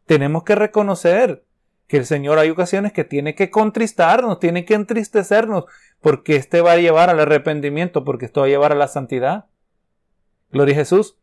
Tenemos 0.06 0.44
que 0.44 0.56
reconocer 0.56 1.46
que 1.88 1.98
el 1.98 2.06
Señor 2.06 2.40
hay 2.40 2.50
ocasiones 2.50 2.94
que 2.94 3.04
tiene 3.04 3.36
que 3.36 3.50
contristarnos, 3.50 4.40
tiene 4.40 4.66
que 4.66 4.74
entristecernos, 4.74 5.66
porque 6.02 6.36
este 6.36 6.62
va 6.62 6.74
a 6.74 6.78
llevar 6.78 7.10
al 7.10 7.20
arrepentimiento, 7.20 8.04
porque 8.04 8.26
esto 8.26 8.42
va 8.42 8.48
a 8.48 8.50
llevar 8.50 8.72
a 8.72 8.76
la 8.76 8.88
santidad. 8.88 9.46
Gloria 10.52 10.76
a 10.76 10.78
Jesús. 10.80 11.18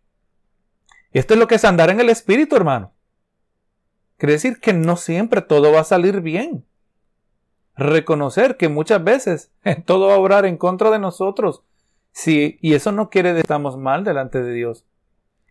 Esto 1.13 1.35
es 1.35 1.41
lo 1.41 1.47
que 1.47 1.57
es 1.57 1.65
andar 1.65 1.91
en 1.91 2.01
el 2.01 2.09
Espíritu, 2.09 2.57
hermano. 2.57 2.93
Quiere 4.17 4.35
decir 4.35 4.61
que 4.61 4.73
no 4.73 4.97
siempre 4.97 5.43
todo 5.43 5.73
va 5.73 5.81
a 5.81 5.85
salir 5.85 6.21
bien. 6.21 6.65
Reconocer 7.77 8.57
que 8.57 8.69
muchas 8.69 9.03
veces 9.03 9.51
todo 9.85 10.09
va 10.09 10.15
a 10.15 10.19
obrar 10.19 10.47
en 10.47 10.57
contra 10.57 10.91
de 10.91 10.99
nosotros. 10.99 11.65
Sí, 12.13 12.59
y 12.61 12.75
eso 12.75 12.93
no 12.93 13.11
quiere 13.11 13.31
decir 13.31 13.43
que 13.43 13.47
estamos 13.47 13.77
mal 13.79 14.05
delante 14.05 14.43
de 14.43 14.53
Dios. 14.53 14.87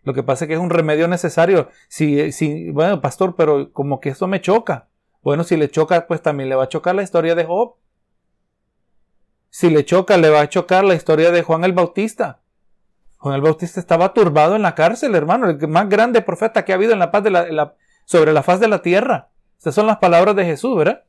Lo 0.04 0.14
que 0.14 0.24
pasa 0.24 0.46
es 0.46 0.48
que 0.48 0.54
es 0.56 0.60
un 0.60 0.70
remedio 0.70 1.08
necesario. 1.08 1.70
Si, 1.88 2.32
si, 2.32 2.72
bueno, 2.72 3.02
pastor, 3.02 3.36
pero 3.36 3.72
como 3.74 4.00
que 4.00 4.10
esto 4.10 4.28
me 4.28 4.42
choca. 4.42 4.88
Bueno, 5.22 5.44
si 5.44 5.58
le 5.58 5.70
choca, 5.70 6.08
pues 6.08 6.22
también 6.22 6.50
le 6.50 6.56
va 6.56 6.64
a 6.64 6.70
chocar 6.70 6.96
la 6.96 7.04
historia 7.04 7.36
de 7.36 7.46
Job. 7.46 7.76
Si 9.50 9.70
le 9.70 9.86
choca, 9.86 10.18
le 10.18 10.30
va 10.30 10.42
a 10.42 10.50
chocar 10.50 10.84
la 10.84 10.96
historia 10.96 11.32
de 11.32 11.44
Juan 11.44 11.64
el 11.64 11.74
Bautista. 11.74 12.42
Juan 13.18 13.36
el 13.36 13.42
Bautista 13.42 13.80
estaba 13.80 14.14
turbado 14.14 14.56
en 14.56 14.64
la 14.64 14.74
cárcel, 14.74 15.14
hermano, 15.14 15.50
el 15.50 15.68
más 15.68 15.90
grande 15.90 16.22
profeta 16.22 16.66
que 16.66 16.72
ha 16.72 16.76
habido 16.76 16.94
en 16.94 17.00
la 17.00 17.12
paz 17.12 17.24
de 17.24 17.30
la, 17.30 17.76
sobre 18.06 18.34
la 18.34 18.42
faz 18.42 18.60
de 18.60 18.68
la 18.68 18.82
tierra. 18.82 19.30
Estas 19.58 19.76
son 19.76 19.86
las 19.86 19.98
palabras 19.98 20.36
de 20.36 20.46
Jesús, 20.46 20.76
¿verdad? 20.76 21.04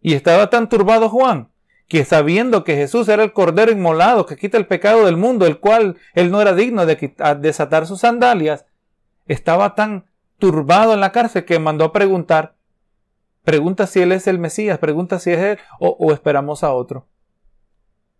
Y 0.00 0.14
estaba 0.14 0.50
tan 0.50 0.68
turbado 0.68 1.08
Juan 1.08 1.50
que 1.88 2.04
sabiendo 2.04 2.64
que 2.64 2.76
Jesús 2.76 3.08
era 3.08 3.24
el 3.24 3.32
Cordero 3.32 3.72
inmolado 3.72 4.26
que 4.26 4.36
quita 4.36 4.58
el 4.58 4.66
pecado 4.66 5.06
del 5.06 5.16
mundo, 5.16 5.46
el 5.46 5.58
cual 5.58 5.96
él 6.14 6.30
no 6.30 6.40
era 6.40 6.54
digno 6.54 6.86
de 6.86 7.14
desatar 7.40 7.86
sus 7.86 8.00
sandalias, 8.00 8.66
estaba 9.26 9.74
tan 9.74 10.06
turbado 10.38 10.94
en 10.94 11.00
la 11.00 11.12
cárcel 11.12 11.44
que 11.44 11.58
mandó 11.58 11.86
a 11.86 11.92
preguntar, 11.92 12.58
Pregunta 13.48 13.86
si 13.86 14.02
Él 14.02 14.12
es 14.12 14.26
el 14.26 14.38
Mesías, 14.38 14.78
pregunta 14.78 15.18
si 15.18 15.30
es 15.30 15.38
Él 15.38 15.58
o, 15.80 16.12
esperamos 16.12 16.62
a 16.62 16.74
otro. 16.74 17.08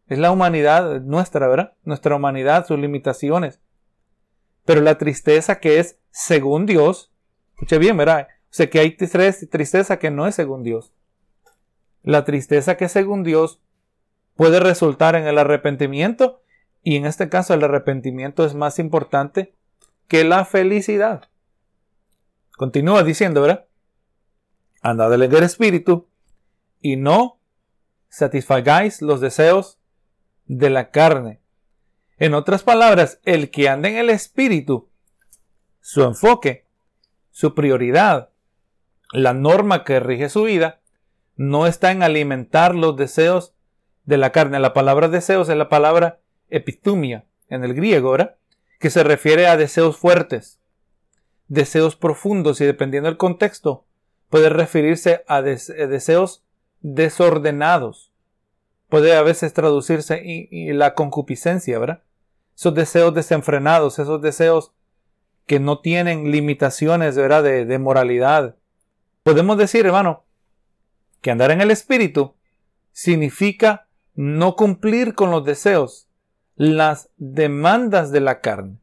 Es 0.07 0.19
la 0.19 0.31
humanidad 0.31 1.03
nuestra, 1.03 1.47
¿verdad? 1.49 1.75
Nuestra 1.83 2.17
humanidad, 2.17 2.67
sus 2.67 2.79
limitaciones. 2.79 3.61
Pero 4.65 4.81
la 4.81 4.97
tristeza 4.97 5.61
que 5.61 5.81
es 5.81 5.99
según 6.11 6.65
Dios, 6.65 7.13
escuche 7.51 7.77
bien, 7.77 7.99
¿verdad? 7.99 8.27
O 8.45 8.55
sea 8.55 8.71
que 8.71 8.79
hay 8.79 8.97
tristeza 8.97 9.99
que 9.99 10.11
no 10.11 10.27
es 10.27 10.35
según 10.35 10.63
Dios. 10.63 10.95
La 12.09 12.25
tristeza 12.25 12.79
que 12.79 12.89
según 12.89 13.23
Dios 13.23 13.61
puede 14.35 14.61
resultar 14.61 15.15
en 15.15 15.27
el 15.27 15.37
arrepentimiento 15.37 16.41
y 16.83 16.97
en 16.97 17.05
este 17.05 17.29
caso 17.29 17.53
el 17.53 17.63
arrepentimiento 17.63 18.47
es 18.47 18.55
más 18.55 18.79
importante 18.79 19.55
que 20.07 20.25
la 20.25 20.47
felicidad. 20.47 21.29
Continúa 22.57 23.03
diciendo, 23.03 23.43
¿verdad? 23.43 23.67
andad 24.81 25.13
en 25.13 25.23
el 25.23 25.43
espíritu 25.43 26.09
y 26.81 26.97
no 26.97 27.41
satisfagáis 28.09 29.03
los 29.03 29.21
deseos 29.21 29.79
de 30.47 30.71
la 30.71 30.91
carne. 30.91 31.43
En 32.17 32.33
otras 32.33 32.63
palabras, 32.63 33.21
el 33.27 33.51
que 33.51 33.69
anda 33.69 33.91
en 33.91 33.97
el 33.97 34.09
espíritu, 34.09 34.89
su 35.83 36.05
enfoque, 36.05 36.65
su 37.33 37.55
prioridad, 37.55 38.31
la 39.13 39.35
norma 39.35 39.85
que 39.85 40.01
rige 40.01 40.31
su 40.31 40.45
vida, 40.45 40.81
no 41.39 41.67
está 41.67 41.93
en 41.93 42.03
alimentar 42.03 42.75
los 42.75 42.97
deseos 42.97 43.55
de 44.05 44.19
la 44.19 44.33
carne. 44.33 44.59
La 44.59 44.75
palabra 44.75 45.09
deseos 45.09 45.49
es 45.49 45.57
la 45.57 45.71
palabra 45.71 46.21
epitumia 46.51 47.25
en 47.49 47.65
el 47.65 47.75
griego, 47.75 48.11
¿verdad? 48.11 48.37
Que 48.79 48.91
se 48.91 49.05
refiere 49.05 49.47
a 49.47 49.57
deseos 49.57 49.97
fuertes, 49.97 50.61
deseos 51.47 51.95
profundos 51.97 52.61
y 52.61 52.67
dependiendo 52.67 53.09
del 53.09 53.17
contexto, 53.17 53.87
puede 54.29 54.49
referirse 54.51 55.25
a 55.29 55.39
eh, 55.39 55.87
deseos 55.87 56.45
desordenados. 56.81 58.13
Puede 58.89 59.17
a 59.17 59.23
veces 59.23 59.53
traducirse 59.53 60.21
y, 60.25 60.73
la 60.73 60.95
concupiscencia, 60.95 61.79
¿verdad? 61.79 62.03
Esos 62.57 62.75
deseos 62.75 63.15
desenfrenados, 63.15 64.01
esos 64.01 64.21
deseos 64.21 64.73
que 65.47 65.61
no 65.61 65.81
tienen 65.81 66.33
limitaciones, 66.33 67.17
¿verdad? 67.17 67.45
De, 67.45 67.65
de 67.65 67.79
moralidad. 67.79 68.57
Podemos 69.23 69.57
decir, 69.57 69.87
hermano, 69.87 70.25
que 71.21 71.31
andar 71.31 71.51
en 71.51 71.61
el 71.61 71.71
espíritu 71.71 72.35
significa 72.93 73.89
no 74.15 74.57
cumplir 74.57 75.15
con 75.15 75.31
los 75.31 75.45
deseos, 75.45 76.09
las 76.57 77.11
demandas 77.17 78.11
de 78.11 78.21
la 78.21 78.41
carne. 78.41 78.79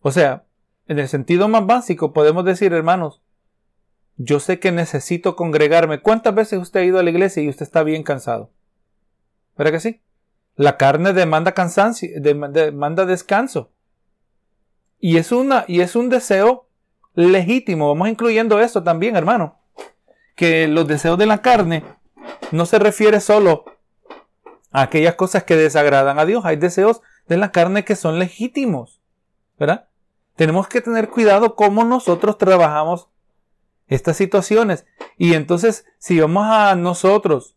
O 0.00 0.12
sea, 0.12 0.44
en 0.86 0.98
el 0.98 1.08
sentido 1.08 1.48
más 1.48 1.66
básico 1.66 2.12
podemos 2.12 2.44
decir, 2.44 2.72
hermanos, 2.72 3.22
yo 4.16 4.38
sé 4.40 4.60
que 4.60 4.70
necesito 4.70 5.34
congregarme. 5.34 6.00
¿Cuántas 6.00 6.34
veces 6.34 6.60
usted 6.60 6.80
ha 6.80 6.84
ido 6.84 6.98
a 6.98 7.02
la 7.02 7.10
iglesia 7.10 7.42
y 7.42 7.48
usted 7.48 7.64
está 7.64 7.82
bien 7.82 8.02
cansado? 8.02 8.50
¿Verdad 9.56 9.72
que 9.72 9.80
sí? 9.80 10.00
La 10.56 10.76
carne 10.76 11.12
demanda 11.12 11.52
cansancio, 11.52 12.10
demanda 12.20 13.06
descanso. 13.06 13.72
Y 15.00 15.16
es 15.16 15.32
una, 15.32 15.64
y 15.66 15.80
es 15.80 15.96
un 15.96 16.10
deseo 16.10 16.68
legítimo. 17.14 17.88
Vamos 17.88 18.08
incluyendo 18.08 18.60
esto 18.60 18.82
también, 18.82 19.16
hermano. 19.16 19.58
Que 20.34 20.68
los 20.68 20.86
deseos 20.86 21.18
de 21.18 21.26
la 21.26 21.42
carne 21.42 21.84
no 22.50 22.66
se 22.66 22.78
refiere 22.78 23.20
solo 23.20 23.64
a 24.70 24.82
aquellas 24.82 25.14
cosas 25.14 25.44
que 25.44 25.56
desagradan 25.56 26.18
a 26.18 26.26
Dios. 26.26 26.44
Hay 26.44 26.56
deseos 26.56 27.02
de 27.28 27.36
la 27.36 27.52
carne 27.52 27.84
que 27.84 27.96
son 27.96 28.18
legítimos. 28.18 29.00
¿Verdad? 29.58 29.88
Tenemos 30.36 30.66
que 30.66 30.80
tener 30.80 31.08
cuidado 31.08 31.54
cómo 31.54 31.84
nosotros 31.84 32.38
trabajamos 32.38 33.08
estas 33.86 34.16
situaciones. 34.16 34.86
Y 35.16 35.34
entonces, 35.34 35.86
si 35.98 36.20
vamos 36.20 36.46
a 36.48 36.74
nosotros 36.74 37.56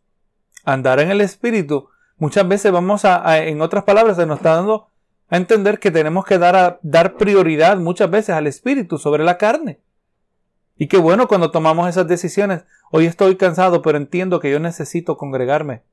andar 0.64 1.00
en 1.00 1.10
el 1.10 1.22
Espíritu, 1.22 1.90
muchas 2.18 2.48
veces 2.48 2.72
vamos 2.72 3.06
a, 3.06 3.40
en 3.40 3.62
otras 3.62 3.84
palabras, 3.84 4.18
se 4.18 4.26
nos 4.26 4.38
está 4.38 4.56
dando 4.56 4.90
a 5.30 5.38
entender 5.38 5.80
que 5.80 5.92
tenemos 5.92 6.26
que 6.26 6.38
dar, 6.38 6.56
a, 6.56 6.80
dar 6.84 7.16
prioridad 7.16 7.78
muchas 7.78 8.10
veces 8.10 8.36
al 8.36 8.48
Espíritu 8.48 8.98
sobre 8.98 9.24
la 9.24 9.38
carne. 9.38 9.80
Y 10.78 10.88
qué 10.88 10.98
bueno 10.98 11.28
cuando 11.28 11.52
tomamos 11.52 11.90
esas 11.90 12.08
decisiones. 12.08 12.66
Hoy 12.92 13.06
estoy 13.06 13.36
cansado, 13.36 13.82
pero 13.82 13.98
entiendo 13.98 14.40
que 14.40 14.52
yo 14.52 14.60
necesito 14.60 15.18
congregarme. 15.18 15.84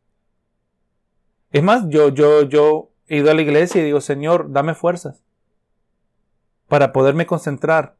Es 1.52 1.62
más, 1.62 1.84
yo, 1.88 2.08
yo, 2.08 2.42
yo 2.42 2.90
he 3.06 3.18
ido 3.18 3.30
a 3.30 3.34
la 3.34 3.42
iglesia 3.42 3.80
y 3.80 3.84
digo, 3.84 4.00
Señor, 4.00 4.52
dame 4.52 4.74
fuerzas 4.74 5.22
para 6.68 6.92
poderme 6.92 7.26
concentrar 7.26 7.96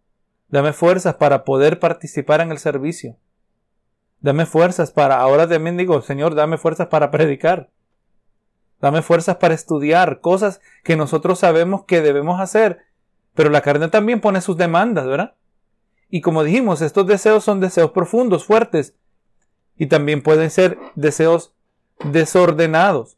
Dame 0.55 0.73
fuerzas 0.73 1.15
para 1.15 1.45
poder 1.45 1.81
participar 1.81 2.41
en 2.41 2.53
el 2.53 2.59
servicio. 2.59 3.17
Dame 4.21 4.47
fuerzas 4.47 4.93
para, 4.93 5.19
ahora 5.21 5.49
también 5.49 5.77
digo, 5.77 6.01
Señor, 6.01 6.37
dame 6.37 6.59
fuerzas 6.59 6.87
para 6.87 7.11
predicar. 7.11 7.71
Dame 8.81 9.03
fuerzas 9.03 9.37
para 9.39 9.55
estudiar 9.55 10.21
cosas 10.21 10.61
que 10.83 10.97
nosotros 10.97 11.41
sabemos 11.41 11.85
que 11.87 12.03
debemos 12.03 12.41
hacer. 12.41 12.85
Pero 13.35 13.51
la 13.51 13.63
carne 13.63 13.89
también 13.89 14.21
pone 14.21 14.41
sus 14.41 14.57
demandas, 14.57 15.07
¿verdad? 15.07 15.35
Y 16.15 16.21
como 16.21 16.45
dijimos, 16.45 16.81
estos 16.81 17.09
deseos 17.09 17.43
son 17.43 17.59
deseos 17.59 17.91
profundos, 17.91 18.45
fuertes. 18.45 18.95
Y 19.77 19.87
también 19.87 20.23
pueden 20.23 20.49
ser 20.49 20.79
deseos 20.95 21.55
desordenados. 22.05 23.17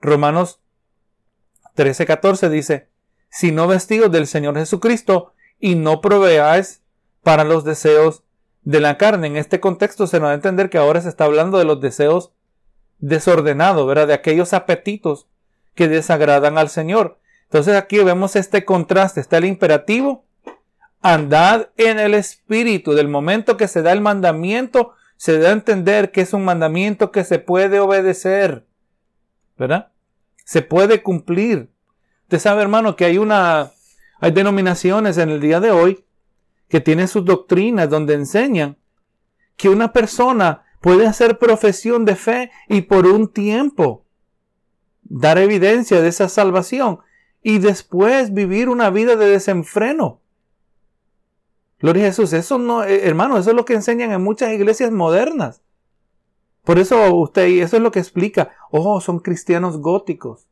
Romanos 0.00 0.60
13:14 1.74 2.48
dice, 2.48 2.90
sino 3.28 3.66
vestidos 3.66 4.12
del 4.12 4.28
Señor 4.28 4.54
Jesucristo, 4.54 5.32
y 5.58 5.74
no 5.74 6.00
proveáis 6.00 6.80
para 7.24 7.42
los 7.42 7.64
deseos 7.64 8.22
de 8.62 8.78
la 8.78 8.98
carne. 8.98 9.26
En 9.26 9.36
este 9.36 9.58
contexto 9.58 10.06
se 10.06 10.20
nos 10.20 10.28
va 10.28 10.30
a 10.30 10.34
entender 10.34 10.70
que 10.70 10.78
ahora 10.78 11.00
se 11.00 11.08
está 11.08 11.24
hablando 11.24 11.58
de 11.58 11.64
los 11.64 11.80
deseos 11.80 12.30
desordenados, 13.00 13.84
¿verdad? 13.84 14.06
De 14.06 14.14
aquellos 14.14 14.52
apetitos 14.52 15.26
que 15.74 15.88
desagradan 15.88 16.56
al 16.56 16.68
Señor. 16.68 17.18
Entonces 17.46 17.74
aquí 17.74 17.98
vemos 17.98 18.36
este 18.36 18.64
contraste. 18.64 19.20
Está 19.20 19.38
el 19.38 19.46
imperativo, 19.46 20.24
andad 21.00 21.68
en 21.76 21.98
el 21.98 22.14
Espíritu. 22.14 22.92
Del 22.92 23.08
momento 23.08 23.56
que 23.56 23.68
se 23.68 23.82
da 23.82 23.92
el 23.92 24.00
mandamiento, 24.00 24.94
se 25.16 25.38
da 25.38 25.50
a 25.50 25.52
entender 25.52 26.12
que 26.12 26.22
es 26.22 26.32
un 26.32 26.44
mandamiento 26.44 27.10
que 27.10 27.24
se 27.24 27.38
puede 27.38 27.80
obedecer. 27.80 28.66
¿Verdad? 29.56 29.92
Se 30.44 30.62
puede 30.62 31.02
cumplir. 31.02 31.70
Usted 32.22 32.38
sabe, 32.38 32.62
hermano, 32.62 32.96
que 32.96 33.04
hay 33.04 33.18
una, 33.18 33.70
hay 34.20 34.30
denominaciones 34.32 35.18
en 35.18 35.30
el 35.30 35.40
día 35.40 35.60
de 35.60 35.70
hoy 35.70 36.04
que 36.68 36.80
tienen 36.80 37.08
sus 37.08 37.24
doctrinas 37.24 37.88
donde 37.88 38.14
enseñan 38.14 38.76
que 39.56 39.68
una 39.68 39.92
persona 39.92 40.64
puede 40.80 41.06
hacer 41.06 41.38
profesión 41.38 42.04
de 42.04 42.14
fe 42.16 42.50
y 42.68 42.82
por 42.82 43.06
un 43.06 43.32
tiempo 43.32 44.04
dar 45.02 45.38
evidencia 45.38 46.00
de 46.00 46.08
esa 46.08 46.28
salvación 46.28 47.00
y 47.42 47.58
después 47.58 48.32
vivir 48.32 48.68
una 48.68 48.90
vida 48.90 49.16
de 49.16 49.26
desenfreno. 49.26 50.20
Gloria 51.80 52.04
a 52.04 52.06
Jesús, 52.08 52.32
eso 52.32 52.58
no, 52.58 52.82
eh, 52.82 53.06
hermano, 53.06 53.38
eso 53.38 53.50
es 53.50 53.56
lo 53.56 53.64
que 53.64 53.74
enseñan 53.74 54.10
en 54.10 54.22
muchas 54.22 54.52
iglesias 54.52 54.90
modernas. 54.90 55.62
Por 56.64 56.78
eso 56.78 57.14
usted, 57.14 57.46
eso 57.62 57.76
es 57.76 57.82
lo 57.82 57.92
que 57.92 58.00
explica. 58.00 58.50
Oh, 58.70 59.00
son 59.00 59.20
cristianos 59.20 59.78
góticos. 59.78 60.48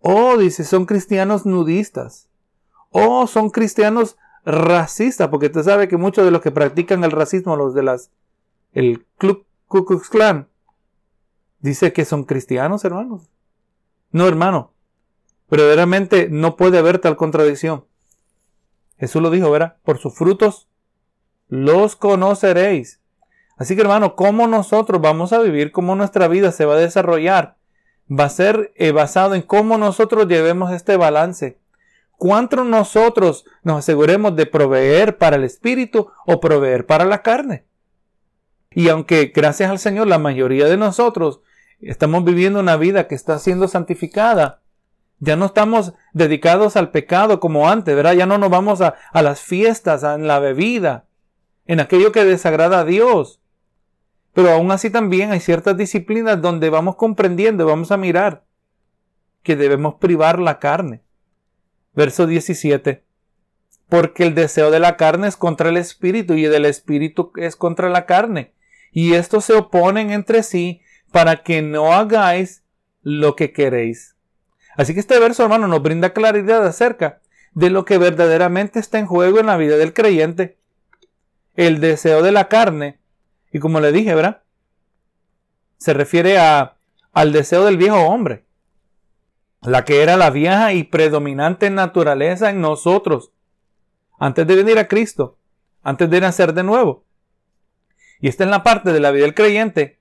Oh, 0.00 0.36
dice, 0.36 0.64
son 0.64 0.84
cristianos 0.84 1.46
nudistas. 1.46 2.28
Oh, 2.90 3.26
son 3.26 3.50
cristianos 3.50 4.18
racistas, 4.44 5.28
porque 5.28 5.46
usted 5.46 5.62
sabe 5.62 5.88
que 5.88 5.96
muchos 5.96 6.24
de 6.24 6.30
los 6.30 6.42
que 6.42 6.50
practican 6.50 7.02
el 7.04 7.12
racismo, 7.12 7.56
los 7.56 7.72
de 7.74 7.82
las, 7.82 8.10
el 8.72 9.06
Club 9.16 9.46
Ku 9.68 9.84
Klux 9.84 10.10
Klan, 10.10 10.48
dice 11.60 11.92
que 11.92 12.04
son 12.04 12.24
cristianos, 12.24 12.84
hermanos. 12.84 13.30
No, 14.10 14.28
hermano. 14.28 14.72
Verdaderamente 15.50 16.28
no 16.28 16.56
puede 16.56 16.78
haber 16.78 16.98
tal 16.98 17.16
contradicción. 17.16 17.84
Jesús 18.98 19.22
lo 19.22 19.30
dijo, 19.30 19.50
¿verdad? 19.50 19.76
Por 19.84 19.98
sus 19.98 20.14
frutos 20.14 20.68
los 21.48 21.96
conoceréis. 21.96 23.00
Así 23.56 23.76
que 23.76 23.82
hermano, 23.82 24.16
¿cómo 24.16 24.46
nosotros 24.46 25.00
vamos 25.00 25.32
a 25.32 25.40
vivir? 25.40 25.72
¿Cómo 25.72 25.94
nuestra 25.94 26.28
vida 26.28 26.52
se 26.52 26.64
va 26.64 26.74
a 26.74 26.78
desarrollar? 26.78 27.56
Va 28.10 28.24
a 28.24 28.30
ser 28.30 28.72
eh, 28.76 28.92
basado 28.92 29.34
en 29.34 29.42
cómo 29.42 29.78
nosotros 29.78 30.26
llevemos 30.26 30.72
este 30.72 30.96
balance. 30.96 31.58
¿Cuánto 32.16 32.64
nosotros 32.64 33.44
nos 33.62 33.78
aseguremos 33.78 34.36
de 34.36 34.46
proveer 34.46 35.18
para 35.18 35.36
el 35.36 35.44
espíritu 35.44 36.10
o 36.26 36.40
proveer 36.40 36.86
para 36.86 37.04
la 37.04 37.22
carne? 37.22 37.64
Y 38.70 38.88
aunque 38.88 39.32
gracias 39.34 39.70
al 39.70 39.78
Señor 39.78 40.08
la 40.08 40.18
mayoría 40.18 40.66
de 40.66 40.76
nosotros 40.76 41.40
estamos 41.80 42.24
viviendo 42.24 42.60
una 42.60 42.76
vida 42.76 43.06
que 43.06 43.14
está 43.14 43.38
siendo 43.38 43.68
santificada, 43.68 44.62
ya 45.24 45.36
no 45.36 45.46
estamos 45.46 45.94
dedicados 46.12 46.76
al 46.76 46.90
pecado 46.90 47.40
como 47.40 47.68
antes, 47.68 47.96
¿verdad? 47.96 48.12
Ya 48.12 48.26
no 48.26 48.38
nos 48.38 48.50
vamos 48.50 48.80
a, 48.80 48.94
a 49.12 49.22
las 49.22 49.40
fiestas, 49.40 50.02
en 50.02 50.26
la 50.26 50.38
bebida, 50.38 51.06
en 51.66 51.80
aquello 51.80 52.12
que 52.12 52.24
desagrada 52.24 52.80
a 52.80 52.84
Dios. 52.84 53.40
Pero 54.34 54.50
aún 54.50 54.70
así 54.70 54.90
también 54.90 55.32
hay 55.32 55.40
ciertas 55.40 55.76
disciplinas 55.76 56.42
donde 56.42 56.68
vamos 56.68 56.96
comprendiendo, 56.96 57.66
vamos 57.66 57.90
a 57.90 57.96
mirar 57.96 58.44
que 59.42 59.56
debemos 59.56 59.94
privar 59.96 60.38
la 60.38 60.58
carne. 60.58 61.02
Verso 61.94 62.26
17. 62.26 63.04
Porque 63.88 64.24
el 64.24 64.34
deseo 64.34 64.70
de 64.70 64.80
la 64.80 64.96
carne 64.96 65.28
es 65.28 65.36
contra 65.36 65.68
el 65.68 65.76
espíritu 65.76 66.34
y 66.34 66.46
el 66.46 66.52
del 66.52 66.64
espíritu 66.64 67.32
es 67.36 67.54
contra 67.54 67.88
la 67.88 68.06
carne. 68.06 68.54
Y 68.90 69.14
estos 69.14 69.44
se 69.44 69.54
oponen 69.54 70.10
entre 70.10 70.42
sí 70.42 70.80
para 71.12 71.42
que 71.42 71.62
no 71.62 71.92
hagáis 71.92 72.64
lo 73.02 73.36
que 73.36 73.52
queréis. 73.52 74.13
Así 74.76 74.94
que 74.94 75.00
este 75.00 75.18
verso, 75.18 75.42
hermano, 75.42 75.68
nos 75.68 75.82
brinda 75.82 76.12
claridad 76.12 76.66
acerca 76.66 77.20
de 77.52 77.70
lo 77.70 77.84
que 77.84 77.98
verdaderamente 77.98 78.80
está 78.80 78.98
en 78.98 79.06
juego 79.06 79.38
en 79.38 79.46
la 79.46 79.56
vida 79.56 79.76
del 79.76 79.92
creyente. 79.92 80.58
El 81.54 81.80
deseo 81.80 82.22
de 82.22 82.32
la 82.32 82.48
carne, 82.48 82.98
y 83.52 83.60
como 83.60 83.80
le 83.80 83.92
dije, 83.92 84.14
¿verdad? 84.14 84.42
Se 85.76 85.94
refiere 85.94 86.38
a, 86.38 86.76
al 87.12 87.32
deseo 87.32 87.64
del 87.64 87.76
viejo 87.76 88.00
hombre, 88.00 88.44
la 89.62 89.84
que 89.84 90.02
era 90.02 90.16
la 90.16 90.30
vieja 90.30 90.72
y 90.72 90.84
predominante 90.84 91.70
naturaleza 91.70 92.50
en 92.50 92.60
nosotros, 92.60 93.30
antes 94.18 94.46
de 94.46 94.56
venir 94.56 94.78
a 94.78 94.88
Cristo, 94.88 95.38
antes 95.82 96.10
de 96.10 96.20
nacer 96.20 96.54
de 96.54 96.64
nuevo. 96.64 97.04
Y 98.20 98.28
esta 98.28 98.44
es 98.44 98.50
la 98.50 98.62
parte 98.62 98.92
de 98.92 99.00
la 99.00 99.10
vida 99.10 99.24
del 99.24 99.34
creyente 99.34 99.98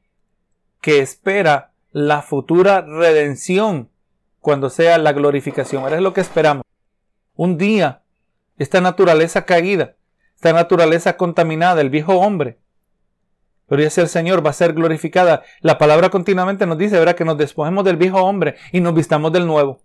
que 0.82 1.00
espera 1.00 1.74
la 1.92 2.22
futura 2.22 2.82
redención 2.82 3.90
cuando 4.44 4.70
sea 4.70 4.98
la 4.98 5.14
glorificación. 5.14 5.84
Ahora 5.84 6.02
lo 6.02 6.14
que 6.14 6.22
esperamos. 6.22 6.66
Un 7.36 7.58
día, 7.58 8.04
esta 8.58 8.82
naturaleza 8.82 9.46
caída, 9.46 9.96
esta 10.36 10.52
naturaleza 10.52 11.16
contaminada, 11.16 11.80
el 11.80 11.90
viejo 11.90 12.20
hombre, 12.20 12.60
Gloria 13.70 13.90
sea 13.90 14.04
el 14.04 14.10
Señor, 14.10 14.46
va 14.46 14.50
a 14.50 14.54
ser 14.54 14.74
glorificada. 14.74 15.44
La 15.62 15.78
palabra 15.78 16.10
continuamente 16.10 16.68
nos 16.68 16.78
dice, 16.78 17.00
¿verdad? 17.00 17.16
Que 17.16 17.24
nos 17.24 17.38
despojemos 17.38 17.86
del 17.86 17.96
viejo 17.96 18.22
hombre 18.22 18.56
y 18.74 18.82
nos 18.82 18.94
vistamos 18.94 19.32
del 19.32 19.48
nuevo. 19.48 19.80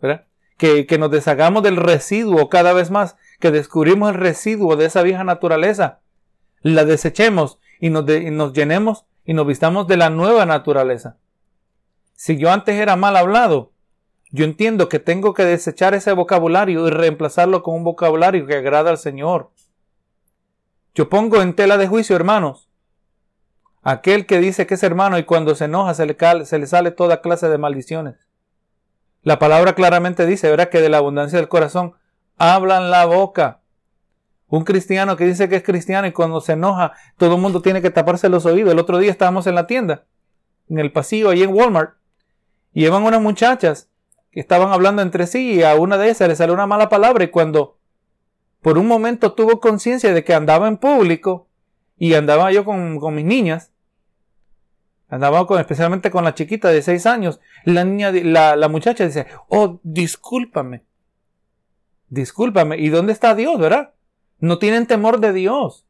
¿Verdad? 0.00 0.26
Que, 0.58 0.86
que 0.86 0.98
nos 0.98 1.10
deshagamos 1.10 1.62
del 1.62 1.76
residuo 1.76 2.50
cada 2.50 2.74
vez 2.74 2.90
más, 2.90 3.16
que 3.40 3.50
descubrimos 3.50 4.10
el 4.10 4.16
residuo 4.16 4.76
de 4.76 4.84
esa 4.84 5.02
vieja 5.02 5.24
naturaleza, 5.24 6.00
la 6.60 6.84
desechemos 6.84 7.58
y 7.80 7.88
nos, 7.88 8.08
y 8.08 8.30
nos 8.30 8.52
llenemos 8.52 9.06
y 9.24 9.32
nos 9.32 9.46
vistamos 9.46 9.88
de 9.88 9.96
la 9.96 10.10
nueva 10.10 10.44
naturaleza. 10.44 11.16
Si 12.16 12.38
yo 12.38 12.50
antes 12.50 12.74
era 12.74 12.96
mal 12.96 13.14
hablado, 13.16 13.72
yo 14.30 14.44
entiendo 14.44 14.88
que 14.88 14.98
tengo 14.98 15.34
que 15.34 15.44
desechar 15.44 15.94
ese 15.94 16.12
vocabulario 16.12 16.88
y 16.88 16.90
reemplazarlo 16.90 17.62
con 17.62 17.74
un 17.74 17.84
vocabulario 17.84 18.46
que 18.46 18.56
agrada 18.56 18.90
al 18.90 18.98
Señor. 18.98 19.50
Yo 20.94 21.10
pongo 21.10 21.42
en 21.42 21.54
tela 21.54 21.76
de 21.76 21.86
juicio, 21.86 22.16
hermanos, 22.16 22.70
aquel 23.82 24.24
que 24.24 24.40
dice 24.40 24.66
que 24.66 24.74
es 24.74 24.82
hermano 24.82 25.18
y 25.18 25.24
cuando 25.24 25.54
se 25.54 25.66
enoja 25.66 25.92
se 25.92 26.06
le, 26.06 26.16
se 26.46 26.58
le 26.58 26.66
sale 26.66 26.90
toda 26.90 27.20
clase 27.20 27.50
de 27.50 27.58
maldiciones. 27.58 28.26
La 29.22 29.38
palabra 29.38 29.74
claramente 29.74 30.24
dice, 30.24 30.48
¿verdad? 30.48 30.70
Que 30.70 30.80
de 30.80 30.88
la 30.88 30.98
abundancia 30.98 31.38
del 31.38 31.48
corazón 31.48 31.94
hablan 32.38 32.90
la 32.90 33.04
boca. 33.04 33.60
Un 34.48 34.64
cristiano 34.64 35.16
que 35.16 35.26
dice 35.26 35.50
que 35.50 35.56
es 35.56 35.62
cristiano 35.62 36.06
y 36.06 36.12
cuando 36.12 36.40
se 36.40 36.52
enoja 36.52 36.92
todo 37.18 37.34
el 37.34 37.42
mundo 37.42 37.60
tiene 37.60 37.82
que 37.82 37.90
taparse 37.90 38.30
los 38.30 38.46
oídos. 38.46 38.72
El 38.72 38.78
otro 38.78 38.98
día 38.98 39.10
estábamos 39.10 39.46
en 39.46 39.54
la 39.54 39.66
tienda, 39.66 40.06
en 40.68 40.78
el 40.78 40.92
pasillo, 40.92 41.28
ahí 41.28 41.42
en 41.42 41.52
Walmart, 41.52 41.95
llevan 42.82 43.04
unas 43.04 43.22
muchachas 43.22 43.88
que 44.30 44.40
estaban 44.40 44.70
hablando 44.72 45.02
entre 45.02 45.26
sí 45.26 45.54
y 45.54 45.62
a 45.62 45.74
una 45.74 45.96
de 45.96 46.10
esas 46.10 46.28
le 46.28 46.36
salió 46.36 46.54
una 46.54 46.66
mala 46.66 46.88
palabra 46.88 47.24
y 47.24 47.28
cuando 47.28 47.78
por 48.60 48.78
un 48.78 48.86
momento 48.86 49.32
tuvo 49.32 49.60
conciencia 49.60 50.12
de 50.12 50.24
que 50.24 50.34
andaba 50.34 50.68
en 50.68 50.76
público 50.76 51.48
y 51.96 52.14
andaba 52.14 52.52
yo 52.52 52.64
con, 52.64 52.98
mis 53.14 53.24
niñas, 53.24 53.72
andaba 55.08 55.46
con, 55.46 55.58
especialmente 55.58 56.10
con 56.10 56.24
la 56.24 56.34
chiquita 56.34 56.68
de 56.68 56.82
seis 56.82 57.06
años, 57.06 57.40
la 57.64 57.84
niña, 57.84 58.12
la, 58.12 58.56
la 58.56 58.68
muchacha 58.68 59.06
dice, 59.06 59.26
oh, 59.48 59.80
discúlpame, 59.82 60.84
discúlpame, 62.08 62.76
¿y 62.76 62.90
dónde 62.90 63.12
está 63.12 63.34
Dios, 63.34 63.58
verdad? 63.58 63.94
No 64.38 64.58
tienen 64.58 64.86
temor 64.86 65.20
de 65.20 65.32
Dios. 65.32 65.86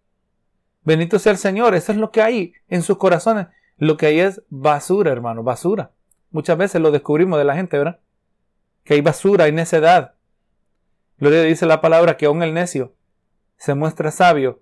Bendito 0.85 1.19
sea 1.19 1.33
el 1.33 1.39
Señor, 1.39 1.75
eso 1.75 1.91
es 1.91 1.99
lo 1.99 2.13
que 2.13 2.23
hay 2.23 2.53
en 2.69 2.83
sus 2.83 2.97
corazones. 2.97 3.49
Lo 3.77 3.97
que 3.97 4.07
hay 4.07 4.21
es 4.21 4.43
basura, 4.49 5.11
hermano, 5.11 5.43
basura. 5.43 5.91
Muchas 6.37 6.59
veces 6.59 6.83
lo 6.83 6.91
descubrimos 6.91 7.39
de 7.39 7.47
la 7.47 7.55
gente, 7.55 7.79
¿verdad? 7.79 7.99
Que 8.85 8.93
hay 8.93 9.01
basura, 9.01 9.45
hay 9.45 9.53
necedad. 9.53 10.17
Gloria 11.17 11.41
dice 11.41 11.65
la 11.65 11.81
palabra 11.81 12.19
que 12.19 12.27
aún 12.27 12.43
el 12.43 12.53
necio 12.53 12.93
se 13.57 13.73
muestra 13.73 14.11
sabio 14.11 14.61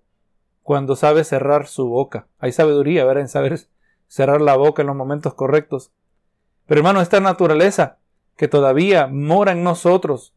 cuando 0.63 0.95
sabe 0.95 1.25
cerrar 1.25 1.67
su 1.67 1.89
boca. 1.89 2.29
Hay 2.39 2.53
sabiduría, 2.53 3.05
¿verdad? 3.05 3.23
En 3.23 3.29
saber 3.29 3.59
cerrar 4.07 4.41
la 4.41 4.55
boca 4.55 4.83
en 4.83 4.87
los 4.87 4.95
momentos 4.95 5.35
correctos. 5.35 5.91
Pero 6.67 6.79
hermano, 6.79 7.01
esta 7.01 7.19
naturaleza 7.19 7.99
que 8.37 8.47
todavía 8.47 9.09
mora 9.09 9.51
en 9.51 9.65
nosotros, 9.65 10.33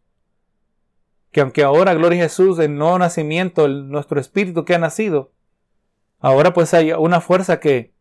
que 1.29 1.41
aunque 1.41 1.61
ahora, 1.61 1.93
gloria 1.93 2.23
Jesús, 2.23 2.57
en 2.57 2.79
nuevo 2.79 2.97
nacimiento, 2.97 3.67
nuestro 3.67 4.19
espíritu 4.19 4.65
que 4.65 4.73
ha 4.73 4.79
nacido, 4.79 5.33
ahora 6.19 6.51
pues 6.55 6.73
hay 6.73 6.93
una 6.93 7.21
fuerza 7.21 7.59
que 7.59 7.93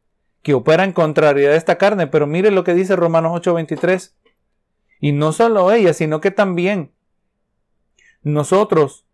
que 0.46 0.54
opera 0.54 0.84
en 0.84 0.92
contrariedad 0.92 1.50
de 1.50 1.56
esta 1.56 1.76
carne. 1.76 2.06
Pero 2.06 2.28
mire 2.28 2.52
lo 2.52 2.62
que 2.62 2.72
dice 2.72 2.94
Romanos 2.94 3.32
8:23. 3.34 4.14
Y 5.00 5.10
no 5.10 5.32
solo 5.32 5.72
ella, 5.72 5.92
sino 5.92 6.20
que 6.20 6.30
también 6.30 6.92
nosotros, 8.22 9.06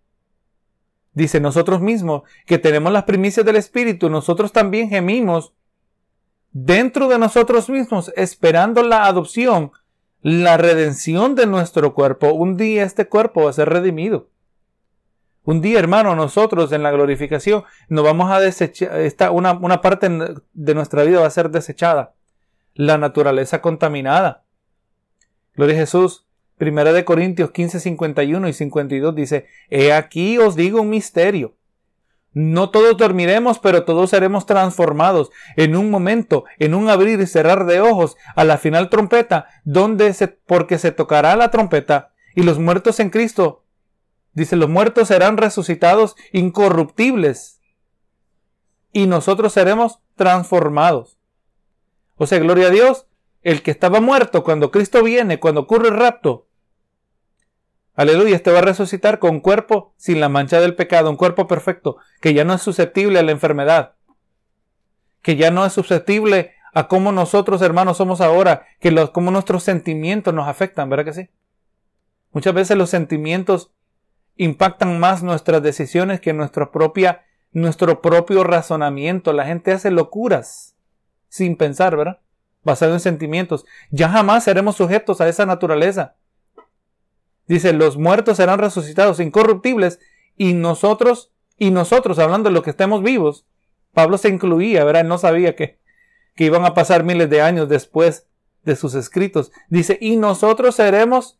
dice 1.15 1.41
nosotros 1.41 1.81
mismos, 1.81 2.25
que 2.45 2.59
tenemos 2.59 2.93
las 2.93 3.05
primicias 3.05 3.47
del 3.47 3.57
Espíritu, 3.57 4.11
nosotros 4.11 4.53
también 4.53 4.91
gemimos 4.91 5.55
dentro 6.51 7.09
de 7.09 7.19
nosotros 7.19 7.71
mismos, 7.71 8.13
esperando 8.15 8.83
la 8.83 9.07
adopción, 9.07 9.73
la 10.21 10.59
redención 10.59 11.35
de 11.35 11.47
nuestro 11.47 11.95
cuerpo, 11.95 12.35
un 12.35 12.59
día 12.59 12.85
este 12.85 13.09
cuerpo 13.09 13.45
va 13.45 13.51
a 13.51 13.55
ser 13.55 13.71
redimido. 13.71 14.29
Un 15.45 15.61
día, 15.61 15.81
hermano, 15.81 16.15
nosotros 16.15 16.71
en 16.73 16.83
la 16.83 16.93
glorificación 16.93 17.65
nos 17.89 18.05
vamos 18.05 18.31
a 18.31 18.39
desechar, 18.39 19.01
esta, 19.01 19.33
una, 19.33 19.53
una 19.53 19.81
parte 19.81 20.09
de 20.53 20.75
nuestra 20.75 21.03
vida 21.03 21.21
va 21.21 21.27
a 21.27 21.31
ser 21.31 21.51
desechada. 21.51 22.15
La 22.75 22.97
naturaleza 22.97 23.61
contaminada. 23.61 24.45
Gloria 25.55 25.75
a 25.75 25.79
Jesús. 25.81 26.27
Primera 26.59 26.93
de 26.93 27.05
Corintios 27.05 27.51
15, 27.51 27.81
51 27.81 28.49
y 28.49 28.53
52 28.53 29.15
dice, 29.17 29.47
He 29.69 29.93
aquí 29.93 30.39
os 30.39 30.55
digo 30.55 30.81
un 30.81 30.91
misterio. 30.91 31.57
No 32.35 32.71
todos 32.71 32.97
dormiremos, 32.97 33.59
pero 33.59 33.85
todos 33.85 34.11
seremos 34.11 34.47
transformados 34.47 35.31
en 35.57 35.77
un 35.77 35.91
momento, 35.91 36.45
en 36.59 36.75
un 36.75 36.89
abrir 36.89 37.21
y 37.21 37.27
cerrar 37.27 37.67
de 37.67 37.81
ojos, 37.81 38.17
a 38.37 38.45
la 38.45 38.59
final 38.59 38.91
trompeta, 38.91 39.49
donde 39.65 40.15
se, 40.15 40.29
porque 40.29 40.79
se 40.79 40.93
tocará 40.93 41.37
la 41.37 41.51
trompeta 41.51 42.13
y 42.35 42.43
los 42.43 42.59
muertos 42.59 43.01
en 43.01 43.11
Cristo, 43.11 43.62
dice, 44.33 44.57
los 44.57 44.69
muertos 44.69 45.09
serán 45.09 45.37
resucitados 45.37 46.17
incorruptibles 46.33 47.61
y 48.93 49.07
nosotros 49.07 49.53
seremos 49.53 50.01
transformados. 50.17 51.19
O 52.17 52.27
sea, 52.27 52.39
gloria 52.39 52.69
a 52.69 52.71
Dios, 52.71 53.07
el 53.43 53.63
que 53.63 53.71
estaba 53.71 54.01
muerto 54.01 54.45
cuando 54.45 54.71
Cristo 54.71 55.03
viene, 55.03 55.41
cuando 55.41 55.63
ocurre 55.63 55.89
el 55.89 55.97
rapto, 55.97 56.47
Aleluya, 57.95 58.37
este 58.37 58.51
va 58.51 58.61
a 58.61 58.63
resucitar 58.63 59.19
con 59.19 59.41
cuerpo 59.41 59.93
sin 59.99 60.19
la 60.19 60.31
mancha 60.31 60.61
del 60.61 60.75
pecado, 60.75 61.11
un 61.11 61.17
cuerpo 61.17 61.47
perfecto, 61.47 61.99
que 62.23 62.33
ya 62.33 62.45
no 62.45 62.55
es 62.55 62.63
susceptible 62.63 63.19
a 63.19 63.23
la 63.23 63.33
enfermedad, 63.33 63.97
que 65.21 65.37
ya 65.37 65.51
no 65.51 65.67
es 65.67 65.75
susceptible 65.75 66.53
a 66.73 66.89
cómo 66.89 67.13
nosotros, 67.13 67.61
hermanos, 67.61 67.99
somos 67.99 68.23
ahora, 68.23 68.67
que 68.81 68.91
los, 68.91 69.11
cómo 69.11 69.31
nuestros 69.31 69.63
sentimientos 69.63 70.33
nos 70.33 70.49
afectan, 70.49 70.89
¿verdad 70.89 71.05
que 71.05 71.13
sí? 71.13 71.29
Muchas 72.33 72.55
veces 72.55 72.79
los 72.79 72.89
sentimientos 72.89 73.73
impactan 74.37 74.99
más 74.99 75.23
nuestras 75.23 75.63
decisiones 75.63 76.21
que 76.21 76.35
propia, 76.73 77.25
nuestro 77.53 78.01
propio 78.01 78.45
razonamiento. 78.45 79.33
La 79.33 79.47
gente 79.47 79.73
hace 79.73 79.91
locuras 79.91 80.77
sin 81.29 81.57
pensar, 81.57 81.97
¿verdad? 81.97 82.21
Basado 82.63 82.93
en 82.93 83.01
sentimientos. 83.01 83.65
Ya 83.91 84.09
jamás 84.09 84.45
seremos 84.45 84.77
sujetos 84.77 85.21
a 85.21 85.29
esa 85.29 85.47
naturaleza. 85.47 86.17
Dice, 87.47 87.73
los 87.73 87.97
muertos 87.97 88.37
serán 88.37 88.59
resucitados 88.59 89.21
incorruptibles 89.21 90.01
y 90.37 90.55
nosotros, 90.55 91.33
y 91.59 91.71
nosotros, 91.71 92.19
hablando 92.19 92.49
de 92.49 92.55
los 92.55 92.63
que 92.63 92.71
estemos 92.71 93.03
vivos, 93.03 93.47
Pablo 93.93 94.17
se 94.17 94.29
incluía, 94.29 94.85
¿verdad? 94.85 95.03
Él 95.03 95.09
no 95.09 95.19
sabía 95.19 95.55
que, 95.55 95.79
que 96.35 96.45
iban 96.45 96.65
a 96.65 96.75
pasar 96.75 97.05
miles 97.05 97.29
de 97.29 97.43
años 97.43 97.69
después 97.69 98.29
de 98.65 98.77
sus 98.77 98.95
escritos. 98.95 99.53
Dice, 99.69 99.99
y 100.01 100.17
nosotros 100.17 100.77
seremos 100.77 101.39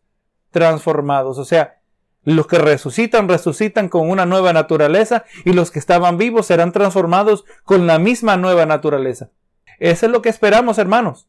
transformados. 0.51 1.39
O 1.39 1.45
sea, 1.45 1.82
los 2.25 2.47
que 2.47 2.59
resucitan, 2.59 3.29
resucitan 3.29 3.89
con 3.89 4.09
una 4.09 4.27
nueva 4.27 4.53
naturaleza 4.53 5.25
y 5.45 5.53
los 5.53 5.71
que 5.71 5.79
estaban 5.79 6.19
vivos 6.19 6.47
serán 6.47 6.73
transformados 6.73 7.45
con 7.65 7.87
la 7.87 7.99
misma 7.99 8.37
nueva 8.37 8.67
naturaleza. 8.67 9.31
Eso 9.79 10.07
es 10.07 10.13
lo 10.13 10.23
que 10.23 10.29
esperamos, 10.29 10.79
hermanos. 10.79 11.29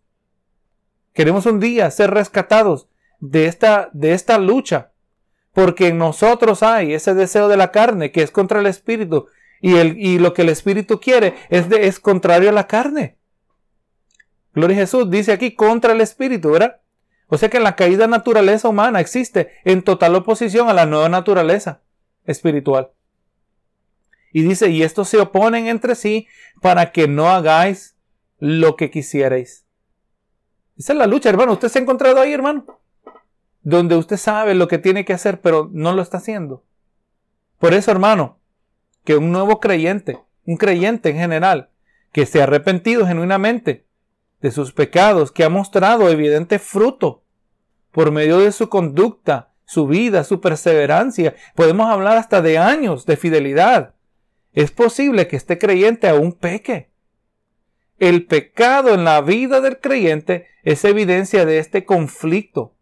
Queremos 1.14 1.46
un 1.46 1.60
día 1.60 1.89
ser 1.91 2.12
rescatados 2.12 2.88
de 3.20 3.48
esta, 3.48 3.89
de 3.94 4.14
esta 4.14 4.38
lucha, 4.38 4.91
porque 5.54 5.88
en 5.88 5.98
nosotros 5.98 6.62
hay 6.64 6.94
ese 6.94 7.14
deseo 7.14 7.48
de 7.48 7.58
la 7.58 7.72
carne 7.72 8.12
que 8.12 8.22
es 8.22 8.32
contra 8.32 8.60
el 8.60 8.68
espíritu 8.68 9.28
y, 9.62 9.78
el, 9.78 9.98
y 9.98 10.20
lo 10.20 10.34
que 10.34 10.41
el 10.41 10.50
espíritu 10.50 11.00
quiere 11.00 11.36
es, 11.50 11.70
de, 11.70 11.88
es 11.88 12.00
contrario 12.00 12.50
a 12.50 12.54
la 12.54 12.68
carne. 12.68 13.18
Gloria 14.54 14.78
a 14.78 14.80
Jesús 14.82 15.10
dice 15.10 15.32
aquí 15.32 15.56
contra 15.56 15.94
el 15.94 16.02
espíritu, 16.02 16.52
¿verdad? 16.52 16.82
O 17.28 17.38
sea 17.38 17.50
que 17.50 17.60
la 17.60 17.76
caída 17.76 18.08
naturaleza 18.08 18.70
humana 18.70 19.00
existe 19.00 19.52
en 19.64 19.82
total 19.82 20.16
oposición 20.16 20.70
a 20.70 20.74
la 20.74 20.86
nueva 20.86 21.10
naturaleza 21.10 21.82
espiritual. 22.26 22.92
Y 24.32 24.44
dice, 24.44 24.70
y 24.70 24.84
estos 24.84 25.10
se 25.10 25.20
oponen 25.20 25.68
entre 25.68 25.96
sí 25.96 26.28
para 26.62 26.92
que 26.92 27.08
no 27.08 27.30
hagáis 27.30 27.96
lo 28.40 28.76
que 28.76 28.90
quisierais. 28.90 29.66
Esa 30.78 30.94
es 30.94 31.00
la 31.00 31.08
lucha, 31.08 31.30
hermano. 31.30 31.54
¿Usted 31.54 31.70
se 31.70 31.80
ha 31.80 31.82
encontrado 31.82 32.20
ahí, 32.20 32.34
hermano? 32.34 32.66
donde 33.64 33.96
usted 33.96 34.18
sabe 34.18 34.54
lo 34.54 34.68
que 34.68 34.78
tiene 34.78 35.06
que 35.06 35.14
hacer, 35.14 35.42
pero 35.42 35.70
no 35.72 35.94
lo 35.94 36.02
está 36.02 36.18
haciendo. 36.18 36.64
Por 37.60 37.74
eso, 37.74 37.92
hermano, 37.92 38.38
que 39.06 39.16
un 39.16 39.32
nuevo 39.32 39.60
creyente, 39.60 40.20
un 40.46 40.58
creyente 40.58 41.10
en 41.10 41.18
general, 41.18 41.70
que 42.12 42.26
se 42.26 42.42
ha 42.42 42.44
arrepentido 42.44 43.08
genuinamente 43.08 43.86
de 44.44 44.52
sus 44.52 44.74
pecados, 44.74 45.32
que 45.32 45.44
ha 45.44 45.50
mostrado 45.50 46.08
evidente 46.10 46.60
fruto 46.60 47.24
por 47.91 48.12
medio 48.12 48.38
de 48.38 48.52
su 48.52 48.70
conducta, 48.70 49.54
su 49.66 49.88
vida, 49.88 50.24
su 50.24 50.39
perseverancia, 50.39 51.34
podemos 51.56 51.89
hablar 51.89 52.18
hasta 52.18 52.44
de 52.44 52.60
años 52.60 53.08
de 53.08 53.18
fidelidad. 53.18 53.96
Es 54.52 54.70
posible 54.70 55.28
que 55.28 55.36
este 55.36 55.58
creyente 55.58 56.08
aún 56.08 56.34
peque. 56.34 56.91
El 57.98 58.28
pecado 58.28 58.94
en 58.94 59.04
la 59.04 59.22
vida 59.22 59.62
del 59.62 59.80
creyente 59.80 60.46
es 60.62 60.86
evidencia 60.86 61.46
de 61.46 61.58
este 61.58 61.86
conflicto 61.86 62.74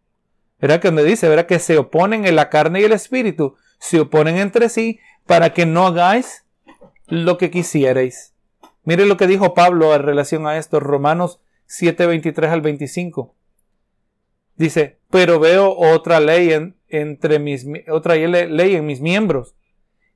Verá 0.62 0.80
que 0.80 0.92
me 0.92 1.04
dice, 1.04 1.28
verá 1.28 1.48
que 1.48 1.58
se 1.58 1.78
oponen 1.78 2.26
en 2.26 2.36
la 2.36 2.50
carne 2.50 2.82
y 2.82 2.84
el 2.84 2.92
espíritu, 2.92 3.56
se 3.80 4.00
oponen 4.00 4.38
entre 4.38 4.70
sí 4.70 5.00
para 5.26 5.54
que 5.54 5.66
no 5.66 5.88
hagáis 5.88 6.46
lo 7.08 7.40
que 7.40 7.50
quisierais. 7.50 8.36
Mire 8.84 9.08
lo 9.08 9.18
que 9.18 9.26
dijo 9.26 9.56
Pablo 9.56 9.94
en 9.96 10.04
relación 10.04 10.46
a 10.46 10.58
esto, 10.58 10.80
Romanos 10.80 11.40
7, 11.72 12.06
23 12.06 12.52
al 12.52 12.62
25. 12.62 13.34
Dice, 14.58 15.00
pero 15.10 15.40
veo 15.40 15.74
otra 15.74 16.20
ley 16.20 16.52
en, 16.52 16.76
entre 16.90 17.40
mis, 17.40 17.66
otra 17.90 18.16
ley 18.16 18.76
en 18.76 18.86
mis 18.86 19.00
miembros, 19.00 19.56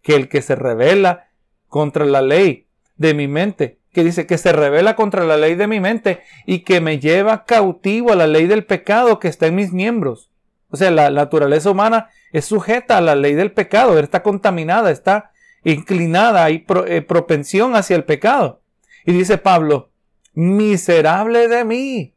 que 0.02 0.16
el 0.16 0.28
que 0.28 0.42
se 0.42 0.56
revela 0.56 1.30
contra 1.70 2.04
la 2.04 2.22
ley 2.22 2.68
de 2.98 3.14
mi 3.14 3.30
mente, 3.30 3.80
que 3.94 4.04
dice 4.04 4.28
que 4.28 4.38
se 4.38 4.52
revela 4.52 4.98
contra 4.98 5.24
la 5.24 5.38
ley 5.38 5.56
de 5.56 5.68
mi 5.68 5.80
mente 5.80 6.24
y 6.46 6.60
que 6.60 6.82
me 6.82 7.00
lleva 7.00 7.46
cautivo 7.46 8.12
a 8.12 8.16
la 8.16 8.28
ley 8.28 8.48
del 8.48 8.66
pecado 8.66 9.20
que 9.20 9.30
está 9.30 9.48
en 9.48 9.56
mis 9.56 9.72
miembros. 9.72 10.32
O 10.70 10.76
sea, 10.76 10.92
la, 10.92 11.10
naturaleza 11.10 11.72
humana 11.72 12.10
es 12.34 12.44
sujeta 12.44 12.98
a 12.98 13.02
la 13.02 13.16
ley 13.16 13.34
del 13.34 13.54
pecado, 13.54 13.98
está 13.98 14.24
contaminada, 14.24 14.92
está 14.92 15.32
inclinada, 15.64 16.44
hay 16.44 16.66
eh, 16.88 17.02
propensión 17.02 17.78
hacia 17.78 17.96
el 17.96 18.04
pecado. 18.04 18.62
Y 19.06 19.14
dice 19.14 19.38
Pablo, 19.38 19.92
miserable 20.36 21.48
de 21.48 21.66
mí. 21.66 22.16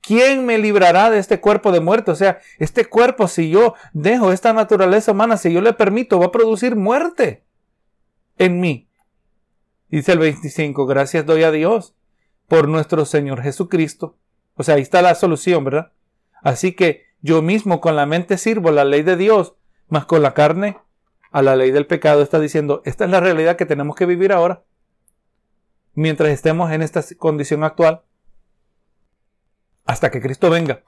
¿Quién 0.00 0.44
me 0.44 0.58
librará 0.58 1.10
de 1.10 1.18
este 1.18 1.40
cuerpo 1.40 1.72
de 1.72 1.80
muerte? 1.80 2.10
O 2.10 2.14
sea, 2.14 2.38
este 2.58 2.84
cuerpo, 2.84 3.26
si 3.26 3.48
yo 3.48 3.74
dejo 3.94 4.32
esta 4.32 4.52
naturaleza 4.52 5.12
humana, 5.12 5.36
si 5.36 5.52
yo 5.52 5.62
le 5.62 5.72
permito, 5.72 6.18
va 6.18 6.26
a 6.26 6.32
producir 6.32 6.76
muerte 6.76 7.44
en 8.36 8.60
mí. 8.60 8.88
Dice 9.88 10.12
el 10.12 10.18
25, 10.18 10.86
gracias 10.86 11.24
doy 11.24 11.44
a 11.44 11.50
Dios 11.50 11.94
por 12.48 12.68
nuestro 12.68 13.04
Señor 13.06 13.42
Jesucristo. 13.42 14.18
O 14.56 14.62
sea, 14.62 14.74
ahí 14.74 14.82
está 14.82 15.00
la 15.00 15.14
solución, 15.14 15.64
¿verdad? 15.64 15.92
Así 16.42 16.72
que 16.72 17.04
yo 17.22 17.40
mismo 17.40 17.80
con 17.80 17.96
la 17.96 18.04
mente 18.04 18.36
sirvo 18.36 18.70
la 18.70 18.84
ley 18.84 19.02
de 19.02 19.16
Dios, 19.16 19.54
mas 19.88 20.04
con 20.04 20.20
la 20.20 20.34
carne 20.34 20.76
a 21.30 21.40
la 21.40 21.56
ley 21.56 21.70
del 21.70 21.86
pecado. 21.86 22.22
Está 22.22 22.38
diciendo, 22.38 22.82
esta 22.84 23.04
es 23.04 23.10
la 23.10 23.20
realidad 23.20 23.56
que 23.56 23.66
tenemos 23.66 23.96
que 23.96 24.04
vivir 24.04 24.32
ahora. 24.32 24.64
Mientras 25.94 26.30
estemos 26.30 26.70
en 26.72 26.82
esta 26.82 27.02
condición 27.18 27.64
actual. 27.64 28.02
Hasta 29.84 30.10
que 30.10 30.20
Cristo 30.20 30.50
venga. 30.50 30.82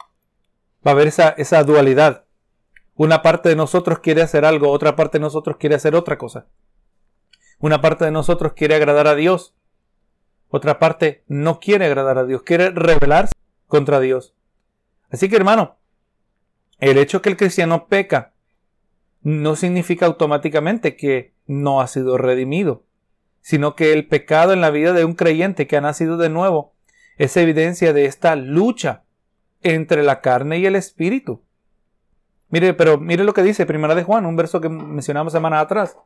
Va 0.86 0.92
a 0.92 0.94
haber 0.94 1.08
esa, 1.08 1.64
dualidad. 1.64 2.24
Una 2.94 3.22
parte 3.22 3.48
de 3.48 3.56
nosotros 3.56 3.98
quiere 3.98 4.22
hacer 4.22 4.44
algo, 4.44 4.70
otra 4.70 4.96
parte 4.96 5.18
de 5.18 5.22
nosotros 5.22 5.56
quiere 5.58 5.74
hacer 5.74 5.94
otra 5.94 6.16
cosa. 6.16 6.46
Una 7.58 7.80
parte 7.80 8.04
de 8.04 8.10
nosotros 8.10 8.52
quiere 8.54 8.74
agradar 8.74 9.06
a 9.06 9.14
Dios. 9.14 9.54
Otra 10.48 10.78
parte 10.78 11.24
no 11.26 11.60
quiere 11.60 11.86
agradar 11.86 12.18
a 12.18 12.24
Dios, 12.24 12.42
quiere 12.42 12.70
rebelarse 12.70 13.32
contra 13.66 14.00
Dios. 14.00 14.34
Así 15.10 15.28
que 15.28 15.36
hermano, 15.36 15.76
el 16.78 16.98
hecho 16.98 17.20
que 17.20 17.28
el 17.28 17.36
cristiano 17.36 17.88
peca 17.88 18.32
no 19.22 19.56
significa 19.56 20.06
automáticamente 20.06 20.96
que 20.96 21.34
no 21.46 21.80
ha 21.80 21.88
sido 21.88 22.16
redimido, 22.16 22.85
sino 23.46 23.76
que 23.76 23.92
el 23.92 24.08
pecado 24.08 24.52
en 24.52 24.60
la 24.60 24.70
vida 24.70 24.92
de 24.92 25.04
un 25.04 25.14
creyente 25.14 25.68
que 25.68 25.76
ha 25.76 25.80
nacido 25.80 26.16
de 26.16 26.28
nuevo 26.28 26.74
es 27.16 27.36
evidencia 27.36 27.92
de 27.92 28.06
esta 28.06 28.34
lucha 28.34 29.04
entre 29.62 30.02
la 30.02 30.20
carne 30.20 30.58
y 30.58 30.66
el 30.66 30.74
espíritu. 30.74 31.44
Mire, 32.48 32.74
pero 32.74 32.98
mire 32.98 33.22
lo 33.22 33.34
que 33.34 33.44
dice 33.44 33.64
Primera 33.64 33.94
de 33.94 34.02
Juan, 34.02 34.26
un 34.26 34.34
verso 34.34 34.60
que 34.60 34.68
mencionamos 34.68 35.32
semana 35.32 35.60
atrás. 35.60 35.96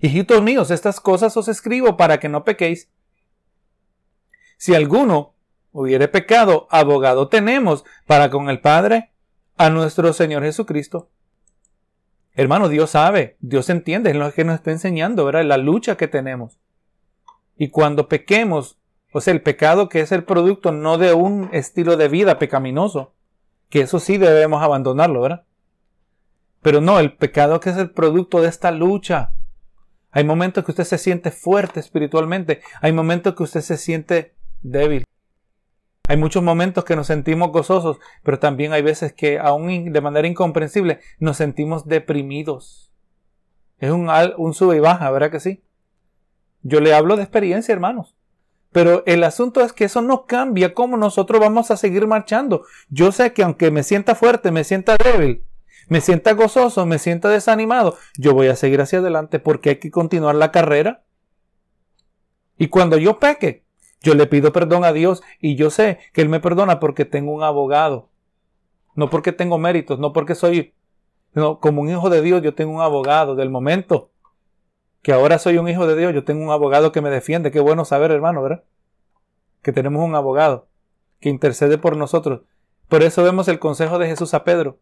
Hijitos 0.00 0.42
míos, 0.42 0.72
estas 0.72 0.98
cosas 0.98 1.36
os 1.36 1.46
escribo 1.46 1.96
para 1.96 2.18
que 2.18 2.28
no 2.28 2.42
pequéis. 2.42 2.90
Si 4.56 4.74
alguno 4.74 5.34
hubiere 5.70 6.08
pecado, 6.08 6.66
abogado 6.72 7.28
tenemos 7.28 7.84
para 8.08 8.28
con 8.28 8.50
el 8.50 8.60
Padre 8.60 9.12
a 9.56 9.70
nuestro 9.70 10.12
Señor 10.12 10.42
Jesucristo. 10.42 11.10
Hermano, 12.38 12.68
Dios 12.68 12.90
sabe, 12.90 13.38
Dios 13.40 13.70
entiende, 13.70 14.10
es 14.10 14.16
lo 14.16 14.30
que 14.30 14.44
nos 14.44 14.56
está 14.56 14.70
enseñando, 14.70 15.24
¿verdad? 15.24 15.44
La 15.44 15.56
lucha 15.56 15.96
que 15.96 16.06
tenemos. 16.06 16.60
Y 17.56 17.70
cuando 17.70 18.08
pequemos, 18.08 18.78
o 19.12 19.22
sea, 19.22 19.32
el 19.32 19.40
pecado 19.40 19.88
que 19.88 20.00
es 20.00 20.12
el 20.12 20.22
producto 20.22 20.70
no 20.70 20.98
de 20.98 21.14
un 21.14 21.48
estilo 21.52 21.96
de 21.96 22.08
vida 22.08 22.38
pecaminoso, 22.38 23.14
que 23.70 23.80
eso 23.80 24.00
sí 24.00 24.18
debemos 24.18 24.62
abandonarlo, 24.62 25.22
¿verdad? 25.22 25.44
Pero 26.60 26.82
no, 26.82 27.00
el 27.00 27.16
pecado 27.16 27.58
que 27.58 27.70
es 27.70 27.78
el 27.78 27.90
producto 27.90 28.42
de 28.42 28.48
esta 28.48 28.70
lucha. 28.70 29.32
Hay 30.10 30.24
momentos 30.24 30.62
que 30.62 30.72
usted 30.72 30.84
se 30.84 30.98
siente 30.98 31.30
fuerte 31.30 31.80
espiritualmente, 31.80 32.60
hay 32.82 32.92
momentos 32.92 33.34
que 33.34 33.44
usted 33.44 33.62
se 33.62 33.78
siente 33.78 34.34
débil. 34.60 35.04
Hay 36.08 36.16
muchos 36.16 36.42
momentos 36.42 36.84
que 36.84 36.94
nos 36.94 37.08
sentimos 37.08 37.50
gozosos, 37.50 37.98
pero 38.22 38.38
también 38.38 38.72
hay 38.72 38.82
veces 38.82 39.12
que 39.12 39.38
aún 39.38 39.92
de 39.92 40.00
manera 40.00 40.28
incomprensible 40.28 41.00
nos 41.18 41.36
sentimos 41.36 41.86
deprimidos. 41.86 42.92
Es 43.78 43.90
un, 43.90 44.08
un 44.36 44.54
sube 44.54 44.76
y 44.76 44.80
baja, 44.80 45.10
¿verdad 45.10 45.30
que 45.30 45.40
sí? 45.40 45.64
Yo 46.62 46.80
le 46.80 46.94
hablo 46.94 47.16
de 47.16 47.22
experiencia, 47.22 47.72
hermanos. 47.72 48.16
Pero 48.72 49.02
el 49.06 49.24
asunto 49.24 49.62
es 49.62 49.72
que 49.72 49.84
eso 49.84 50.02
no 50.02 50.26
cambia 50.26 50.74
cómo 50.74 50.96
nosotros 50.96 51.40
vamos 51.40 51.70
a 51.70 51.76
seguir 51.76 52.06
marchando. 52.06 52.64
Yo 52.88 53.10
sé 53.10 53.32
que 53.32 53.42
aunque 53.42 53.70
me 53.70 53.82
sienta 53.82 54.14
fuerte, 54.14 54.50
me 54.50 54.64
sienta 54.64 54.96
débil, 55.02 55.44
me 55.88 56.00
sienta 56.00 56.32
gozoso, 56.34 56.86
me 56.86 56.98
sienta 56.98 57.28
desanimado, 57.28 57.96
yo 58.18 58.34
voy 58.34 58.48
a 58.48 58.56
seguir 58.56 58.80
hacia 58.80 58.98
adelante 58.98 59.38
porque 59.38 59.70
hay 59.70 59.76
que 59.76 59.90
continuar 59.90 60.34
la 60.34 60.52
carrera. 60.52 61.04
Y 62.58 62.68
cuando 62.68 62.96
yo 62.96 63.18
peque, 63.18 63.65
yo 64.02 64.14
le 64.14 64.26
pido 64.26 64.52
perdón 64.52 64.84
a 64.84 64.92
Dios 64.92 65.22
y 65.40 65.56
yo 65.56 65.70
sé 65.70 65.98
que 66.12 66.22
Él 66.22 66.28
me 66.28 66.40
perdona 66.40 66.80
porque 66.80 67.04
tengo 67.04 67.32
un 67.32 67.42
abogado. 67.42 68.08
No 68.94 69.10
porque 69.10 69.32
tengo 69.32 69.58
méritos, 69.58 69.98
no 69.98 70.12
porque 70.12 70.34
soy, 70.34 70.74
no, 71.34 71.60
como 71.60 71.82
un 71.82 71.90
hijo 71.90 72.08
de 72.08 72.22
Dios, 72.22 72.42
yo 72.42 72.54
tengo 72.54 72.72
un 72.72 72.80
abogado 72.80 73.34
del 73.34 73.50
momento 73.50 74.10
que 75.06 75.12
ahora 75.12 75.38
soy 75.38 75.56
un 75.58 75.68
hijo 75.68 75.86
de 75.86 75.96
Dios, 75.96 76.12
yo 76.12 76.24
tengo 76.24 76.42
un 76.42 76.50
abogado 76.50 76.90
que 76.90 77.00
me 77.00 77.10
defiende. 77.10 77.52
Qué 77.52 77.60
bueno 77.60 77.84
saber, 77.84 78.10
hermano, 78.10 78.42
¿verdad? 78.42 78.64
Que 79.62 79.72
tenemos 79.72 80.02
un 80.02 80.16
abogado 80.16 80.66
que 81.20 81.28
intercede 81.28 81.78
por 81.78 81.96
nosotros. 81.96 82.40
Por 82.88 83.04
eso 83.04 83.22
vemos 83.22 83.46
el 83.46 83.60
consejo 83.60 84.00
de 84.00 84.08
Jesús 84.08 84.34
a 84.34 84.42
Pedro. 84.42 84.80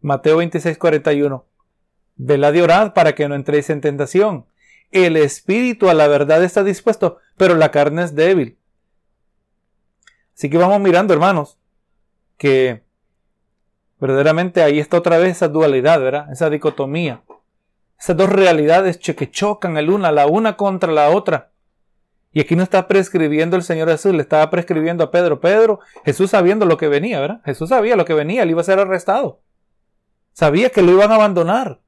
Mateo 0.00 0.36
26, 0.36 0.78
41. 0.78 1.44
Velad 2.14 2.54
y 2.54 2.60
orad 2.60 2.92
para 2.92 3.16
que 3.16 3.28
no 3.28 3.34
entréis 3.34 3.68
en 3.70 3.80
tentación. 3.80 4.46
El 4.90 5.16
espíritu 5.16 5.88
a 5.88 5.94
la 5.94 6.08
verdad 6.08 6.42
está 6.44 6.62
dispuesto, 6.64 7.18
pero 7.36 7.54
la 7.54 7.70
carne 7.70 8.04
es 8.04 8.14
débil. 8.14 8.58
Así 10.34 10.50
que 10.50 10.58
vamos 10.58 10.80
mirando, 10.80 11.14
hermanos, 11.14 11.58
que 12.36 12.84
verdaderamente 13.98 14.62
ahí 14.62 14.78
está 14.78 14.98
otra 14.98 15.18
vez 15.18 15.36
esa 15.36 15.48
dualidad, 15.48 16.00
¿verdad? 16.00 16.30
Esa 16.30 16.50
dicotomía. 16.50 17.22
Esas 17.98 18.16
dos 18.16 18.28
realidades 18.28 18.98
que 18.98 19.30
chocan 19.30 19.76
el 19.78 19.90
una, 19.90 20.12
la 20.12 20.26
una 20.26 20.56
contra 20.56 20.92
la 20.92 21.10
otra. 21.10 21.52
Y 22.32 22.40
aquí 22.40 22.54
no 22.54 22.62
está 22.62 22.86
prescribiendo 22.86 23.56
el 23.56 23.62
Señor 23.62 23.88
Jesús, 23.88 24.14
le 24.14 24.20
estaba 24.20 24.50
prescribiendo 24.50 25.02
a 25.02 25.10
Pedro. 25.10 25.40
Pedro, 25.40 25.80
Jesús 26.04 26.30
sabiendo 26.30 26.66
lo 26.66 26.76
que 26.76 26.88
venía, 26.88 27.18
¿verdad? 27.18 27.40
Jesús 27.46 27.70
sabía 27.70 27.96
lo 27.96 28.04
que 28.04 28.12
venía, 28.12 28.42
él 28.42 28.50
iba 28.50 28.60
a 28.60 28.64
ser 28.64 28.78
arrestado. 28.78 29.40
Sabía 30.32 30.68
que 30.68 30.82
lo 30.82 30.92
iban 30.92 31.10
a 31.12 31.14
abandonar. 31.14 31.80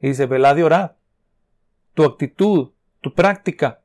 Y 0.00 0.08
dice, 0.08 0.26
velad 0.26 0.56
y 0.56 0.62
orad. 0.62 0.90
Tu 1.96 2.04
actitud, 2.04 2.72
tu 3.00 3.14
práctica, 3.14 3.80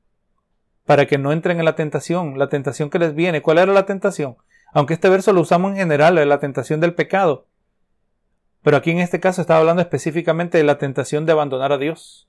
para 0.85 1.05
que 1.05 1.17
no 1.17 1.31
entren 1.31 1.59
en 1.59 1.63
la 1.63 1.75
tentación, 1.75 2.37
la 2.37 2.49
tentación 2.49 2.89
que 2.89 2.99
les 2.99 3.15
viene. 3.15 3.41
¿Cuál 3.41 3.59
era 3.59 3.71
la 3.71 3.85
tentación? 3.85 4.35
Aunque 4.73 4.95
este 4.95 5.07
verso 5.07 5.31
lo 5.31 5.39
usamos 5.39 5.71
en 5.71 5.77
general, 5.77 6.15
la 6.27 6.39
tentación 6.41 6.81
del 6.81 6.93
pecado. 6.93 7.47
Pero 8.63 8.75
aquí 8.75 8.91
en 8.91 8.99
este 8.99 9.21
caso 9.21 9.39
estaba 9.39 9.61
hablando 9.61 9.81
específicamente 9.81 10.57
de 10.57 10.65
la 10.65 10.77
tentación 10.77 11.25
de 11.25 11.31
abandonar 11.31 11.71
a 11.71 11.77
Dios. 11.77 12.27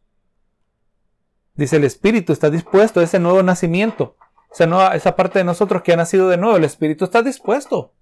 Dice, 1.56 1.78
el 1.78 1.84
Espíritu 1.84 2.32
está 2.32 2.48
dispuesto 2.48 3.00
a 3.00 3.02
ese 3.02 3.18
nuevo 3.18 3.42
nacimiento. 3.42 4.16
Esa, 4.52 4.94
esa 4.94 5.16
parte 5.16 5.40
de 5.40 5.44
nosotros 5.44 5.82
que 5.82 5.92
ha 5.92 5.96
nacido 5.96 6.28
de 6.28 6.36
nuevo, 6.36 6.56
el 6.56 6.64
Espíritu 6.64 7.06
está 7.06 7.22
dispuesto. 7.22 7.92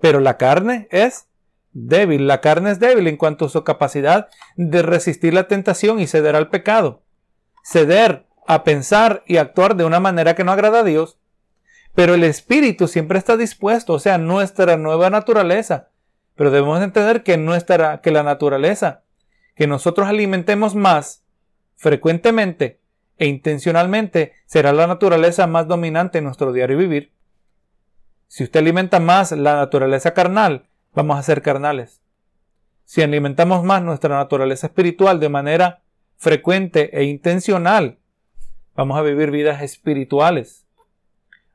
Pero 0.00 0.18
la 0.18 0.36
carne 0.36 0.88
es 0.90 1.28
débil. 1.72 2.26
La 2.26 2.40
carne 2.40 2.70
es 2.70 2.80
débil 2.80 3.06
en 3.06 3.16
cuanto 3.16 3.46
a 3.46 3.48
su 3.48 3.64
capacidad 3.64 4.28
de 4.56 4.82
resistir 4.82 5.34
la 5.34 5.48
tentación 5.48 6.00
y 6.00 6.06
ceder 6.06 6.36
al 6.36 6.48
pecado. 6.48 7.02
Ceder 7.64 8.26
a 8.46 8.64
pensar 8.64 9.22
y 9.26 9.36
actuar 9.36 9.76
de 9.76 9.84
una 9.84 10.00
manera 10.00 10.34
que 10.34 10.44
no 10.44 10.52
agrada 10.52 10.80
a 10.80 10.84
Dios. 10.84 11.18
Pero 11.94 12.14
el 12.14 12.24
Espíritu 12.24 12.88
siempre 12.88 13.18
está 13.18 13.36
dispuesto, 13.36 13.92
o 13.92 13.98
sea, 13.98 14.16
nuestra 14.18 14.76
nueva 14.76 15.10
naturaleza, 15.10 15.90
pero 16.34 16.50
debemos 16.50 16.82
entender 16.82 17.22
que 17.22 17.36
nuestra, 17.36 18.00
que 18.00 18.10
la 18.10 18.22
naturaleza, 18.22 19.02
que 19.54 19.66
nosotros 19.66 20.08
alimentemos 20.08 20.74
más 20.74 21.24
frecuentemente 21.76 22.80
e 23.18 23.26
intencionalmente, 23.26 24.32
será 24.46 24.72
la 24.72 24.86
naturaleza 24.86 25.46
más 25.46 25.68
dominante 25.68 26.18
en 26.18 26.24
nuestro 26.24 26.52
diario 26.52 26.78
vivir. 26.78 27.12
Si 28.26 28.44
usted 28.44 28.60
alimenta 28.60 28.98
más 28.98 29.32
la 29.32 29.56
naturaleza 29.56 30.14
carnal, 30.14 30.70
vamos 30.94 31.18
a 31.18 31.22
ser 31.22 31.42
carnales. 31.42 32.02
Si 32.84 33.02
alimentamos 33.02 33.64
más 33.64 33.82
nuestra 33.82 34.16
naturaleza 34.16 34.66
espiritual 34.66 35.20
de 35.20 35.28
manera 35.28 35.82
frecuente 36.16 36.96
e 36.98 37.04
intencional, 37.04 37.98
vamos 38.74 38.98
a 38.98 39.02
vivir 39.02 39.30
vidas 39.30 39.62
espirituales. 39.62 40.66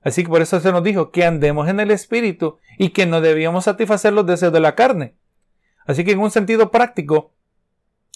Así 0.02 0.24
que 0.24 0.30
por 0.30 0.42
eso 0.42 0.60
se 0.60 0.72
nos 0.72 0.84
dijo 0.84 1.12
que 1.12 1.26
andemos 1.26 1.68
en 1.68 1.80
el 1.80 1.92
Espíritu 1.92 2.60
y 2.78 2.90
que 2.90 3.06
no 3.06 3.20
debíamos 3.20 3.66
satisfacer 3.66 4.14
los 4.14 4.26
deseos 4.26 4.54
de 4.54 4.60
la 4.60 4.76
carne. 4.76 5.16
Así 5.86 6.04
que 6.04 6.12
en 6.12 6.20
un 6.20 6.32
sentido 6.32 6.72
práctico, 6.72 7.34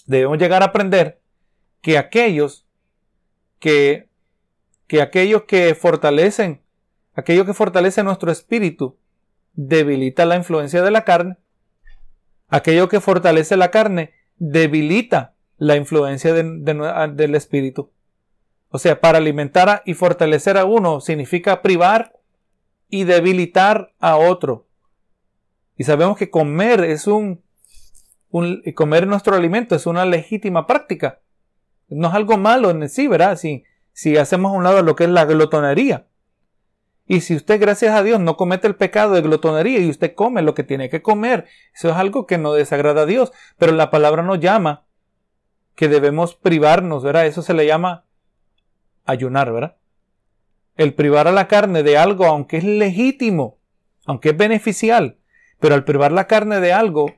debemos 0.06 0.38
llegar 0.38 0.62
a 0.62 0.66
aprender 0.66 1.20
que 1.80 1.98
aquellos 1.98 2.66
que, 3.58 4.08
que 4.86 5.02
aquellos 5.02 5.42
que 5.42 5.74
fortalecen, 5.74 6.62
aquello 7.14 7.44
que 7.44 7.54
fortalece 7.54 8.02
nuestro 8.02 8.30
espíritu, 8.30 8.96
debilita 9.54 10.24
la 10.24 10.36
influencia 10.36 10.82
de 10.82 10.90
la 10.90 11.04
carne. 11.04 11.36
Aquello 12.48 12.88
que 12.88 13.00
fortalece 13.00 13.56
la 13.56 13.70
carne, 13.70 14.12
debilita 14.36 15.34
la 15.56 15.76
influencia 15.76 16.34
del 16.34 17.34
espíritu. 17.34 17.90
O 18.68 18.78
sea, 18.78 19.00
para 19.00 19.18
alimentar 19.18 19.82
y 19.84 19.94
fortalecer 19.94 20.56
a 20.56 20.64
uno 20.64 21.00
significa 21.00 21.62
privar 21.62 22.18
y 22.88 23.04
debilitar 23.04 23.94
a 24.00 24.16
otro. 24.16 24.66
Y 25.76 25.84
sabemos 25.84 26.16
que 26.16 26.30
comer 26.30 26.84
es 26.84 27.06
un, 27.06 27.42
un 28.30 28.62
comer 28.74 29.06
nuestro 29.06 29.36
alimento 29.36 29.74
es 29.74 29.86
una 29.86 30.04
legítima 30.04 30.66
práctica. 30.66 31.20
No 31.88 32.08
es 32.08 32.14
algo 32.14 32.38
malo 32.38 32.70
en 32.70 32.88
sí, 32.88 33.08
¿verdad? 33.08 33.36
Si, 33.36 33.64
si 33.92 34.16
hacemos 34.16 34.52
a 34.52 34.56
un 34.56 34.64
lado 34.64 34.82
lo 34.82 34.96
que 34.96 35.04
es 35.04 35.10
la 35.10 35.26
glotonería. 35.26 36.06
Y 37.06 37.20
si 37.20 37.34
usted, 37.34 37.60
gracias 37.60 37.94
a 37.94 38.02
Dios, 38.02 38.20
no 38.20 38.36
comete 38.36 38.66
el 38.66 38.76
pecado 38.76 39.14
de 39.14 39.22
glotonería 39.22 39.80
y 39.80 39.90
usted 39.90 40.14
come 40.14 40.42
lo 40.42 40.54
que 40.54 40.62
tiene 40.62 40.88
que 40.88 41.02
comer, 41.02 41.46
eso 41.74 41.90
es 41.90 41.96
algo 41.96 42.26
que 42.26 42.38
no 42.38 42.52
desagrada 42.52 43.02
a 43.02 43.06
Dios. 43.06 43.32
Pero 43.58 43.72
la 43.72 43.90
palabra 43.90 44.22
nos 44.22 44.40
llama 44.40 44.86
que 45.74 45.88
debemos 45.88 46.34
privarnos, 46.34 47.02
¿verdad? 47.02 47.26
Eso 47.26 47.42
se 47.42 47.54
le 47.54 47.66
llama 47.66 48.04
ayunar, 49.04 49.52
¿verdad? 49.52 49.76
El 50.76 50.94
privar 50.94 51.28
a 51.28 51.32
la 51.32 51.48
carne 51.48 51.82
de 51.82 51.98
algo, 51.98 52.26
aunque 52.26 52.58
es 52.58 52.64
legítimo, 52.64 53.58
aunque 54.06 54.30
es 54.30 54.36
beneficial, 54.36 55.18
pero 55.60 55.74
al 55.74 55.84
privar 55.84 56.12
la 56.12 56.26
carne 56.26 56.60
de 56.60 56.72
algo, 56.72 57.14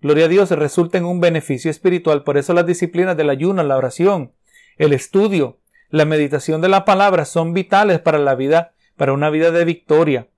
gloria 0.00 0.26
a 0.26 0.28
Dios, 0.28 0.50
resulta 0.50 0.98
en 0.98 1.04
un 1.04 1.20
beneficio 1.20 1.70
espiritual. 1.70 2.24
Por 2.24 2.36
eso 2.36 2.52
las 2.52 2.66
disciplinas 2.66 3.16
del 3.16 3.30
ayuno, 3.30 3.62
la 3.62 3.76
oración, 3.76 4.32
el 4.76 4.92
estudio, 4.92 5.58
la 5.92 6.06
meditación 6.06 6.62
de 6.62 6.70
la 6.70 6.86
palabra 6.86 7.26
son 7.26 7.52
vitales 7.52 8.00
para 8.00 8.18
la 8.18 8.34
vida, 8.34 8.72
para 8.96 9.12
una 9.12 9.28
vida 9.28 9.50
de 9.50 9.66
victoria. 9.66 10.28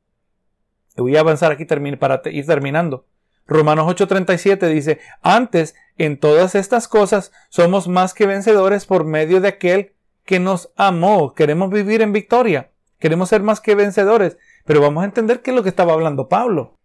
Voy 0.96 1.16
a 1.16 1.20
avanzar 1.20 1.52
aquí 1.52 1.64
para 1.64 2.22
ir 2.26 2.44
terminando. 2.44 3.06
Romanos 3.46 3.86
8:37 3.86 4.68
dice, 4.68 4.98
antes, 5.22 5.76
en 5.96 6.18
todas 6.18 6.56
estas 6.56 6.88
cosas, 6.88 7.30
somos 7.50 7.86
más 7.86 8.14
que 8.14 8.26
vencedores 8.26 8.84
por 8.84 9.04
medio 9.04 9.40
de 9.40 9.46
aquel 9.46 9.92
que 10.24 10.40
nos 10.40 10.72
amó. 10.74 11.34
Queremos 11.34 11.70
vivir 11.70 12.02
en 12.02 12.12
victoria. 12.12 12.72
Queremos 12.98 13.28
ser 13.28 13.44
más 13.44 13.60
que 13.60 13.76
vencedores. 13.76 14.36
Pero 14.64 14.80
vamos 14.80 15.02
a 15.02 15.06
entender 15.06 15.40
qué 15.40 15.52
es 15.52 15.56
lo 15.56 15.62
que 15.62 15.68
estaba 15.68 15.92
hablando 15.92 16.28
Pablo. 16.28 16.78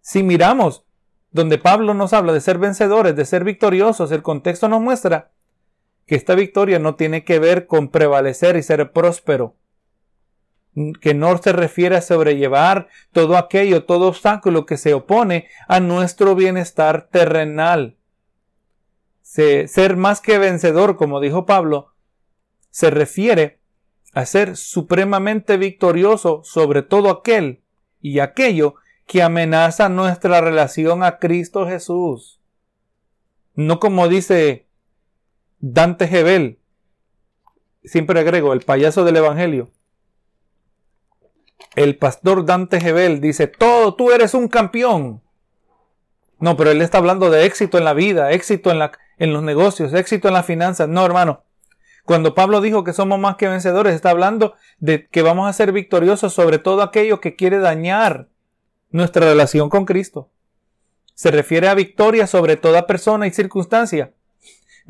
Si 0.00 0.24
miramos 0.24 0.84
donde 1.30 1.58
Pablo 1.58 1.94
nos 1.94 2.12
habla 2.14 2.32
de 2.32 2.40
ser 2.40 2.58
vencedores, 2.58 3.14
de 3.14 3.24
ser 3.24 3.44
victoriosos, 3.44 4.10
el 4.10 4.22
contexto 4.22 4.68
nos 4.68 4.80
muestra 4.80 5.30
que 6.10 6.16
esta 6.16 6.34
victoria 6.34 6.80
no 6.80 6.96
tiene 6.96 7.22
que 7.22 7.38
ver 7.38 7.68
con 7.68 7.86
prevalecer 7.86 8.56
y 8.56 8.64
ser 8.64 8.90
próspero, 8.90 9.54
que 11.00 11.14
no 11.14 11.38
se 11.38 11.52
refiere 11.52 11.94
a 11.94 12.02
sobrellevar 12.02 12.88
todo 13.12 13.36
aquello, 13.36 13.84
todo 13.84 14.08
obstáculo 14.08 14.66
que 14.66 14.76
se 14.76 14.92
opone 14.92 15.46
a 15.68 15.78
nuestro 15.78 16.34
bienestar 16.34 17.06
terrenal. 17.12 17.96
ser 19.22 19.96
más 19.96 20.20
que 20.20 20.38
vencedor, 20.38 20.96
como 20.96 21.20
dijo 21.20 21.46
Pablo, 21.46 21.94
se 22.70 22.90
refiere 22.90 23.60
a 24.12 24.26
ser 24.26 24.56
supremamente 24.56 25.58
victorioso 25.58 26.42
sobre 26.42 26.82
todo 26.82 27.08
aquel 27.08 27.62
y 28.00 28.18
aquello 28.18 28.74
que 29.06 29.22
amenaza 29.22 29.88
nuestra 29.88 30.40
relación 30.40 31.04
a 31.04 31.20
Cristo 31.20 31.68
Jesús. 31.68 32.40
No 33.54 33.78
como 33.78 34.08
dice 34.08 34.66
Dante 35.60 36.08
Gebel, 36.08 36.58
siempre 37.84 38.18
agrego, 38.18 38.52
el 38.52 38.60
payaso 38.60 39.04
del 39.04 39.16
Evangelio. 39.16 39.70
El 41.76 41.96
pastor 41.96 42.44
Dante 42.44 42.80
Gebel 42.80 43.20
dice, 43.20 43.46
todo, 43.46 43.94
tú 43.94 44.10
eres 44.10 44.34
un 44.34 44.48
campeón. 44.48 45.22
No, 46.38 46.56
pero 46.56 46.70
él 46.70 46.80
está 46.80 46.98
hablando 46.98 47.30
de 47.30 47.44
éxito 47.44 47.76
en 47.76 47.84
la 47.84 47.92
vida, 47.92 48.32
éxito 48.32 48.70
en, 48.70 48.78
la, 48.78 48.92
en 49.18 49.32
los 49.34 49.42
negocios, 49.42 49.92
éxito 49.92 50.28
en 50.28 50.34
las 50.34 50.46
finanzas. 50.46 50.88
No, 50.88 51.04
hermano. 51.04 51.44
Cuando 52.06 52.34
Pablo 52.34 52.62
dijo 52.62 52.82
que 52.82 52.94
somos 52.94 53.18
más 53.18 53.36
que 53.36 53.46
vencedores, 53.46 53.94
está 53.94 54.10
hablando 54.10 54.54
de 54.78 55.06
que 55.08 55.20
vamos 55.20 55.48
a 55.48 55.52
ser 55.52 55.70
victoriosos 55.70 56.32
sobre 56.32 56.58
todo 56.58 56.82
aquello 56.82 57.20
que 57.20 57.36
quiere 57.36 57.58
dañar 57.58 58.28
nuestra 58.90 59.26
relación 59.26 59.68
con 59.68 59.84
Cristo. 59.84 60.30
Se 61.14 61.30
refiere 61.30 61.68
a 61.68 61.74
victoria 61.74 62.26
sobre 62.26 62.56
toda 62.56 62.86
persona 62.86 63.26
y 63.26 63.30
circunstancia. 63.30 64.14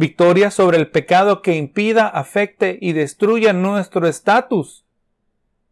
Victoria 0.00 0.50
sobre 0.50 0.78
el 0.78 0.90
pecado 0.90 1.42
que 1.42 1.56
impida, 1.56 2.08
afecte 2.08 2.78
y 2.80 2.94
destruya 2.94 3.52
nuestro 3.52 4.08
estatus 4.08 4.86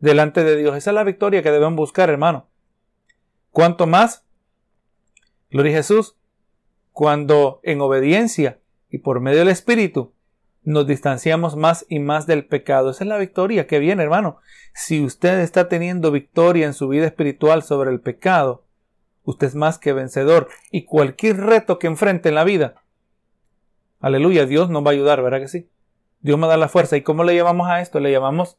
delante 0.01 0.45
de 0.45 0.55
Dios. 0.55 0.77
Esa 0.77 0.91
es 0.91 0.95
la 0.95 1.03
victoria 1.03 1.43
que 1.43 1.51
deben 1.51 1.77
buscar, 1.77 2.11
hermano. 2.11 2.47
¿Cuánto 3.53 3.87
más? 3.87 4.27
Gloria 5.51 5.73
a 5.73 5.77
Jesús. 5.77 6.19
Cuando 6.93 7.61
en 7.63 7.81
obediencia 7.81 8.59
y 8.91 8.99
por 8.99 9.21
medio 9.21 9.39
del 9.39 9.49
Espíritu 9.49 10.13
nos 10.63 10.87
distanciamos 10.87 11.57
más 11.57 11.87
y 11.89 11.99
más 11.99 12.27
del 12.27 12.45
pecado. 12.45 12.91
Esa 12.91 13.05
es 13.05 13.09
la 13.09 13.17
victoria 13.17 13.67
que 13.67 13.79
viene, 13.79 14.03
hermano. 14.03 14.41
Si 14.75 15.03
usted 15.03 15.39
está 15.39 15.71
teniendo 15.71 16.11
victoria 16.11 16.67
en 16.67 16.75
su 16.75 16.87
vida 16.89 17.07
espiritual 17.07 17.63
sobre 17.63 17.89
el 17.93 18.03
pecado, 18.03 18.67
usted 19.25 19.47
es 19.47 19.55
más 19.55 19.79
que 19.79 19.95
vencedor. 19.95 20.49
Y 20.71 20.85
cualquier 20.85 21.39
reto 21.39 21.79
que 21.79 21.87
enfrente 21.87 22.29
en 22.29 22.35
la 22.35 22.45
vida, 22.45 22.83
aleluya, 24.01 24.47
Dios 24.47 24.71
nos 24.71 24.85
va 24.85 24.91
a 24.91 24.93
ayudar, 24.93 25.23
¿verdad 25.23 25.41
que 25.41 25.49
sí? 25.49 25.69
Dios 26.21 26.39
me 26.39 26.47
da 26.47 26.57
la 26.57 26.69
fuerza. 26.69 26.97
¿Y 26.97 27.03
cómo 27.03 27.25
le 27.25 27.37
llamamos 27.37 27.69
a 27.69 27.81
esto? 27.81 28.01
Le 28.01 28.11
llamamos 28.11 28.59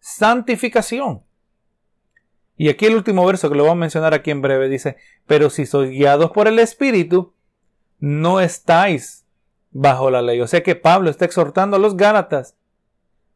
santificación. 0.00 1.22
Y 2.56 2.68
aquí 2.68 2.86
el 2.86 2.96
último 2.96 3.24
verso 3.26 3.50
que 3.50 3.56
lo 3.56 3.64
vamos 3.64 3.76
a 3.76 3.80
mencionar 3.80 4.14
aquí 4.14 4.30
en 4.30 4.42
breve 4.42 4.68
dice, 4.68 4.96
pero 5.26 5.50
si 5.50 5.66
sois 5.66 5.90
guiados 5.90 6.30
por 6.30 6.48
el 6.48 6.58
Espíritu, 6.58 7.34
no 7.98 8.40
estáis 8.40 9.26
bajo 9.70 10.10
la 10.10 10.22
ley. 10.22 10.40
O 10.40 10.46
sea 10.46 10.62
que 10.62 10.74
Pablo 10.74 11.10
está 11.10 11.26
exhortando 11.26 11.76
a 11.76 11.80
los 11.80 11.96
Gálatas 11.96 12.56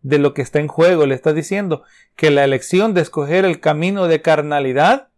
de 0.03 0.19
lo 0.19 0.33
que 0.33 0.43
está 0.43 0.59
en 0.59 0.69
juego. 0.69 1.05
Le 1.05 1.15
está 1.15 1.33
diciendo 1.33 1.83
que 2.17 2.31
la 2.31 2.45
elección 2.45 2.95
de 2.95 3.03
escoger 3.03 3.45
el 3.45 3.61
camino 3.61 4.09
de 4.09 4.23
carnalidad 4.23 5.09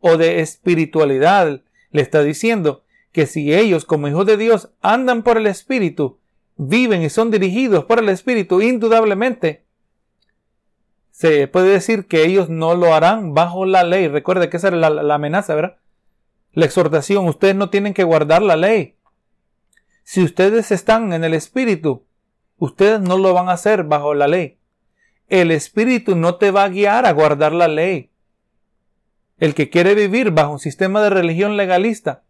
o 0.00 0.16
de 0.16 0.40
espiritualidad, 0.40 1.62
le 1.90 2.02
está 2.02 2.22
diciendo 2.22 2.82
que 3.12 3.26
si 3.26 3.54
ellos 3.54 3.84
como 3.84 4.08
hijos 4.08 4.26
de 4.26 4.36
Dios 4.36 4.70
andan 4.80 5.22
por 5.22 5.36
el 5.36 5.46
Espíritu, 5.46 6.18
viven 6.56 7.02
y 7.02 7.10
son 7.10 7.30
dirigidos 7.30 7.84
por 7.84 7.98
el 7.98 8.08
Espíritu, 8.08 8.60
indudablemente 8.60 9.64
se 11.10 11.48
puede 11.48 11.68
decir 11.68 12.06
que 12.06 12.24
ellos 12.24 12.48
no 12.48 12.74
lo 12.74 12.94
harán 12.94 13.34
bajo 13.34 13.66
la 13.66 13.84
ley. 13.84 14.08
Recuerde 14.08 14.48
que 14.48 14.56
esa 14.56 14.68
es 14.68 14.74
la, 14.74 14.88
la 14.88 15.14
amenaza, 15.14 15.54
¿verdad? 15.54 15.76
La 16.52 16.64
exhortación, 16.64 17.26
ustedes 17.26 17.54
no 17.54 17.68
tienen 17.68 17.94
que 17.94 18.04
guardar 18.04 18.42
la 18.42 18.56
ley. 18.56 18.96
Si 20.02 20.22
ustedes 20.22 20.70
están 20.72 21.12
en 21.12 21.22
el 21.22 21.34
Espíritu, 21.34 22.04
ustedes 22.56 23.00
no 23.00 23.18
lo 23.18 23.34
van 23.34 23.48
a 23.48 23.52
hacer 23.52 23.84
bajo 23.84 24.14
la 24.14 24.28
ley. 24.28 24.58
El 25.28 25.50
Espíritu 25.50 26.16
no 26.16 26.36
te 26.36 26.50
va 26.50 26.64
a 26.64 26.68
guiar 26.68 27.06
a 27.06 27.12
guardar 27.12 27.52
la 27.52 27.68
ley. 27.68 28.10
El 29.38 29.54
que 29.54 29.70
quiere 29.70 29.94
vivir 29.94 30.30
bajo 30.30 30.52
un 30.52 30.58
sistema 30.58 31.02
de 31.02 31.10
religión 31.10 31.56
legalista, 31.56 32.24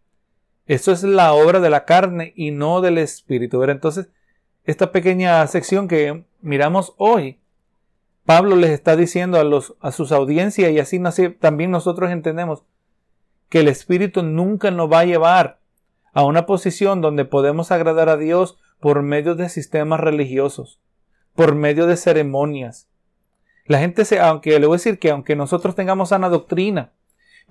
eso 0.73 0.93
es 0.93 1.03
la 1.03 1.33
obra 1.33 1.59
de 1.59 1.69
la 1.69 1.83
carne 1.83 2.31
y 2.33 2.51
no 2.51 2.79
del 2.79 2.97
Espíritu. 2.97 3.61
Entonces, 3.61 4.07
esta 4.63 4.93
pequeña 4.93 5.45
sección 5.47 5.89
que 5.89 6.23
miramos 6.39 6.93
hoy, 6.95 7.41
Pablo 8.25 8.55
les 8.55 8.69
está 8.69 8.95
diciendo 8.95 9.37
a, 9.37 9.43
los, 9.43 9.75
a 9.81 9.91
sus 9.91 10.13
audiencias 10.13 10.71
y 10.71 10.79
así 10.79 11.01
también 11.41 11.71
nosotros 11.71 12.09
entendemos 12.09 12.63
que 13.49 13.59
el 13.59 13.67
Espíritu 13.67 14.23
nunca 14.23 14.71
nos 14.71 14.89
va 14.89 14.99
a 14.99 15.05
llevar 15.05 15.59
a 16.13 16.23
una 16.23 16.45
posición 16.45 17.01
donde 17.01 17.25
podemos 17.25 17.69
agradar 17.71 18.07
a 18.07 18.15
Dios 18.15 18.57
por 18.79 19.01
medio 19.01 19.35
de 19.35 19.49
sistemas 19.49 19.99
religiosos, 19.99 20.79
por 21.35 21.53
medio 21.53 21.85
de 21.85 21.97
ceremonias. 21.97 22.87
La 23.65 23.79
gente 23.79 24.05
se, 24.05 24.21
aunque 24.21 24.57
le 24.57 24.67
voy 24.67 24.75
a 24.75 24.77
decir 24.77 24.99
que 24.99 25.11
aunque 25.11 25.35
nosotros 25.35 25.75
tengamos 25.75 26.09
sana 26.09 26.29
doctrina, 26.29 26.93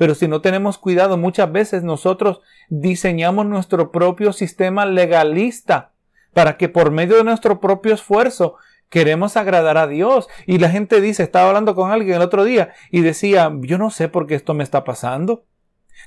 pero 0.01 0.15
si 0.15 0.29
no 0.29 0.41
tenemos 0.41 0.79
cuidado, 0.79 1.19
muchas 1.19 1.53
veces 1.53 1.83
nosotros 1.83 2.41
diseñamos 2.71 3.45
nuestro 3.45 3.93
propio 3.93 4.33
sistema 4.33 4.87
legalista 4.87 5.93
para 6.33 6.57
que 6.57 6.71
por 6.71 6.91
medio 6.91 7.19
de 7.19 7.25
nuestro 7.25 7.61
propio 7.61 7.93
esfuerzo 7.93 8.57
queremos 8.89 9.37
agradar 9.37 9.77
a 9.77 9.87
Dios. 9.87 10.27
Y 10.47 10.57
la 10.57 10.71
gente 10.71 11.03
dice, 11.03 11.23
estaba 11.23 11.49
hablando 11.49 11.75
con 11.75 11.91
alguien 11.91 12.17
el 12.17 12.23
otro 12.23 12.45
día 12.45 12.73
y 12.91 13.03
decía, 13.03 13.53
yo 13.61 13.77
no 13.77 13.91
sé 13.91 14.09
por 14.09 14.27
qué 14.27 14.37
esto 14.37 14.55
me 14.55 14.65
está 14.65 14.85
pasando. 14.85 15.45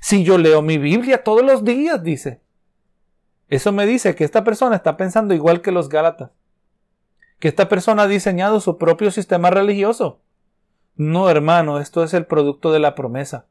Si 0.01 0.23
yo 0.23 0.39
leo 0.39 0.63
mi 0.63 0.79
Biblia 0.79 1.23
todos 1.23 1.43
los 1.43 1.63
días, 1.63 2.01
dice. 2.01 2.41
Eso 3.47 3.71
me 3.73 3.85
dice 3.85 4.15
que 4.15 4.23
esta 4.23 4.43
persona 4.43 4.75
está 4.75 4.97
pensando 4.97 5.35
igual 5.35 5.61
que 5.61 5.71
los 5.71 5.87
Gálatas. 5.87 6.31
Que 7.37 7.47
esta 7.47 7.69
persona 7.69 8.01
ha 8.01 8.07
diseñado 8.07 8.59
su 8.59 8.79
propio 8.79 9.11
sistema 9.11 9.51
religioso. 9.51 10.19
No, 10.95 11.29
hermano, 11.29 11.79
esto 11.79 12.03
es 12.03 12.15
el 12.15 12.25
producto 12.25 12.71
de 12.71 12.79
la 12.79 12.95
promesa. 12.95 13.45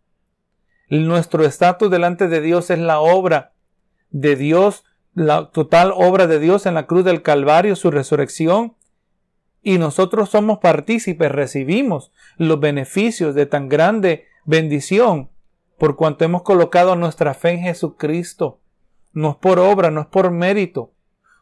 Nuestro 1.01 1.47
estatus 1.47 1.91
delante 1.91 2.29
de 2.29 2.43
Dios 2.43 2.69
es 2.69 2.79
la 2.79 3.01
obra 3.01 3.55
de 4.11 4.37
Dios, 4.37 4.85
la 5.15 5.51
total 5.51 5.91
obra 5.97 6.27
de 6.27 6.39
Dios 6.39 6.67
en 6.67 6.75
la 6.75 6.87
cruz 6.87 7.03
del 7.03 7.23
Calvario, 7.23 7.77
su 7.77 7.91
resurrección. 7.91 8.75
Y 9.63 9.79
nosotros 9.79 10.29
somos 10.29 10.59
partícipes, 10.59 11.33
recibimos 11.33 12.13
los 12.37 12.61
beneficios 12.61 13.35
de 13.35 13.47
tan 13.47 13.71
grande 13.71 14.27
bendición 14.45 15.31
por 15.79 15.97
cuanto 15.97 16.27
hemos 16.27 16.43
colocado 16.43 16.95
nuestra 16.95 17.33
fe 17.33 17.53
en 17.53 17.61
Jesucristo. 17.61 18.61
No 19.15 19.31
es 19.31 19.37
por 19.37 19.61
obra, 19.61 19.91
no 19.91 20.03
es 20.03 20.09
por 20.09 20.31
mérito, 20.31 20.93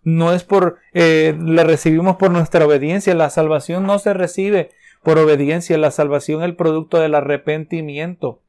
no 0.04 0.32
es 0.32 0.44
por, 0.44 0.76
eh, 0.92 1.36
le 1.36 1.64
recibimos 1.64 2.18
por 2.18 2.30
nuestra 2.30 2.64
obediencia. 2.64 3.16
La 3.16 3.30
salvación 3.30 3.84
no 3.84 3.98
se 3.98 4.14
recibe 4.14 4.70
por 5.02 5.18
obediencia, 5.18 5.76
la 5.76 5.90
salvación 5.90 6.40
es 6.42 6.44
el 6.44 6.54
producto 6.54 7.00
del 7.00 7.16
arrepentimiento. 7.16 8.42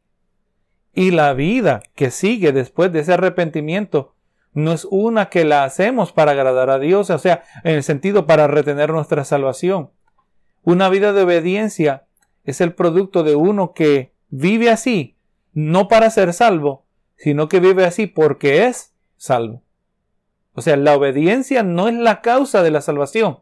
Y 0.94 1.12
la 1.12 1.34
vida 1.34 1.84
que 1.96 2.12
sigue 2.12 2.52
después 2.52 2.92
de 2.92 3.00
ese 3.00 3.14
arrepentimiento 3.14 4.16
no 4.54 4.74
es 4.74 4.86
una 4.90 5.30
que 5.30 5.46
la 5.46 5.64
hacemos 5.64 6.12
para 6.12 6.32
agradar 6.32 6.70
a 6.70 6.80
Dios, 6.80 7.10
o 7.10 7.18
sea, 7.18 7.44
en 7.64 7.76
el 7.76 7.84
sentido 7.84 8.26
para 8.26 8.48
retener 8.48 8.92
nuestra 8.92 9.24
salvación. 9.24 9.92
Una 10.64 10.90
vida 10.90 11.14
de 11.14 11.24
obediencia 11.24 12.06
es 12.44 12.60
el 12.60 12.74
producto 12.74 13.24
de 13.24 13.36
uno 13.36 13.74
que 13.74 14.14
vive 14.30 14.70
así 14.70 15.16
no 15.54 15.88
para 15.88 16.10
ser 16.10 16.34
salvo, 16.34 16.86
sino 17.18 17.50
que 17.50 17.60
vive 17.60 17.86
así 17.86 18.08
porque 18.08 18.66
es 18.66 18.94
salvo. 19.18 19.64
O 20.54 20.62
sea, 20.62 20.76
la 20.76 20.96
obediencia 20.96 21.64
no 21.64 21.88
es 21.88 21.96
la 21.96 22.22
causa 22.22 22.64
de 22.64 22.72
la 22.72 22.82
salvación. 22.82 23.40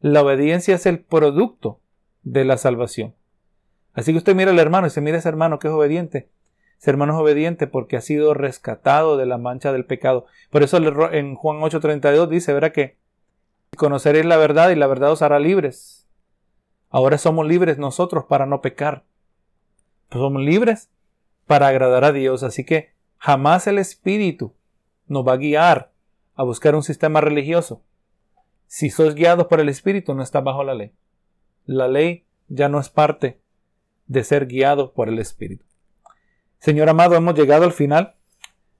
La 0.00 0.22
obediencia 0.22 0.76
es 0.76 0.86
el 0.86 1.00
producto 1.00 1.80
de 2.22 2.44
la 2.44 2.56
salvación. 2.56 3.14
Así 3.98 4.12
que 4.12 4.18
usted 4.18 4.36
mira 4.36 4.52
al 4.52 4.58
hermano 4.60 4.86
y 4.86 4.90
se 4.90 5.00
mira 5.00 5.18
ese 5.18 5.28
hermano 5.28 5.58
que 5.58 5.66
es 5.66 5.74
obediente. 5.74 6.30
Ese 6.78 6.88
hermano 6.88 7.14
es 7.14 7.18
obediente 7.18 7.66
porque 7.66 7.96
ha 7.96 8.00
sido 8.00 8.32
rescatado 8.32 9.16
de 9.16 9.26
la 9.26 9.38
mancha 9.38 9.72
del 9.72 9.86
pecado. 9.86 10.26
Por 10.50 10.62
eso 10.62 10.76
en 11.12 11.34
Juan 11.34 11.58
8:32 11.58 12.28
dice, 12.28 12.52
verá 12.52 12.72
que 12.72 12.96
conoceréis 13.76 14.24
la 14.24 14.36
verdad 14.36 14.70
y 14.70 14.76
la 14.76 14.86
verdad 14.86 15.10
os 15.10 15.22
hará 15.22 15.40
libres. 15.40 16.06
Ahora 16.90 17.18
somos 17.18 17.44
libres 17.48 17.78
nosotros 17.78 18.26
para 18.26 18.46
no 18.46 18.60
pecar. 18.60 19.02
Pues 20.10 20.22
somos 20.22 20.42
libres 20.42 20.90
para 21.48 21.66
agradar 21.66 22.04
a 22.04 22.12
Dios. 22.12 22.44
Así 22.44 22.62
que 22.62 22.92
jamás 23.16 23.66
el 23.66 23.78
Espíritu 23.78 24.54
nos 25.08 25.26
va 25.26 25.32
a 25.32 25.38
guiar 25.38 25.90
a 26.36 26.44
buscar 26.44 26.76
un 26.76 26.84
sistema 26.84 27.20
religioso. 27.20 27.82
Si 28.68 28.90
sois 28.90 29.16
guiados 29.16 29.48
por 29.48 29.58
el 29.58 29.68
Espíritu, 29.68 30.14
no 30.14 30.22
está 30.22 30.40
bajo 30.40 30.62
la 30.62 30.76
ley. 30.76 30.92
La 31.66 31.88
ley 31.88 32.26
ya 32.46 32.68
no 32.68 32.78
es 32.78 32.90
parte 32.90 33.40
de 34.08 34.24
ser 34.24 34.46
guiado 34.46 34.92
por 34.92 35.08
el 35.08 35.18
Espíritu. 35.18 35.64
Señor 36.58 36.88
amado, 36.88 37.14
hemos 37.14 37.34
llegado 37.34 37.64
al 37.64 37.72
final 37.72 38.16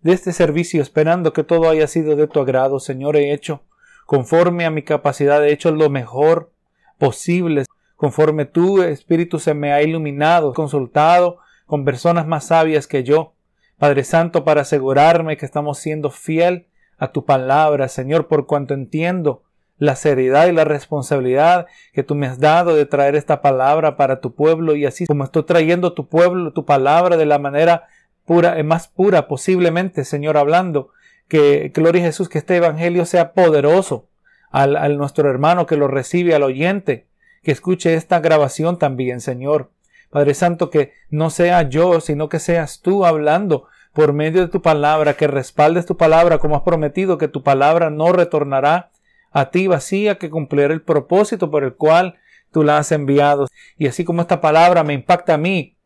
de 0.01 0.13
este 0.13 0.33
servicio, 0.33 0.83
esperando 0.83 1.33
que 1.33 1.45
todo 1.45 1.69
haya 1.69 1.87
sido 1.87 2.17
de 2.17 2.27
tu 2.27 2.41
agrado. 2.41 2.81
Señor, 2.81 3.17
he 3.17 3.33
hecho 3.33 3.63
conforme 4.07 4.65
a 4.65 4.71
mi 4.71 4.83
capacidad, 4.83 5.45
he 5.45 5.53
hecho 5.53 5.71
lo 5.71 5.91
mejor 5.91 6.51
posible 6.99 7.65
conforme 7.97 8.45
tu 8.45 8.83
Espíritu 8.83 9.39
se 9.39 9.55
me 9.55 9.73
ha 9.73 9.83
iluminado, 9.83 10.55
consultado 10.55 11.39
con 11.67 11.85
personas 11.85 12.27
más 12.27 12.47
sabias 12.47 12.87
que 12.87 13.03
yo, 13.05 13.35
Padre 13.77 14.05
Santo, 14.05 14.45
para 14.45 14.63
asegurarme 14.63 15.37
que 15.37 15.45
estamos 15.45 15.79
siendo 15.79 16.11
fiel 16.11 16.69
a 16.97 17.13
tu 17.13 17.25
palabra, 17.25 17.89
Señor, 17.89 18.29
por 18.29 18.47
cuanto 18.47 18.73
entiendo 18.73 19.43
la 19.79 19.97
seriedad 19.97 20.49
y 20.49 20.53
la 20.53 20.65
responsabilidad 20.65 21.67
que 21.93 22.03
tú 22.03 22.15
me 22.15 22.27
has 22.27 22.41
dado 22.41 22.75
de 22.75 22.85
traer 22.85 23.15
esta 23.15 23.41
palabra 23.41 23.97
para 23.97 24.21
tu 24.21 24.35
pueblo 24.35 24.75
y 24.75 24.85
así 24.87 25.07
como 25.07 25.25
estoy 25.25 25.45
trayendo 25.45 25.93
tu 25.93 26.09
pueblo, 26.09 26.53
tu 26.53 26.65
palabra 26.65 27.17
de 27.17 27.27
la 27.27 27.39
manera 27.39 27.87
pura, 28.25 28.59
eh, 28.59 28.65
más 28.65 28.89
pura 28.89 29.29
posiblemente, 29.29 30.05
Señor, 30.05 30.37
hablando, 30.37 30.91
que 31.29 31.71
gloria 31.75 32.03
a 32.03 32.07
Jesús, 32.07 32.29
que 32.29 32.39
este 32.39 32.57
evangelio 32.57 33.05
sea 33.05 33.33
poderoso 33.33 34.09
al, 34.51 34.77
al 34.77 34.99
nuestro 34.99 35.31
hermano 35.31 35.67
que 35.67 35.77
lo 35.77 35.89
recibe, 35.89 36.35
al 36.35 36.43
oyente, 36.43 37.07
que 37.43 37.53
escuche 37.53 37.95
esta 37.95 38.21
grabación 38.21 38.79
también, 38.79 39.21
Señor. 39.21 39.71
Padre 40.11 40.35
Santo, 40.35 40.71
que 40.71 40.93
no 41.11 41.31
sea 41.31 41.63
yo, 41.69 42.01
sino 42.01 42.29
que 42.29 42.39
seas 42.39 42.81
tú 42.81 43.05
hablando 43.05 43.67
por 43.93 44.13
medio 44.13 44.41
de 44.41 44.49
tu 44.49 44.63
palabra, 44.63 45.15
que 45.15 45.27
respaldes 45.27 45.87
tu 45.87 45.97
palabra 45.97 46.39
como 46.39 46.57
has 46.57 46.63
prometido, 46.63 47.19
que 47.19 47.29
tu 47.29 47.43
palabra 47.43 47.91
no 47.91 48.13
retornará 48.13 48.91
a 49.31 49.51
ti 49.51 49.67
vacía, 49.67 50.19
que 50.19 50.31
cumplirá 50.31 50.73
el 50.73 50.83
propósito 50.83 51.51
por 51.51 51.65
el 51.65 51.75
cual 51.75 52.19
tú 52.53 52.63
la 52.63 52.79
has 52.79 52.93
enviado. 52.93 53.49
Y 53.77 53.87
así 53.87 54.05
como 54.05 54.23
esta 54.23 54.41
palabra 54.41 54.85
me 54.85 54.95
impacta 54.95 55.35
a 55.35 55.39
mí, 55.39 55.77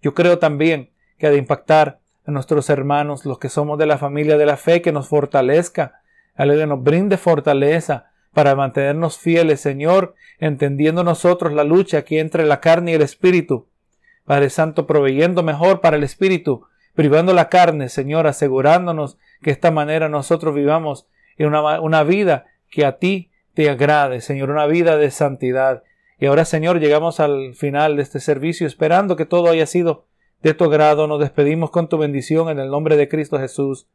yo 0.00 0.14
creo 0.14 0.38
también 0.38 0.90
que 1.18 1.26
ha 1.26 1.30
de 1.30 1.38
impactar 1.38 2.00
a 2.26 2.30
nuestros 2.30 2.70
hermanos, 2.70 3.24
los 3.24 3.38
que 3.38 3.48
somos 3.48 3.78
de 3.78 3.86
la 3.86 3.98
familia 3.98 4.36
de 4.36 4.46
la 4.46 4.56
fe, 4.56 4.82
que 4.82 4.92
nos 4.92 5.08
fortalezca, 5.08 6.02
que 6.36 6.66
nos 6.66 6.82
brinde 6.82 7.16
fortaleza 7.16 8.10
para 8.32 8.54
mantenernos 8.54 9.18
fieles, 9.18 9.60
Señor, 9.60 10.14
entendiendo 10.38 11.04
nosotros 11.04 11.52
la 11.52 11.64
lucha 11.64 11.98
aquí 11.98 12.18
entre 12.18 12.46
la 12.46 12.60
carne 12.60 12.92
y 12.92 12.94
el 12.94 13.02
espíritu. 13.02 13.68
Padre 14.24 14.50
Santo, 14.50 14.86
proveyendo 14.86 15.42
mejor 15.42 15.80
para 15.80 15.96
el 15.96 16.04
espíritu, 16.04 16.66
privando 16.94 17.34
la 17.34 17.48
carne, 17.48 17.88
Señor, 17.88 18.26
asegurándonos 18.26 19.18
que 19.42 19.50
de 19.50 19.54
esta 19.54 19.70
manera 19.70 20.08
nosotros 20.08 20.54
vivamos 20.54 21.08
en 21.36 21.48
una, 21.48 21.80
una 21.80 22.04
vida 22.04 22.46
que 22.72 22.84
a 22.84 22.96
ti 22.98 23.30
te 23.54 23.70
agrade, 23.70 24.20
Señor, 24.20 24.50
una 24.50 24.66
vida 24.66 24.96
de 24.96 25.10
santidad. 25.12 25.84
Y 26.18 26.26
ahora, 26.26 26.44
Señor, 26.44 26.80
llegamos 26.80 27.20
al 27.20 27.54
final 27.54 27.96
de 27.96 28.02
este 28.02 28.18
servicio 28.18 28.66
esperando 28.66 29.14
que 29.14 29.26
todo 29.26 29.50
haya 29.50 29.66
sido 29.66 30.06
de 30.42 30.54
tu 30.54 30.64
agrado. 30.64 31.06
Nos 31.06 31.20
despedimos 31.20 31.70
con 31.70 31.88
tu 31.88 31.98
bendición 31.98 32.48
en 32.48 32.58
el 32.58 32.70
nombre 32.70 32.96
de 32.96 33.08
Cristo 33.08 33.38
Jesús. 33.38 33.88